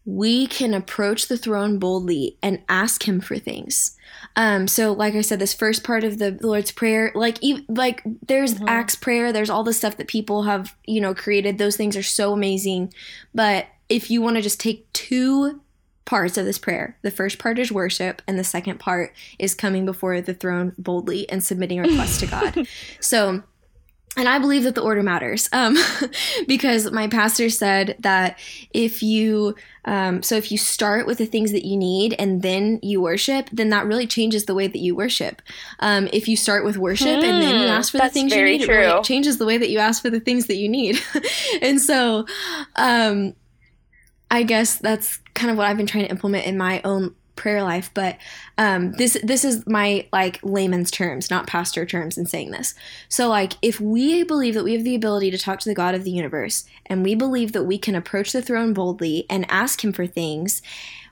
we 0.06 0.46
can 0.46 0.72
approach 0.72 1.28
the 1.28 1.36
throne 1.36 1.78
boldly 1.78 2.38
and 2.42 2.62
ask 2.68 3.06
him 3.06 3.20
for 3.20 3.38
things. 3.38 3.97
Um, 4.38 4.68
so 4.68 4.92
like 4.92 5.16
I 5.16 5.20
said, 5.20 5.40
this 5.40 5.52
first 5.52 5.82
part 5.82 6.04
of 6.04 6.18
the 6.18 6.38
Lord's 6.40 6.70
Prayer, 6.70 7.10
like 7.16 7.38
even, 7.42 7.64
like 7.68 8.02
there's 8.22 8.54
mm-hmm. 8.54 8.68
Acts 8.68 8.94
prayer, 8.94 9.32
there's 9.32 9.50
all 9.50 9.64
the 9.64 9.72
stuff 9.72 9.96
that 9.96 10.06
people 10.06 10.44
have, 10.44 10.76
you 10.86 11.00
know, 11.00 11.12
created. 11.12 11.58
Those 11.58 11.76
things 11.76 11.96
are 11.96 12.04
so 12.04 12.32
amazing. 12.32 12.94
But 13.34 13.66
if 13.88 14.12
you 14.12 14.22
want 14.22 14.36
to 14.36 14.42
just 14.42 14.60
take 14.60 14.90
two 14.92 15.60
parts 16.04 16.38
of 16.38 16.44
this 16.44 16.56
prayer, 16.56 16.96
the 17.02 17.10
first 17.10 17.40
part 17.40 17.58
is 17.58 17.72
worship, 17.72 18.22
and 18.28 18.38
the 18.38 18.44
second 18.44 18.78
part 18.78 19.12
is 19.40 19.56
coming 19.56 19.84
before 19.84 20.20
the 20.20 20.34
throne 20.34 20.72
boldly 20.78 21.28
and 21.28 21.42
submitting 21.42 21.80
requests 21.80 22.20
to 22.20 22.26
God. 22.26 22.68
So 23.00 23.42
and 24.18 24.28
I 24.28 24.40
believe 24.40 24.64
that 24.64 24.74
the 24.74 24.82
order 24.82 25.02
matters 25.02 25.48
um, 25.52 25.76
because 26.48 26.90
my 26.90 27.06
pastor 27.06 27.48
said 27.48 27.94
that 28.00 28.36
if 28.74 29.00
you, 29.00 29.54
um, 29.84 30.24
so 30.24 30.34
if 30.34 30.50
you 30.50 30.58
start 30.58 31.06
with 31.06 31.18
the 31.18 31.24
things 31.24 31.52
that 31.52 31.64
you 31.64 31.76
need 31.76 32.16
and 32.18 32.42
then 32.42 32.80
you 32.82 33.00
worship, 33.00 33.48
then 33.52 33.68
that 33.68 33.86
really 33.86 34.08
changes 34.08 34.46
the 34.46 34.54
way 34.54 34.66
that 34.66 34.80
you 34.80 34.96
worship. 34.96 35.40
Um, 35.78 36.08
if 36.12 36.26
you 36.26 36.36
start 36.36 36.64
with 36.64 36.76
worship 36.76 37.06
and 37.06 37.22
then 37.42 37.60
you 37.60 37.66
hmm, 37.66 37.70
ask 37.70 37.92
for 37.92 37.98
the 37.98 38.10
things 38.10 38.34
you 38.34 38.44
need, 38.44 38.62
true. 38.62 38.74
it 38.74 38.78
really 38.78 39.02
changes 39.04 39.38
the 39.38 39.46
way 39.46 39.56
that 39.56 39.70
you 39.70 39.78
ask 39.78 40.02
for 40.02 40.10
the 40.10 40.20
things 40.20 40.46
that 40.48 40.56
you 40.56 40.68
need. 40.68 41.00
and 41.62 41.80
so, 41.80 42.26
um, 42.74 43.34
I 44.32 44.42
guess 44.42 44.78
that's 44.78 45.18
kind 45.34 45.50
of 45.50 45.56
what 45.56 45.68
I've 45.68 45.76
been 45.76 45.86
trying 45.86 46.04
to 46.04 46.10
implement 46.10 46.44
in 46.44 46.58
my 46.58 46.82
own 46.82 47.14
prayer 47.38 47.62
life 47.62 47.90
but 47.94 48.16
um, 48.58 48.92
this 48.92 49.16
this 49.22 49.44
is 49.44 49.66
my 49.66 50.06
like 50.12 50.38
layman's 50.42 50.90
terms 50.90 51.30
not 51.30 51.46
pastor 51.46 51.86
terms 51.86 52.18
in 52.18 52.26
saying 52.26 52.50
this 52.50 52.74
so 53.08 53.28
like 53.28 53.54
if 53.62 53.80
we 53.80 54.24
believe 54.24 54.54
that 54.54 54.64
we 54.64 54.74
have 54.74 54.84
the 54.84 54.94
ability 54.94 55.30
to 55.30 55.38
talk 55.38 55.60
to 55.60 55.68
the 55.68 55.74
god 55.74 55.94
of 55.94 56.04
the 56.04 56.10
universe 56.10 56.64
and 56.86 57.04
we 57.04 57.14
believe 57.14 57.52
that 57.52 57.62
we 57.62 57.78
can 57.78 57.94
approach 57.94 58.32
the 58.32 58.42
throne 58.42 58.72
boldly 58.74 59.24
and 59.30 59.46
ask 59.48 59.82
him 59.82 59.92
for 59.92 60.06
things 60.06 60.60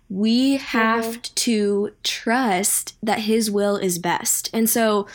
we 0.09 0.57
have 0.57 1.05
mm-hmm. 1.05 1.35
to 1.35 1.93
trust 2.03 2.95
that 3.03 3.21
his 3.21 3.51
will 3.51 3.77
is 3.77 3.99
best 3.99 4.51
and 4.53 4.69
so 4.69 5.07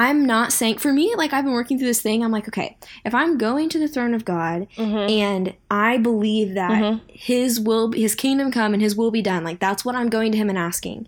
I'm 0.00 0.24
not 0.24 0.50
saying 0.50 0.78
for 0.78 0.94
me, 0.94 1.14
like 1.14 1.34
I've 1.34 1.44
been 1.44 1.52
working 1.52 1.76
through 1.78 1.88
this 1.88 2.00
thing. 2.00 2.24
I'm 2.24 2.32
like, 2.32 2.48
okay, 2.48 2.78
if 3.04 3.14
I'm 3.14 3.36
going 3.36 3.68
to 3.68 3.78
the 3.78 3.86
throne 3.86 4.14
of 4.14 4.24
God 4.24 4.66
mm-hmm. 4.76 5.10
and 5.10 5.54
I 5.70 5.98
believe 5.98 6.54
that 6.54 6.70
mm-hmm. 6.70 7.06
His 7.06 7.60
will, 7.60 7.92
His 7.92 8.14
kingdom 8.14 8.50
come 8.50 8.72
and 8.72 8.82
His 8.82 8.96
will 8.96 9.10
be 9.10 9.20
done, 9.20 9.44
like 9.44 9.60
that's 9.60 9.84
what 9.84 9.94
I'm 9.94 10.08
going 10.08 10.32
to 10.32 10.38
Him 10.38 10.48
and 10.48 10.56
asking. 10.56 11.06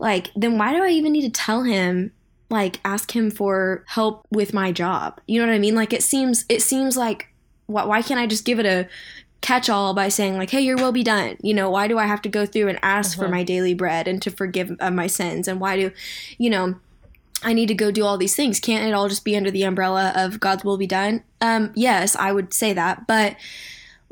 Like, 0.00 0.32
then 0.34 0.58
why 0.58 0.72
do 0.72 0.82
I 0.82 0.88
even 0.88 1.12
need 1.12 1.22
to 1.22 1.30
tell 1.30 1.62
Him? 1.62 2.10
Like, 2.50 2.80
ask 2.84 3.14
Him 3.14 3.30
for 3.30 3.84
help 3.86 4.26
with 4.32 4.52
my 4.52 4.72
job. 4.72 5.20
You 5.28 5.40
know 5.40 5.46
what 5.46 5.54
I 5.54 5.60
mean? 5.60 5.76
Like, 5.76 5.92
it 5.92 6.02
seems, 6.02 6.44
it 6.48 6.60
seems 6.60 6.96
like, 6.96 7.32
why, 7.66 7.84
why 7.84 8.02
can't 8.02 8.18
I 8.18 8.26
just 8.26 8.44
give 8.44 8.58
it 8.58 8.66
a 8.66 8.88
catch 9.42 9.68
all 9.68 9.92
by 9.92 10.08
saying 10.08 10.38
like 10.38 10.48
hey 10.48 10.62
your 10.62 10.74
will 10.78 10.90
be 10.90 11.02
done 11.02 11.36
you 11.42 11.52
know 11.52 11.68
why 11.68 11.86
do 11.86 11.98
i 11.98 12.06
have 12.06 12.22
to 12.22 12.30
go 12.30 12.46
through 12.46 12.66
and 12.66 12.78
ask 12.82 13.14
for 13.14 13.28
my 13.28 13.44
daily 13.44 13.74
bread 13.74 14.08
and 14.08 14.22
to 14.22 14.30
forgive 14.30 14.74
uh, 14.80 14.90
my 14.90 15.06
sins 15.06 15.46
and 15.46 15.60
why 15.60 15.76
do 15.76 15.90
you 16.38 16.48
know 16.48 16.74
I 17.44 17.52
need 17.52 17.66
to 17.66 17.74
go 17.74 17.90
do 17.90 18.04
all 18.04 18.16
these 18.16 18.34
things. 18.34 18.58
Can't 18.58 18.86
it 18.86 18.92
all 18.92 19.08
just 19.08 19.24
be 19.24 19.36
under 19.36 19.50
the 19.50 19.62
umbrella 19.62 20.12
of 20.16 20.40
God's 20.40 20.64
will 20.64 20.78
be 20.78 20.86
done? 20.86 21.22
Um, 21.40 21.72
yes, 21.74 22.16
I 22.16 22.32
would 22.32 22.54
say 22.54 22.72
that, 22.72 23.06
but 23.06 23.36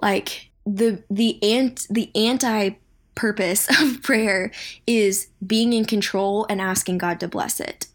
like 0.01 0.51
the 0.67 1.03
the 1.11 1.43
ant 1.43 1.87
the 1.91 2.11
anti 2.15 2.71
purpose 3.15 3.69
of 3.81 4.03
prayer 4.03 4.53
is 4.87 5.29
being 5.47 5.73
in 5.73 5.85
control 5.85 6.47
and 6.49 6.61
asking 6.61 6.99
God 6.99 7.21
to 7.21 7.29
bless 7.29 7.61
it. 7.61 7.87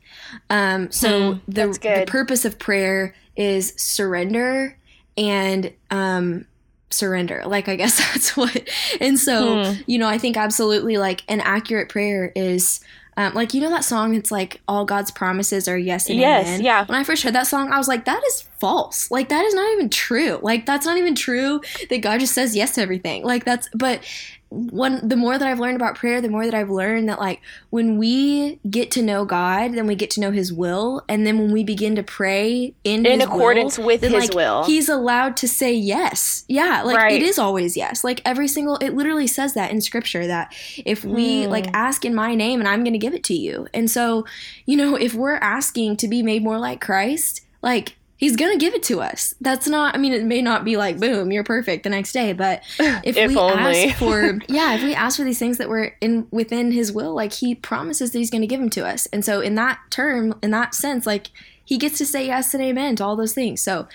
Um, 0.49 0.91
so 0.91 1.33
hmm, 1.33 1.39
the 1.47 1.67
the 1.67 2.05
purpose 2.07 2.45
of 2.45 2.59
prayer 2.59 3.15
is 3.35 3.73
surrender 3.77 4.77
and 5.17 5.71
um, 5.91 6.45
surrender. 6.89 7.43
Like 7.45 7.67
I 7.67 7.75
guess 7.75 7.97
that's 8.13 8.35
what. 8.35 8.69
And 8.99 9.19
so 9.19 9.63
hmm. 9.63 9.81
you 9.85 9.97
know, 9.97 10.07
I 10.07 10.17
think 10.17 10.37
absolutely 10.37 10.97
like 10.97 11.23
an 11.27 11.41
accurate 11.41 11.89
prayer 11.89 12.31
is 12.35 12.79
um, 13.17 13.33
like 13.33 13.53
you 13.53 13.61
know 13.61 13.69
that 13.69 13.83
song 13.83 14.15
it's 14.15 14.31
like 14.31 14.61
all 14.67 14.85
god's 14.85 15.11
promises 15.11 15.67
are 15.67 15.77
yes 15.77 16.09
and 16.09 16.19
yes 16.19 16.47
amen. 16.47 16.61
yeah. 16.63 16.85
When 16.85 16.97
i 16.97 17.03
first 17.03 17.23
heard 17.23 17.33
that 17.35 17.47
song 17.47 17.71
i 17.71 17.77
was 17.77 17.87
like 17.87 18.05
that 18.05 18.23
is 18.27 18.47
false. 18.59 19.11
Like 19.11 19.29
that 19.29 19.45
is 19.45 19.53
not 19.53 19.71
even 19.73 19.89
true. 19.89 20.39
Like 20.41 20.65
that's 20.65 20.85
not 20.85 20.97
even 20.97 21.15
true 21.15 21.61
that 21.89 22.01
god 22.01 22.19
just 22.19 22.33
says 22.33 22.55
yes 22.55 22.75
to 22.75 22.81
everything. 22.81 23.23
Like 23.23 23.45
that's 23.45 23.69
but 23.73 24.03
when 24.49 25.07
the 25.07 25.17
more 25.17 25.37
that 25.37 25.47
I've 25.47 25.59
learned 25.59 25.75
about 25.75 25.95
prayer, 25.95 26.21
the 26.21 26.29
more 26.29 26.45
that 26.45 26.53
I've 26.53 26.69
learned 26.69 27.09
that 27.09 27.19
like 27.19 27.41
when 27.69 27.97
we 27.97 28.59
get 28.69 28.91
to 28.91 29.01
know 29.01 29.25
God, 29.25 29.73
then 29.73 29.87
we 29.87 29.95
get 29.95 30.09
to 30.11 30.21
know 30.21 30.31
His 30.31 30.53
will, 30.53 31.03
and 31.09 31.27
then 31.27 31.37
when 31.37 31.51
we 31.51 31.63
begin 31.63 31.95
to 31.95 32.03
pray 32.03 32.73
in 32.83 33.05
in 33.05 33.21
accordance 33.21 33.77
will, 33.77 33.87
with 33.87 34.01
then, 34.01 34.13
His 34.13 34.29
like, 34.29 34.35
will, 34.35 34.63
He's 34.63 34.87
allowed 34.87 35.35
to 35.37 35.47
say 35.47 35.73
yes. 35.73 36.45
Yeah, 36.47 36.83
like 36.83 36.97
right. 36.97 37.13
it 37.13 37.23
is 37.23 37.37
always 37.37 37.75
yes. 37.75 38.03
Like 38.03 38.21
every 38.23 38.47
single, 38.47 38.77
it 38.77 38.91
literally 38.91 39.27
says 39.27 39.53
that 39.55 39.71
in 39.71 39.81
Scripture 39.81 40.27
that 40.27 40.53
if 40.85 41.03
we 41.03 41.43
mm. 41.43 41.49
like 41.49 41.67
ask 41.73 42.05
in 42.05 42.15
My 42.15 42.33
name, 42.33 42.59
and 42.59 42.69
I'm 42.69 42.83
going 42.83 42.93
to 42.93 42.99
give 42.99 43.13
it 43.13 43.23
to 43.25 43.33
you. 43.33 43.67
And 43.73 43.91
so, 43.91 44.25
you 44.65 44.77
know, 44.77 44.95
if 44.95 45.13
we're 45.13 45.35
asking 45.35 45.97
to 45.97 46.07
be 46.07 46.23
made 46.23 46.43
more 46.43 46.57
like 46.57 46.79
Christ, 46.79 47.41
like 47.61 47.97
he's 48.17 48.35
gonna 48.35 48.57
give 48.57 48.73
it 48.73 48.83
to 48.83 48.99
us. 48.99 49.33
That's 49.39 49.67
not. 49.67 49.95
I 49.95 49.99
mean, 49.99 50.11
it 50.11 50.25
may 50.25 50.41
not 50.41 50.65
be 50.65 50.75
like 50.75 50.99
boom, 50.99 51.31
you're 51.31 51.43
perfect 51.43 51.83
the 51.83 51.89
next 51.89 52.11
day, 52.11 52.33
but 52.33 52.63
if, 52.79 53.15
if 53.15 53.29
we 53.29 53.37
only. 53.37 53.85
ask 53.85 53.97
for 53.97 54.39
yeah, 54.49 54.75
if 54.75 54.83
we 54.83 54.93
ask 54.93 55.17
for 55.17 55.23
these 55.23 55.39
things 55.39 55.57
that 55.59 55.69
were 55.69 55.93
in 56.01 56.27
within 56.31 56.71
his 56.71 56.91
will, 56.91 57.13
like 57.13 57.31
he 57.31 57.55
promises 57.55 58.11
that 58.11 58.17
he's 58.17 58.31
gonna 58.31 58.47
give 58.47 58.59
them 58.59 58.71
to 58.71 58.85
us. 58.85 59.05
And 59.07 59.23
so 59.23 59.39
in 59.39 59.55
that 59.55 59.79
term, 59.89 60.37
in 60.43 60.51
that 60.51 60.75
sense, 60.75 61.05
like 61.05 61.27
he 61.63 61.77
gets 61.77 61.97
to 61.99 62.05
say 62.05 62.25
yes 62.25 62.53
and 62.53 62.63
amen 62.63 62.97
to 62.97 63.05
all 63.05 63.15
those 63.15 63.33
things. 63.33 63.61
So. 63.61 63.87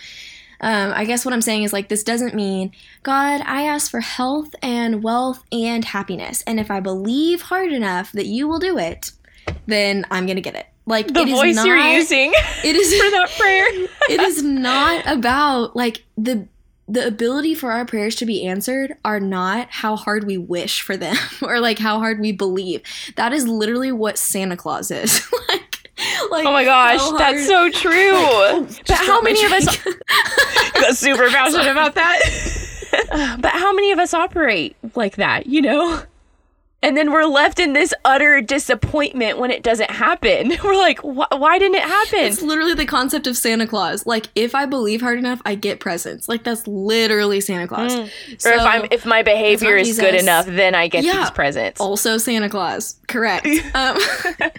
Um, 0.64 0.92
I 0.94 1.06
guess 1.06 1.24
what 1.24 1.34
I'm 1.34 1.42
saying 1.42 1.64
is 1.64 1.72
like 1.72 1.88
this 1.88 2.04
doesn't 2.04 2.36
mean 2.36 2.70
God, 3.02 3.40
I 3.44 3.62
ask 3.62 3.90
for 3.90 3.98
health 3.98 4.54
and 4.62 5.02
wealth 5.02 5.42
and 5.50 5.84
happiness, 5.84 6.44
and 6.46 6.60
if 6.60 6.70
I 6.70 6.78
believe 6.78 7.42
hard 7.42 7.72
enough 7.72 8.12
that 8.12 8.26
you 8.26 8.46
will 8.46 8.60
do 8.60 8.78
it, 8.78 9.10
then 9.66 10.06
I'm 10.08 10.24
gonna 10.24 10.40
get 10.40 10.54
it. 10.54 10.68
Like 10.86 11.08
the 11.08 11.24
voice 11.24 11.56
not, 11.56 11.66
you're 11.66 11.76
using 11.76 12.32
it 12.64 12.76
is 12.76 12.94
for 13.02 13.10
that 13.10 13.30
prayer. 13.38 13.66
it 14.10 14.20
is 14.20 14.42
not 14.42 15.06
about 15.06 15.76
like 15.76 16.04
the 16.16 16.48
the 16.88 17.06
ability 17.06 17.54
for 17.54 17.70
our 17.70 17.86
prayers 17.86 18.16
to 18.16 18.26
be 18.26 18.44
answered 18.44 18.96
are 19.04 19.20
not 19.20 19.68
how 19.70 19.96
hard 19.96 20.24
we 20.24 20.36
wish 20.36 20.82
for 20.82 20.96
them 20.96 21.16
or 21.40 21.60
like 21.60 21.78
how 21.78 21.98
hard 21.98 22.20
we 22.20 22.32
believe. 22.32 22.82
That 23.16 23.32
is 23.32 23.46
literally 23.46 23.92
what 23.92 24.18
Santa 24.18 24.56
Claus 24.56 24.90
is. 24.90 25.26
like 25.48 25.72
like, 26.30 26.46
oh 26.46 26.52
my 26.52 26.64
gosh, 26.64 27.18
that's 27.18 27.46
so 27.46 27.70
true. 27.70 28.12
Like, 28.12 28.22
oh, 28.22 28.68
but 28.86 28.96
how 28.96 29.20
many 29.20 29.44
of 29.44 29.52
us 29.52 29.66
got 30.72 30.96
super 30.96 31.28
passionate 31.28 31.68
about 31.68 31.94
that? 31.94 33.38
but 33.40 33.52
how 33.52 33.72
many 33.72 33.92
of 33.92 33.98
us 33.98 34.12
operate 34.14 34.76
like 34.94 35.16
that, 35.16 35.46
you 35.46 35.62
know? 35.62 36.02
And 36.82 36.96
then 36.96 37.12
we're 37.12 37.24
left 37.24 37.60
in 37.60 37.74
this 37.74 37.94
utter 38.04 38.40
disappointment 38.40 39.38
when 39.38 39.50
it 39.50 39.62
doesn't 39.62 39.90
happen. 39.90 40.52
We're 40.64 40.76
like, 40.76 40.98
why 41.00 41.58
didn't 41.58 41.76
it 41.76 41.82
happen? 41.82 42.20
It's 42.20 42.42
literally 42.42 42.74
the 42.74 42.86
concept 42.86 43.26
of 43.26 43.36
Santa 43.36 43.66
Claus. 43.66 44.04
Like, 44.04 44.26
if 44.34 44.54
I 44.54 44.66
believe 44.66 45.00
hard 45.00 45.18
enough, 45.18 45.40
I 45.44 45.54
get 45.54 45.78
presents. 45.78 46.28
Like, 46.28 46.42
that's 46.42 46.66
literally 46.66 47.40
Santa 47.40 47.68
Claus. 47.68 47.94
Mm. 47.94 48.10
So, 48.40 48.50
or 48.50 48.54
if 48.54 48.60
I'm 48.60 48.88
if 48.90 49.06
my 49.06 49.22
behavior 49.22 49.76
is 49.76 49.98
good 49.98 50.14
enough, 50.14 50.46
then 50.46 50.74
I 50.74 50.88
get 50.88 51.04
yeah, 51.04 51.20
these 51.20 51.30
presents. 51.30 51.80
Also, 51.80 52.18
Santa 52.18 52.48
Claus. 52.48 52.96
Correct. 53.06 53.46
um, 53.74 53.96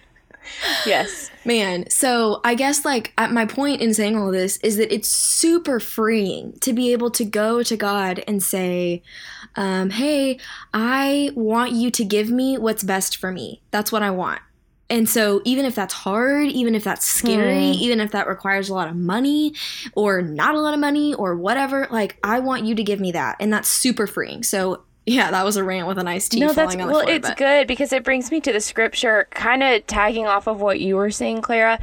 yes. 0.86 1.30
Man, 1.46 1.90
so 1.90 2.40
I 2.46 2.56
guess 2.56 2.86
like 2.86 3.12
at 3.18 3.32
my 3.32 3.46
point 3.46 3.82
in 3.82 3.94
saying 3.94 4.16
all 4.16 4.32
this 4.32 4.58
is 4.58 4.78
that 4.78 4.94
it's 4.94 5.10
super 5.10 5.80
freeing 5.80 6.58
to 6.62 6.72
be 6.72 6.94
able 6.94 7.12
to 7.12 7.26
go 7.26 7.64
to 7.64 7.76
God 7.76 8.24
and 8.28 8.42
say, 8.42 9.04
um, 9.56 9.90
hey, 9.90 10.40
I 10.74 11.32
want 11.36 11.72
you 11.74 11.92
to 11.92 12.04
give 12.04 12.30
me 12.30 12.58
what's 12.58 12.84
best 12.84 13.18
for 13.18 13.32
me. 13.32 13.62
That's 13.72 13.92
what 13.92 14.04
I 14.04 14.12
want. 14.12 14.42
And 14.90 15.10
so, 15.10 15.42
even 15.46 15.66
if 15.66 15.76
that's 15.76 15.94
hard, 15.94 16.48
even 16.48 16.76
if 16.76 16.84
that's 16.84 17.06
scary, 17.06 17.68
hmm. 17.68 17.82
even 17.82 18.00
if 18.00 18.12
that 18.12 18.28
requires 18.28 18.70
a 18.70 18.74
lot 18.74 18.88
of 18.88 18.96
money 18.96 19.56
or 19.96 20.22
not 20.22 20.56
a 20.56 20.60
lot 20.60 20.74
of 20.74 20.80
money 20.80 21.14
or 21.14 21.36
whatever, 21.36 21.88
like 21.90 22.18
I 22.24 22.40
want 22.40 22.66
you 22.66 22.76
to 22.76 22.84
give 22.84 23.00
me 23.00 23.12
that. 23.14 23.38
And 23.40 23.52
that's 23.52 23.70
super 23.70 24.06
freeing. 24.06 24.44
So, 24.44 24.84
yeah, 25.06 25.32
that 25.32 25.44
was 25.44 25.58
a 25.58 25.64
rant 25.64 25.88
with 25.88 25.98
a 25.98 26.04
nice 26.04 26.30
tea. 26.30 26.42
No, 26.42 26.54
that's 26.54 26.76
well, 26.76 26.90
floor, 26.90 27.10
it's 27.10 27.30
but. 27.30 27.38
good 27.38 27.68
because 27.68 27.92
it 27.92 28.04
brings 28.04 28.30
me 28.30 28.40
to 28.42 28.54
the 28.54 28.60
scripture, 28.60 29.28
kind 29.32 29.64
of 29.64 29.88
tagging 29.88 30.28
off 30.28 30.48
of 30.48 30.62
what 30.62 30.80
you 30.80 30.96
were 30.96 31.12
saying, 31.12 31.42
Claira. 31.42 31.82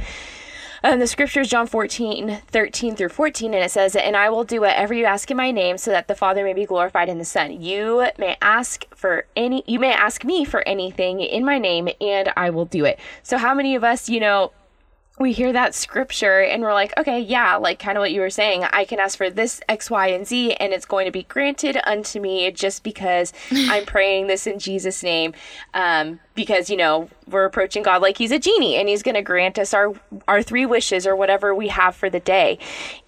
Um, 0.83 0.99
the 0.99 1.05
scripture 1.05 1.41
is 1.41 1.47
John 1.47 1.67
14, 1.67 2.41
13 2.47 2.95
through 2.95 3.09
14, 3.09 3.53
and 3.53 3.63
it 3.63 3.69
says, 3.69 3.95
And 3.95 4.17
I 4.17 4.31
will 4.31 4.43
do 4.43 4.61
whatever 4.61 4.95
you 4.95 5.05
ask 5.05 5.29
in 5.29 5.37
my 5.37 5.51
name 5.51 5.77
so 5.77 5.91
that 5.91 6.07
the 6.07 6.15
Father 6.15 6.43
may 6.43 6.53
be 6.53 6.65
glorified 6.65 7.07
in 7.07 7.19
the 7.19 7.25
Son. 7.25 7.61
You 7.61 8.07
may 8.17 8.35
ask 8.41 8.85
for 8.95 9.25
any, 9.35 9.63
you 9.67 9.77
may 9.77 9.93
ask 9.93 10.23
me 10.23 10.43
for 10.43 10.67
anything 10.67 11.19
in 11.19 11.45
my 11.45 11.59
name, 11.59 11.89
and 12.01 12.33
I 12.35 12.49
will 12.49 12.65
do 12.65 12.85
it. 12.85 12.99
So, 13.21 13.37
how 13.37 13.53
many 13.53 13.75
of 13.75 13.83
us, 13.83 14.09
you 14.09 14.19
know, 14.19 14.53
we 15.19 15.33
hear 15.33 15.53
that 15.53 15.75
scripture 15.75 16.39
and 16.41 16.63
we're 16.63 16.73
like, 16.73 16.97
okay, 16.97 17.19
yeah, 17.19 17.55
like 17.55 17.79
kind 17.79 17.97
of 17.97 18.01
what 18.01 18.11
you 18.11 18.21
were 18.21 18.29
saying. 18.29 18.63
I 18.63 18.85
can 18.85 18.99
ask 18.99 19.17
for 19.17 19.29
this 19.29 19.61
X, 19.69 19.89
Y, 19.91 20.07
and 20.07 20.25
Z, 20.25 20.53
and 20.53 20.73
it's 20.73 20.85
going 20.85 21.05
to 21.05 21.11
be 21.11 21.23
granted 21.23 21.77
unto 21.85 22.19
me 22.19 22.49
just 22.51 22.83
because 22.83 23.31
I'm 23.51 23.85
praying 23.85 24.27
this 24.27 24.47
in 24.47 24.57
Jesus' 24.57 25.03
name. 25.03 25.33
Um, 25.73 26.19
because 26.35 26.69
you 26.69 26.77
know 26.77 27.09
we're 27.27 27.45
approaching 27.45 27.83
God 27.83 28.01
like 28.01 28.17
He's 28.17 28.31
a 28.31 28.39
genie 28.39 28.75
and 28.75 28.87
He's 28.87 29.03
going 29.03 29.15
to 29.15 29.21
grant 29.21 29.57
us 29.57 29.73
our 29.73 29.93
our 30.27 30.43
three 30.43 30.65
wishes 30.65 31.07
or 31.07 31.15
whatever 31.15 31.53
we 31.53 31.69
have 31.69 31.95
for 31.95 32.09
the 32.09 32.19
day. 32.19 32.59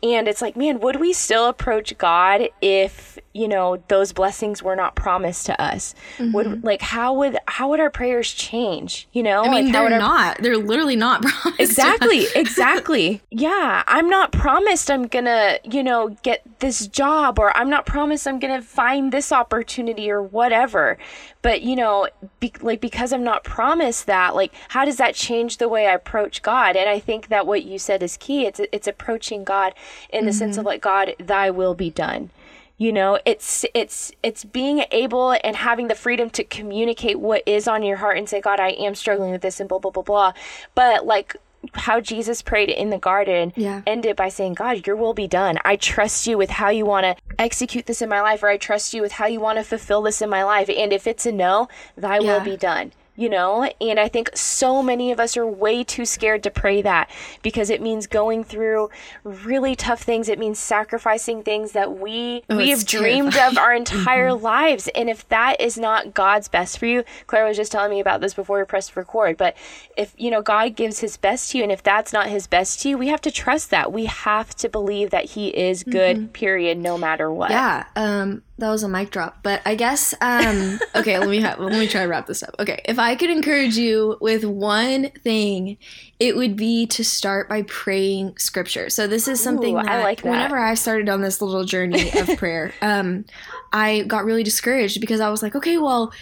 And 0.02 0.28
it's 0.28 0.42
like, 0.42 0.56
man, 0.56 0.80
would 0.80 1.00
we 1.00 1.14
still 1.14 1.48
approach 1.48 1.98
God 1.98 2.50
if 2.62 3.18
you 3.34 3.48
know 3.48 3.82
those 3.88 4.14
blessings 4.14 4.62
were 4.62 4.76
not 4.76 4.96
promised 4.96 5.46
to 5.48 5.62
us? 5.62 5.96
Mm-hmm. 6.18 6.32
Would 6.34 6.64
like 6.64 6.82
how 6.82 7.14
would 7.14 7.38
how 7.48 7.70
would 7.70 7.80
our 7.80 7.90
prayers 7.90 8.32
change? 8.32 9.08
You 9.14 9.24
know, 9.24 9.44
I 9.44 9.50
mean, 9.50 9.66
like, 9.66 9.74
they're 9.74 9.94
our... 9.94 10.00
not. 10.00 10.38
They're 10.40 10.58
literally 10.58 10.96
not 10.96 11.22
promised. 11.24 11.60
Exactly, 11.60 12.26
exactly. 12.36 13.22
yeah, 13.30 13.84
I'm 13.88 14.10
not 14.10 14.32
promised 14.32 14.92
I'm 14.92 15.08
gonna 15.08 15.60
you 15.64 15.84
know 15.84 16.10
get 16.24 16.44
this 16.60 16.88
job 16.88 17.40
or 17.40 17.56
I'm 17.56 17.70
not 17.70 17.86
promised 17.86 18.28
I'm 18.28 18.40
gonna 18.40 18.62
find 18.62 19.12
this 19.12 19.32
opportunity 19.32 20.12
or 20.12 20.22
whatever. 20.22 20.98
But 21.42 21.62
you 21.62 21.76
know, 21.76 22.08
be, 22.40 22.54
like 22.62 22.82
because 22.82 23.13
I'm 23.14 23.24
not 23.24 23.44
promised 23.44 24.06
that, 24.08 24.36
like, 24.36 24.54
how 24.70 24.86
does 24.86 24.98
that 24.98 25.16
change 25.16 25.58
the 25.58 25.70
way 25.70 25.88
I 25.88 25.94
approach 25.94 26.42
God? 26.42 26.76
And 26.76 26.90
I 26.90 27.00
think 27.00 27.28
that 27.28 27.48
what 27.48 27.64
you 27.64 27.80
said 27.80 28.04
is 28.04 28.18
key. 28.18 28.46
It's 28.46 28.60
it's 28.72 28.88
approaching 28.88 29.44
God 29.44 29.74
in 30.10 30.26
the 30.26 30.32
mm-hmm. 30.32 30.40
sense 30.40 30.58
of 30.58 30.66
like, 30.66 30.82
God, 30.82 31.16
Thy 31.20 31.50
will 31.50 31.76
be 31.76 31.90
done 31.90 32.32
you 32.78 32.92
know 32.92 33.20
it's 33.24 33.66
it's 33.76 34.12
it's 34.24 34.44
being 34.44 34.84
able 34.92 35.36
and 35.44 35.56
having 35.56 35.88
the 35.88 35.96
freedom 35.96 36.28
to 36.28 36.44
communicate 36.44 37.20
what 37.20 37.44
is 37.46 37.68
on 37.68 37.84
your 37.84 37.98
heart 37.98 38.18
and 38.18 38.28
say 38.28 38.42
god 38.42 38.60
i 38.60 38.70
am 38.70 38.96
struggling 38.96 39.32
with 39.32 39.42
this 39.42 39.60
and 39.60 39.70
blah 39.70 39.78
blah 39.78 39.92
blah 39.92 40.02
blah 40.02 40.34
but 40.74 41.06
like 41.06 41.38
how 41.74 42.00
Jesus 42.00 42.42
prayed 42.42 42.70
in 42.70 42.90
the 42.90 42.98
garden 42.98 43.54
yeah. 43.56 43.82
ended 43.88 44.16
by 44.16 44.30
saying, 44.30 44.54
God, 44.54 44.86
your 44.86 44.96
will 44.96 45.14
be 45.14 45.28
done. 45.28 45.58
I 45.64 45.76
trust 45.76 46.28
you 46.28 46.38
with 46.38 46.50
how 46.50 46.70
you 46.70 46.86
want 46.86 47.06
to 47.06 47.16
execute 47.40 47.86
this 47.86 48.02
in 48.02 48.10
my 48.10 48.22
life, 48.22 48.44
or 48.44 48.50
I 48.50 48.58
trust 48.58 48.94
you 48.94 49.02
with 49.02 49.14
how 49.14 49.28
you 49.28 49.40
want 49.40 49.60
to 49.60 49.64
fulfill 49.64 50.02
this 50.02 50.22
in 50.22 50.30
my 50.30 50.44
life. 50.44 50.70
And 50.70 50.92
if 50.92 51.08
it's 51.08 51.26
a 51.26 51.32
no, 51.32 51.70
thy 51.96 52.20
yeah. 52.20 52.38
will 52.38 52.44
be 52.44 52.58
done 52.58 52.92
you 53.16 53.30
know? 53.30 53.70
And 53.80 54.00
I 54.00 54.08
think 54.08 54.32
so 54.34 54.82
many 54.82 55.12
of 55.12 55.20
us 55.20 55.38
are 55.38 55.46
way 55.46 55.84
too 55.84 56.06
scared 56.06 56.44
to 56.44 56.52
pray 56.52 56.82
that 56.82 57.10
because 57.42 57.70
it 57.70 57.82
means 57.82 58.08
going 58.08 58.44
through 58.44 58.90
really 59.24 59.76
tough 59.76 60.02
things. 60.02 60.30
It 60.30 60.40
means 60.40 60.60
sacrificing 60.60 61.44
things 61.44 61.74
that 61.74 61.98
we 62.00 62.44
oh, 62.50 62.58
we 62.58 62.70
have 62.70 62.86
dreamed 62.86 63.36
of 63.38 63.58
our 63.58 63.74
entire 63.74 64.30
mm-hmm. 64.30 64.44
lives. 64.44 64.90
And 64.96 65.10
if 65.10 65.28
that 65.30 65.60
is 65.60 65.78
not 65.78 66.14
God's 66.14 66.48
best 66.48 66.78
for 66.78 66.86
you, 66.86 67.04
Claire 67.28 67.46
was 67.46 67.58
just 67.58 67.72
telling 67.72 67.92
me 67.92 68.00
about 68.00 68.22
this 68.22 68.34
before 68.34 68.60
we 68.60 68.66
pressed 68.66 68.96
record, 68.96 69.38
but 69.38 69.56
if 69.98 70.14
you 70.18 70.32
know 70.32 70.42
God 70.42 70.76
gives 70.76 71.00
his 71.00 71.18
best 71.18 71.52
to 71.52 71.58
you 71.58 71.64
and 71.64 71.72
if 71.72 71.84
that's 71.84 72.14
not 72.14 72.28
his 72.28 72.48
best 72.48 72.82
to 72.82 72.90
you, 72.90 72.98
we 72.98 73.08
have 73.08 73.22
to 73.22 73.32
trust 73.32 73.70
that. 73.70 73.92
We 73.92 74.06
have 74.06 74.56
to 74.56 74.70
believe 74.70 75.12
that 75.12 75.26
he 75.26 75.50
is 75.50 75.84
good, 75.84 76.18
mm-hmm. 76.18 76.26
period, 76.28 76.78
no 76.78 76.98
matter 76.98 77.32
what. 77.32 77.52
Yeah. 77.52 77.86
Um 77.96 78.44
that 78.60 78.70
was 78.70 78.84
a 78.84 78.90
mic 78.90 79.10
drop. 79.10 79.40
But 79.44 79.62
I 79.66 79.76
guess 79.76 80.14
um 80.22 80.80
okay, 80.96 81.18
let 81.20 81.30
me 81.30 81.42
ha- 81.42 81.56
let 81.58 81.72
me 81.72 81.88
try 81.88 82.02
to 82.02 82.08
wrap 82.08 82.28
this 82.28 82.44
up. 82.44 82.56
Okay, 82.60 82.82
if 82.86 83.00
I 83.00 83.16
could 83.16 83.30
encourage 83.30 83.78
you 83.78 84.18
with 84.22 84.46
one 84.46 85.10
thing, 85.24 85.78
it 86.20 86.36
would 86.36 86.56
be 86.56 86.86
to 86.88 87.04
start 87.04 87.50
by 87.50 87.64
praying 87.64 88.38
scripture. 88.38 88.90
So 88.90 89.08
this 89.08 89.28
is 89.28 89.42
something 89.42 89.76
Ooh, 89.76 89.82
that, 89.82 89.90
I 89.90 90.04
like 90.04 90.22
that 90.22 90.30
whenever 90.30 90.58
I 90.58 90.76
started 90.76 91.10
on 91.10 91.22
this 91.22 91.42
little 91.42 91.66
journey 91.66 92.12
of 92.18 92.28
prayer, 92.38 92.74
um 92.82 93.26
I 93.72 94.04
got 94.04 94.26
really 94.26 94.44
discouraged 94.44 95.02
because 95.02 95.20
I 95.20 95.30
was 95.30 95.42
like, 95.42 95.56
okay, 95.56 95.78
well, 95.78 96.14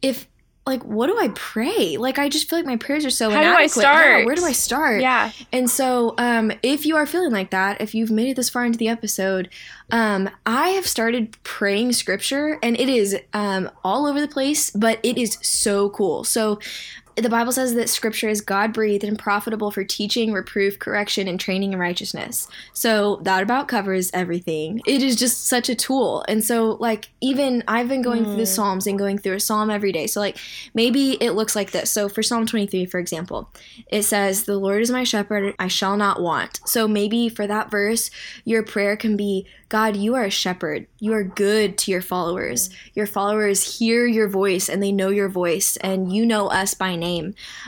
if 0.00 0.26
like 0.66 0.82
what 0.84 1.08
do 1.08 1.18
I 1.18 1.28
pray? 1.34 1.96
Like 1.98 2.18
I 2.18 2.28
just 2.28 2.48
feel 2.48 2.58
like 2.58 2.64
my 2.66 2.76
prayers 2.76 3.04
are 3.04 3.10
so 3.10 3.28
How 3.30 3.40
inadequate. 3.40 3.56
do 3.58 3.62
I 3.62 3.66
start? 3.82 4.18
Yeah, 4.20 4.24
where 4.24 4.34
do 4.34 4.44
I 4.44 4.52
start? 4.52 5.00
Yeah. 5.02 5.30
And 5.52 5.68
so 5.68 6.14
um 6.18 6.52
if 6.62 6.86
you 6.86 6.96
are 6.96 7.06
feeling 7.06 7.32
like 7.32 7.50
that, 7.50 7.80
if 7.80 7.94
you've 7.94 8.10
made 8.10 8.28
it 8.28 8.36
this 8.36 8.48
far 8.48 8.64
into 8.64 8.78
the 8.78 8.88
episode, 8.88 9.50
um 9.90 10.30
I 10.46 10.70
have 10.70 10.86
started 10.86 11.36
praying 11.42 11.92
scripture 11.92 12.58
and 12.62 12.78
it 12.80 12.88
is 12.88 13.16
um 13.34 13.70
all 13.84 14.06
over 14.06 14.20
the 14.20 14.28
place, 14.28 14.70
but 14.70 15.00
it 15.02 15.18
is 15.18 15.38
so 15.42 15.90
cool. 15.90 16.24
So 16.24 16.58
the 17.16 17.28
Bible 17.28 17.52
says 17.52 17.74
that 17.74 17.88
scripture 17.88 18.28
is 18.28 18.40
God 18.40 18.72
breathed 18.72 19.04
and 19.04 19.18
profitable 19.18 19.70
for 19.70 19.84
teaching, 19.84 20.32
reproof, 20.32 20.78
correction, 20.78 21.28
and 21.28 21.38
training 21.38 21.72
in 21.72 21.78
righteousness. 21.78 22.48
So 22.72 23.20
that 23.22 23.42
about 23.42 23.68
covers 23.68 24.10
everything. 24.12 24.82
It 24.84 25.02
is 25.02 25.14
just 25.14 25.46
such 25.46 25.68
a 25.68 25.76
tool. 25.76 26.24
And 26.26 26.42
so, 26.42 26.72
like, 26.80 27.10
even 27.20 27.62
I've 27.68 27.88
been 27.88 28.02
going 28.02 28.22
mm. 28.22 28.26
through 28.26 28.36
the 28.36 28.42
mm. 28.42 28.54
Psalms 28.54 28.86
and 28.86 28.98
going 28.98 29.18
through 29.18 29.34
a 29.34 29.40
Psalm 29.40 29.70
every 29.70 29.92
day. 29.92 30.08
So, 30.08 30.18
like, 30.18 30.38
maybe 30.74 31.12
it 31.22 31.32
looks 31.32 31.54
like 31.54 31.70
this. 31.70 31.90
So, 31.90 32.08
for 32.08 32.22
Psalm 32.22 32.46
23, 32.46 32.86
for 32.86 32.98
example, 32.98 33.48
it 33.88 34.02
says, 34.02 34.44
The 34.44 34.58
Lord 34.58 34.82
is 34.82 34.90
my 34.90 35.04
shepherd, 35.04 35.54
I 35.58 35.68
shall 35.68 35.96
not 35.96 36.20
want. 36.20 36.60
So, 36.64 36.88
maybe 36.88 37.28
for 37.28 37.46
that 37.46 37.70
verse, 37.70 38.10
your 38.44 38.64
prayer 38.64 38.96
can 38.96 39.16
be, 39.16 39.46
God, 39.68 39.96
you 39.96 40.14
are 40.14 40.24
a 40.24 40.30
shepherd. 40.30 40.86
You 41.00 41.14
are 41.14 41.24
good 41.24 41.78
to 41.78 41.90
your 41.90 42.02
followers. 42.02 42.70
Your 42.94 43.06
followers 43.06 43.78
hear 43.78 44.06
your 44.06 44.28
voice 44.28 44.68
and 44.68 44.82
they 44.82 44.92
know 44.92 45.08
your 45.08 45.28
voice, 45.28 45.76
and 45.78 46.12
you 46.12 46.26
know 46.26 46.48
us 46.48 46.74
by 46.74 46.96
name. 46.96 47.03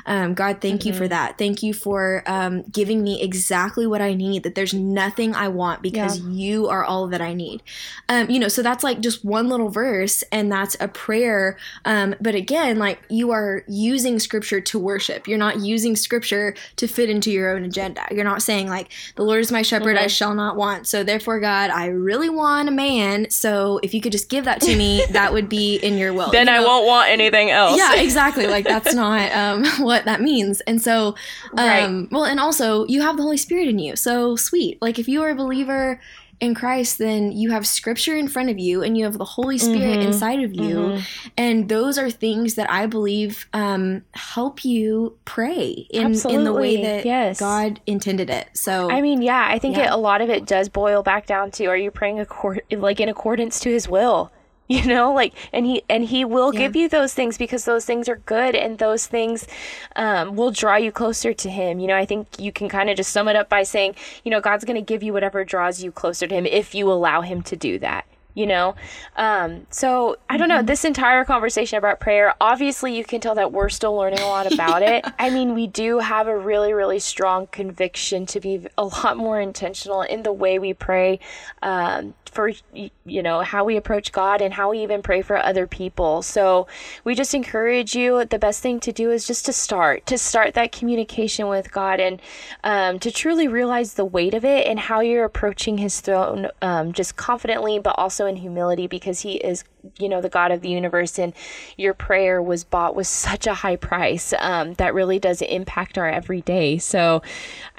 Um, 0.07 0.35
God, 0.35 0.61
thank 0.61 0.81
mm-hmm. 0.81 0.89
you 0.89 0.95
for 0.95 1.05
mm-hmm. 1.05 1.11
that. 1.11 1.39
Thank 1.39 1.63
you 1.63 1.75
for 1.75 2.23
um, 2.27 2.63
giving 2.63 3.03
me 3.03 3.23
exactly 3.23 3.87
what 3.87 4.01
I 4.01 4.15
need, 4.15 4.43
that 4.43 4.55
there's 4.55 4.75
nothing 4.75 5.35
I 5.35 5.49
want 5.49 5.83
because 5.83 6.21
yeah. 6.21 6.31
you 6.31 6.69
are 6.69 6.85
all 6.85 7.07
that 7.09 7.21
I 7.21 7.35
need. 7.35 7.63
Um, 8.09 8.31
you 8.31 8.39
know, 8.39 8.49
so 8.49 8.63
that's 8.63 8.85
like 8.85 9.01
just 9.01 9.25
one 9.25 9.49
little 9.49 9.69
verse, 9.69 10.23
and 10.33 10.51
that's 10.51 10.77
a 10.81 10.89
prayer. 10.89 11.57
Um, 11.85 12.15
but 12.21 12.35
again, 12.35 12.79
like 12.79 13.01
you 13.09 13.31
are 13.31 13.65
using 13.69 14.19
scripture 14.19 14.61
to 14.61 14.79
worship. 14.79 15.29
You're 15.29 15.39
not 15.39 15.61
using 15.61 15.97
scripture 15.97 16.55
to 16.77 16.87
fit 16.87 17.11
into 17.11 17.31
your 17.31 17.55
own 17.55 17.65
agenda. 17.65 18.07
You're 18.11 18.25
not 18.25 18.43
saying, 18.43 18.69
like, 18.69 18.93
the 19.17 19.23
Lord 19.23 19.41
is 19.41 19.53
my 19.53 19.63
shepherd, 19.63 19.97
mm-hmm. 19.97 20.05
I 20.05 20.09
shall 20.09 20.35
not 20.35 20.57
want. 20.57 20.87
So 20.87 21.03
therefore, 21.03 21.41
God, 21.41 21.71
I 21.71 21.87
really 21.87 22.29
want 22.29 22.69
a 22.69 22.73
man. 22.73 23.31
So 23.31 23.81
if 23.83 23.95
you 23.95 24.01
could 24.01 24.13
just 24.13 24.29
give 24.29 24.45
that 24.45 24.61
to 24.63 24.77
me, 24.77 25.05
that 25.11 25.33
would 25.33 25.49
be 25.49 25.77
in 25.77 25.99
your 25.99 26.13
will. 26.13 26.31
then 26.31 26.47
you 26.47 26.53
know? 26.53 26.63
I 26.63 26.65
won't 26.65 26.87
want 26.87 27.11
anything 27.11 27.51
else. 27.51 27.77
Yeah, 27.77 28.01
exactly. 28.01 28.47
Like 28.47 28.65
that's 28.65 28.95
not 28.95 29.26
um, 29.33 29.65
what 29.85 30.05
that 30.05 30.21
means. 30.21 30.61
And 30.63 30.81
so, 30.81 31.15
um, 31.53 31.57
right. 31.57 32.09
well, 32.11 32.25
and 32.25 32.41
also 32.41 32.87
you 32.87 33.03
have 33.03 33.17
the 33.17 33.23
Holy 33.23 33.37
Spirit 33.37 33.69
in 33.69 33.79
you. 33.79 33.97
So 33.97 34.37
sweet. 34.37 34.81
Like 34.81 34.99
if 34.99 35.09
you 35.09 35.23
are 35.23 35.31
a 35.31 35.35
believer 35.35 36.01
in 36.39 36.55
Christ, 36.55 36.99
then 36.99 37.33
you 37.33 37.51
have 37.51 37.67
scripture 37.67 38.15
in 38.15 38.29
front 38.29 38.51
of 38.51 38.59
you 38.59 38.83
and 38.83 38.97
you 38.97 39.05
have 39.05 39.17
the 39.17 39.25
Holy 39.25 39.57
Spirit 39.57 39.99
mm-hmm. 39.99 40.09
inside 40.09 40.43
of 40.43 40.53
you. 40.55 40.77
Mm-hmm. 40.77 41.29
And 41.39 41.69
those 41.69 41.99
are 41.99 42.11
things 42.11 42.57
that 42.57 42.71
I 42.71 42.87
believe 42.87 43.47
um, 43.53 44.03
help 44.13 44.65
you 44.65 45.17
pray 45.25 45.87
in, 45.91 46.15
in 46.29 46.45
the 46.45 46.53
way 46.53 46.83
that 46.83 47.07
yes. 47.07 47.41
God 47.41 47.81
intended 47.87 48.29
it. 48.29 48.49
So, 48.53 48.91
I 48.91 49.01
mean, 49.01 49.23
yeah, 49.23 49.47
I 49.49 49.59
think 49.59 49.77
yeah. 49.77 49.87
It, 49.87 49.93
a 49.93 49.97
lot 49.97 50.21
of 50.21 50.29
it 50.29 50.47
does 50.47 50.69
boil 50.69 51.03
back 51.03 51.27
down 51.27 51.51
to 51.53 51.67
are 51.67 51.77
you 51.77 51.91
praying 51.91 52.21
accord- 52.21 52.63
like 52.71 53.01
in 53.01 53.09
accordance 53.09 53.59
to 53.61 53.71
his 53.71 53.89
will? 53.89 54.31
you 54.69 54.85
know 54.85 55.13
like 55.13 55.33
and 55.53 55.65
he 55.65 55.83
and 55.89 56.05
he 56.07 56.25
will 56.25 56.53
yeah. 56.53 56.61
give 56.61 56.75
you 56.75 56.89
those 56.89 57.15
things 57.15 57.39
because 57.39 57.65
those 57.65 57.85
things 57.85 58.09
are 58.09 58.17
good 58.17 58.55
and 58.57 58.79
those 58.79 59.07
things 59.07 59.47
um, 59.95 60.35
will 60.35 60.51
draw 60.51 60.75
you 60.77 60.91
closer 60.91 61.33
to 61.33 61.49
him 61.49 61.79
you 61.79 61.87
know 61.87 61.97
i 61.97 62.05
think 62.05 62.27
you 62.39 62.51
can 62.51 62.69
kind 62.69 62.91
of 62.91 62.97
just 62.97 63.13
sum 63.13 63.29
it 63.29 63.37
up 63.37 63.49
by 63.49 63.63
saying 63.63 63.95
you 64.25 64.31
know 64.31 64.41
god's 64.41 64.65
going 64.65 64.75
to 64.75 64.83
give 64.83 65.03
you 65.03 65.13
whatever 65.13 65.45
draws 65.45 65.83
you 65.83 65.93
closer 65.93 66.27
to 66.27 66.35
him 66.35 66.47
if 66.47 66.75
you 66.75 66.91
allow 66.91 67.21
him 67.21 67.43
to 67.43 67.55
do 67.55 67.79
that 67.79 68.07
you 68.37 68.47
know 68.47 68.77
um, 69.17 69.67
so 69.71 70.17
i 70.31 70.37
don't 70.37 70.49
know 70.49 70.59
mm-hmm. 70.59 70.67
this 70.67 70.85
entire 70.85 71.25
conversation 71.25 71.79
about 71.79 71.99
prayer 71.99 72.35
obviously 72.41 72.97
you 72.97 73.05
can 73.05 73.21
tell 73.21 73.35
that 73.35 73.51
we're 73.51 73.69
still 73.69 73.97
learning 73.97 74.21
a 74.21 74.27
lot 74.27 74.53
about 74.53 74.83
yeah. 74.83 74.99
it 74.99 75.07
i 75.19 75.29
mean 75.31 75.55
we 75.55 75.67
do 75.67 75.99
have 75.99 76.29
a 76.29 76.39
really 76.39 76.73
really 76.73 77.01
strong 77.01 77.49
conviction 77.49 78.27
to 78.27 78.39
be 78.39 78.65
a 78.79 78.85
lot 78.85 79.17
more 79.17 79.41
intentional 79.41 80.03
in 80.03 80.23
the 80.23 80.33
way 80.33 80.59
we 80.59 80.73
pray 80.73 81.19
um, 81.63 82.15
for 82.37 82.53
you 82.75 83.23
know 83.23 83.41
how 83.41 83.65
we 83.65 83.79
approach 83.79 84.13
God 84.13 84.43
and 84.43 84.53
how 84.53 84.71
we 84.71 84.83
even 84.83 85.01
pray 85.01 85.23
for 85.23 85.39
other 85.39 85.67
people. 85.67 86.21
So 86.21 86.67
we 87.03 87.15
just 87.15 87.33
encourage 87.33 87.97
you. 87.97 88.27
The 88.27 88.39
best 88.39 88.63
thing 88.63 88.79
to 88.81 88.93
do 88.93 89.11
is 89.11 89.27
just 89.27 89.47
to 89.47 89.55
start 89.55 90.05
to 90.07 90.19
start 90.19 90.53
that 90.53 90.71
communication 90.71 91.49
with 91.49 91.73
God 91.73 91.99
and 91.99 92.21
um, 92.63 92.99
to 93.01 93.11
truly 93.11 93.49
realize 93.49 93.95
the 93.95 94.05
weight 94.05 94.35
of 94.35 94.45
it 94.45 94.67
and 94.67 94.79
how 94.79 95.01
you're 95.01 95.25
approaching 95.25 95.79
His 95.79 96.01
throne 96.01 96.49
um, 96.61 96.93
just 96.93 97.17
confidently, 97.17 97.79
but 97.79 97.95
also 97.99 98.26
in 98.27 98.37
humility 98.37 98.87
because 98.87 99.21
He 99.21 99.35
is 99.37 99.65
you 99.99 100.09
know 100.09 100.21
the 100.21 100.29
God 100.29 100.53
of 100.53 100.61
the 100.61 100.69
universe 100.69 101.19
and 101.19 101.33
your 101.77 101.95
prayer 101.95 102.43
was 102.43 102.65
bought 102.65 102.95
with 102.95 103.07
such 103.07 103.47
a 103.47 103.55
high 103.55 103.77
price 103.77 104.33
um, 104.39 104.75
that 104.75 104.95
really 104.95 105.19
does 105.19 105.43
impact 105.43 105.99
our 105.99 106.09
everyday. 106.09 106.79
So 106.79 107.23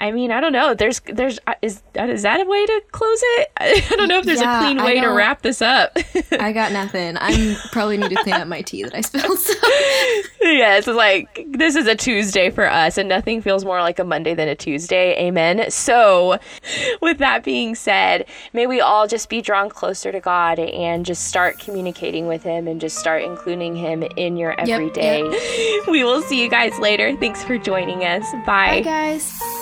I 0.00 0.10
mean 0.10 0.30
I 0.30 0.40
don't 0.40 0.52
know. 0.52 0.74
There's 0.74 1.00
there's 1.00 1.38
uh, 1.46 1.54
is 1.62 1.82
is 1.94 2.22
that 2.22 2.40
a 2.40 2.44
way 2.44 2.66
to 2.66 2.82
close 2.92 3.20
it? 3.22 3.50
I 3.58 3.96
don't 3.96 4.08
know 4.08 4.18
if 4.18 4.24
there's 4.24 4.40
yeah, 4.40 4.60
a 4.60 4.64
clean 4.64 4.84
way 4.84 5.00
to 5.00 5.08
wrap 5.08 5.42
this 5.42 5.62
up. 5.62 5.96
I 6.32 6.52
got 6.52 6.72
nothing. 6.72 7.16
I'm 7.18 7.56
probably 7.72 7.96
need 7.96 8.10
to 8.10 8.22
clean 8.22 8.34
up 8.34 8.48
my 8.48 8.62
tea 8.62 8.82
that 8.82 8.94
I 8.94 9.00
spilled. 9.00 9.38
So. 9.38 9.54
yeah, 10.42 10.76
it's 10.76 10.86
like 10.86 11.46
this 11.50 11.76
is 11.76 11.86
a 11.86 11.94
Tuesday 11.94 12.50
for 12.50 12.68
us, 12.70 12.98
and 12.98 13.08
nothing 13.08 13.42
feels 13.42 13.64
more 13.64 13.80
like 13.80 13.98
a 13.98 14.04
Monday 14.04 14.34
than 14.34 14.48
a 14.48 14.54
Tuesday. 14.54 15.16
Amen. 15.18 15.70
So, 15.70 16.38
with 17.00 17.18
that 17.18 17.44
being 17.44 17.74
said, 17.74 18.26
may 18.52 18.66
we 18.66 18.80
all 18.80 19.06
just 19.06 19.28
be 19.28 19.40
drawn 19.40 19.68
closer 19.68 20.12
to 20.12 20.20
God 20.20 20.58
and 20.58 21.04
just 21.04 21.24
start 21.26 21.58
communicating 21.98 22.26
with 22.26 22.42
Him 22.42 22.68
and 22.68 22.80
just 22.80 22.98
start 22.98 23.22
including 23.22 23.76
Him 23.76 24.02
in 24.16 24.36
your 24.36 24.58
everyday. 24.58 25.22
Yep, 25.22 25.32
yep. 25.32 25.86
We 25.88 26.04
will 26.04 26.22
see 26.22 26.42
you 26.42 26.50
guys 26.50 26.78
later. 26.78 27.16
Thanks 27.16 27.42
for 27.42 27.58
joining 27.58 28.04
us. 28.04 28.24
Bye, 28.46 28.78
Bye 28.78 28.80
guys. 28.82 29.57